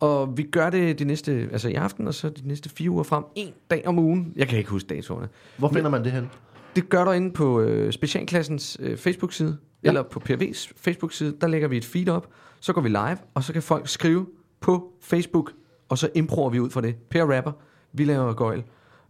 [0.00, 3.02] Og vi gør det de næste, altså i aften, og så de næste fire uger
[3.02, 3.24] frem.
[3.34, 4.32] En dag om ugen.
[4.36, 5.28] Jeg kan ikke huske datoerne.
[5.56, 6.30] Hvor finder man det hen?
[6.76, 9.88] Det gør du inde på øh, Specialklassens øh, Facebook-side, Ja.
[9.88, 11.36] eller på PRV's Facebook-side.
[11.40, 12.28] Der lægger vi et feed op,
[12.60, 14.26] så går vi live, og så kan folk skrive
[14.60, 15.52] på Facebook,
[15.88, 16.94] og så improver vi ud fra det.
[17.10, 17.52] Per rapper,
[17.92, 18.62] vi laver gøjl.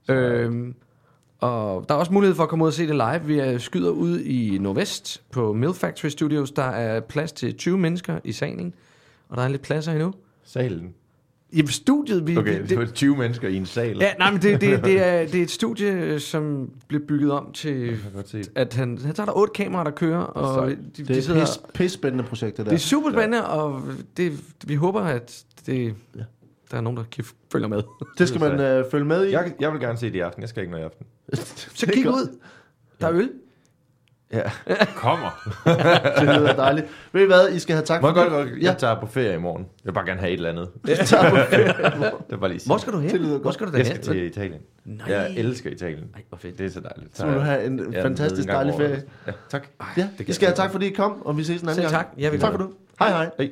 [0.09, 0.75] Øhm,
[1.41, 3.21] og der er også mulighed for at komme ud og se det live.
[3.25, 6.51] Vi er skyder ud i Nordvest på Mill Factory Studios.
[6.51, 8.75] Der er plads til 20 mennesker i salen,
[9.29, 10.13] og der er lidt pladser endnu.
[10.53, 10.95] Salen.
[11.53, 13.97] I studiet, vi, Okay, det, det var 20 mennesker i en sal.
[14.01, 17.33] ja, nej, men det, det, det, er, det er et studie, øh, som bliver bygget
[17.33, 17.97] om til
[18.55, 21.41] at han, han tager der otte kameraer, der kører, og de, Det de er sidder,
[21.41, 22.71] pis, pis spændende projekt, det der.
[22.71, 23.83] det er super spændende, og
[24.17, 24.33] det,
[24.67, 26.23] vi håber, at det, Ja.
[26.71, 27.83] der er nogen, der kan følge med.
[28.19, 29.31] Det skal man øh, følge med i.
[29.31, 30.41] Jeg, jeg vil gerne se det i aften.
[30.43, 31.07] Jeg skal ikke noget i aften.
[31.75, 32.37] Så kig ud.
[33.01, 33.31] Der er øl.
[34.33, 34.43] Ja.
[34.97, 35.31] Kommer.
[36.21, 36.87] Det lyder dejligt.
[37.13, 38.67] Ved I hvad, I skal have tak Må jeg for godt, godt, Ja.
[38.67, 39.63] jeg tager på ferie i morgen.
[39.63, 40.69] Jeg vil bare gerne have et eller andet.
[41.07, 41.75] Tak for det.
[42.31, 42.69] Det var lige sige.
[42.69, 43.11] Hvor skal du hen?
[43.11, 43.55] Det lyder Hvor godt.
[43.55, 44.03] skal du Jeg derhen?
[44.03, 44.61] skal til Italien.
[44.85, 45.07] Nej.
[45.09, 46.05] Jeg elsker Italien.
[46.15, 46.59] Ej, hvor fedt.
[46.59, 47.17] Det er så dejligt.
[47.19, 48.91] Så må du have en Ja, fantastisk en gang dejlig om året.
[48.91, 49.03] ferie.
[49.27, 49.67] Ja, tak.
[49.97, 51.91] Ja, det I skal have tak, fordi I kom, og vi ses en anden Selv
[51.95, 52.05] gang.
[52.07, 52.15] tak.
[52.19, 52.71] Jeg vil tak for du.
[52.99, 53.31] Hej hej.
[53.39, 53.51] Hej.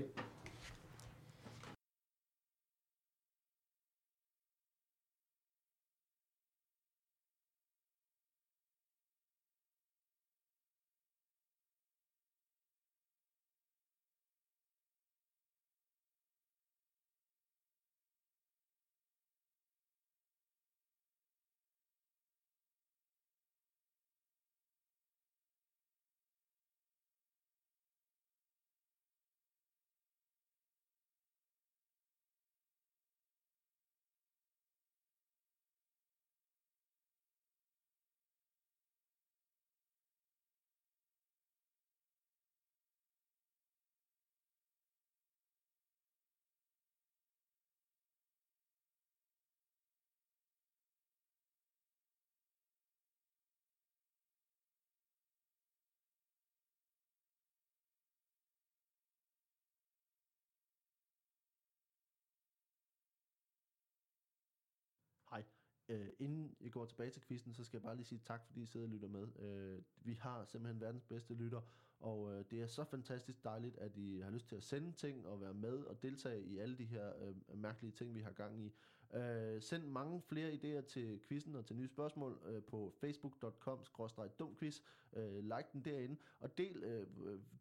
[65.89, 68.63] Øh, inden I går tilbage til quizzen, så skal jeg bare lige sige tak, fordi
[68.63, 69.29] I sidder og lytter med.
[69.39, 71.61] Øh, vi har simpelthen verdens bedste lytter,
[72.01, 75.27] og øh, det er så fantastisk dejligt, at I har lyst til at sende ting
[75.27, 78.61] og være med og deltage i alle de her øh, mærkelige ting, vi har gang
[78.61, 78.73] i.
[79.15, 84.81] Øh, send mange flere idéer til quizzen og til nye spørgsmål øh, på facebook.com-dumquiz.
[85.13, 87.07] Øh, like den derinde, og del øh,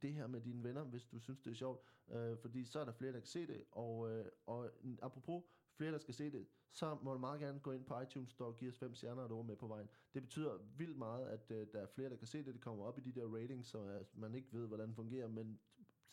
[0.01, 1.81] det her med dine venner, hvis du synes, det er sjovt.
[2.11, 3.63] Øh, fordi så er der flere, der kan se det.
[3.71, 4.69] Og, øh, og
[5.01, 5.43] apropos
[5.77, 8.47] flere, der skal se det, så må du meget gerne gå ind på iTunes Store
[8.47, 9.89] og give os fem stjerner og et ord med på vejen.
[10.13, 12.53] Det betyder vildt meget, at øh, der er flere, der kan se det.
[12.53, 15.27] Det kommer op i de der ratings, så øh, man ikke ved, hvordan det fungerer,
[15.27, 15.59] men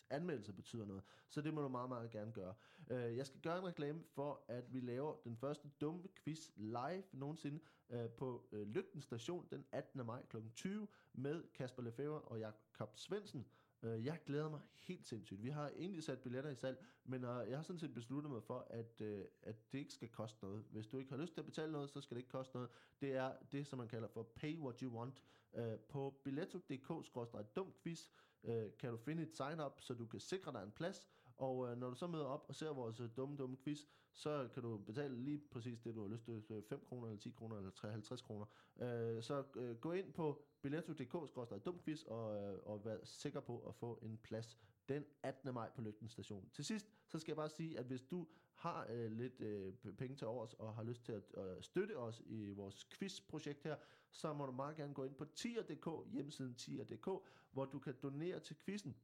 [0.09, 1.03] anmeldelser betyder noget.
[1.29, 2.53] Så det må du meget, meget gerne gøre.
[2.91, 7.03] Øh, jeg skal gøre en reklame for, at vi laver den første dumme quiz live
[7.11, 7.59] nogensinde
[7.89, 10.05] øh, på øh, Lygten Station den 18.
[10.05, 10.37] maj kl.
[10.55, 13.45] 20 med Kasper Lefebvre og Jakob Svendsen.
[13.85, 15.43] Øh, jeg glæder mig helt sindssygt.
[15.43, 18.43] Vi har egentlig sat billetter i salg, men øh, jeg har sådan set besluttet mig
[18.43, 20.63] for, at, øh, at det ikke skal koste noget.
[20.71, 22.69] Hvis du ikke har lyst til at betale noget, så skal det ikke koste noget.
[23.01, 25.23] Det er det, som man kalder for pay what you want.
[25.53, 28.09] Øh, på billetto.dk-dumquiz
[28.43, 31.07] øh, kan du finde et sign-up, så du kan sikre dig en plads,
[31.37, 33.79] og øh, når du så møder op og ser vores øh, dumme, dumme quiz,
[34.13, 37.19] så kan du betale lige præcis det, du har lyst til, øh, 5 kroner, eller
[37.19, 38.45] 10 kroner, eller 50 kroner.
[38.81, 43.99] Øh, så øh, gå ind på billetto.dk-dumquiz og, øh, og vær sikker på at få
[44.01, 44.59] en plads
[44.89, 45.53] den 18.
[45.53, 46.49] maj på Lygten Station.
[46.53, 50.15] Til sidst, så skal jeg bare sige, at hvis du har øh, lidt øh, penge
[50.15, 53.75] til overs og har lyst til at øh, støtte os i vores quizprojekt her,
[54.11, 57.09] så må du meget gerne gå ind på tier.dk, hjemmesiden tier.dk,
[57.51, 58.95] hvor du kan donere til quizzen.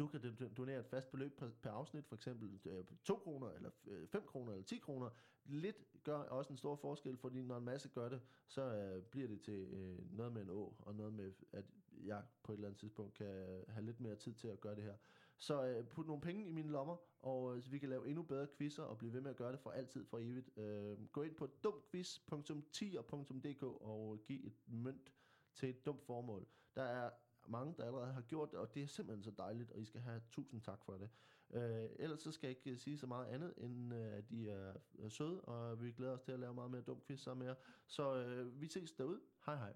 [0.00, 3.70] Du kan donere et fast beløb per, per afsnit, for eksempel øh, 2 kroner, eller
[3.86, 5.10] øh, 5 kroner, eller 10 kroner.
[5.44, 9.28] Lidt gør også en stor forskel, fordi når en masse gør det, så øh, bliver
[9.28, 11.64] det til øh, noget med en å, og noget med, at
[12.04, 14.74] jeg på et eller andet tidspunkt kan øh, have lidt mere tid til at gøre
[14.74, 14.96] det her.
[15.38, 18.22] Så øh, put nogle penge i mine lommer, og øh, så vi kan lave endnu
[18.22, 20.58] bedre quizzer, og blive ved med at gøre det for altid, for evigt.
[20.58, 25.12] Øh, gå ind på dumquiz.10.dk og giv et mønt
[25.54, 26.46] til et dumt formål.
[26.76, 27.10] Der er
[27.50, 30.00] mange, der allerede har gjort det, og det er simpelthen så dejligt, og I skal
[30.00, 31.10] have tusind tak for det.
[31.50, 34.48] Øh, ellers så skal jeg ikke øh, sige så meget andet, end øh, at I
[34.48, 37.38] er, er søde, og vi glæder os til at lave meget mere dum quiz sammen
[37.38, 37.54] med jer.
[37.86, 39.20] Så øh, vi ses derude.
[39.46, 39.72] Hej hej.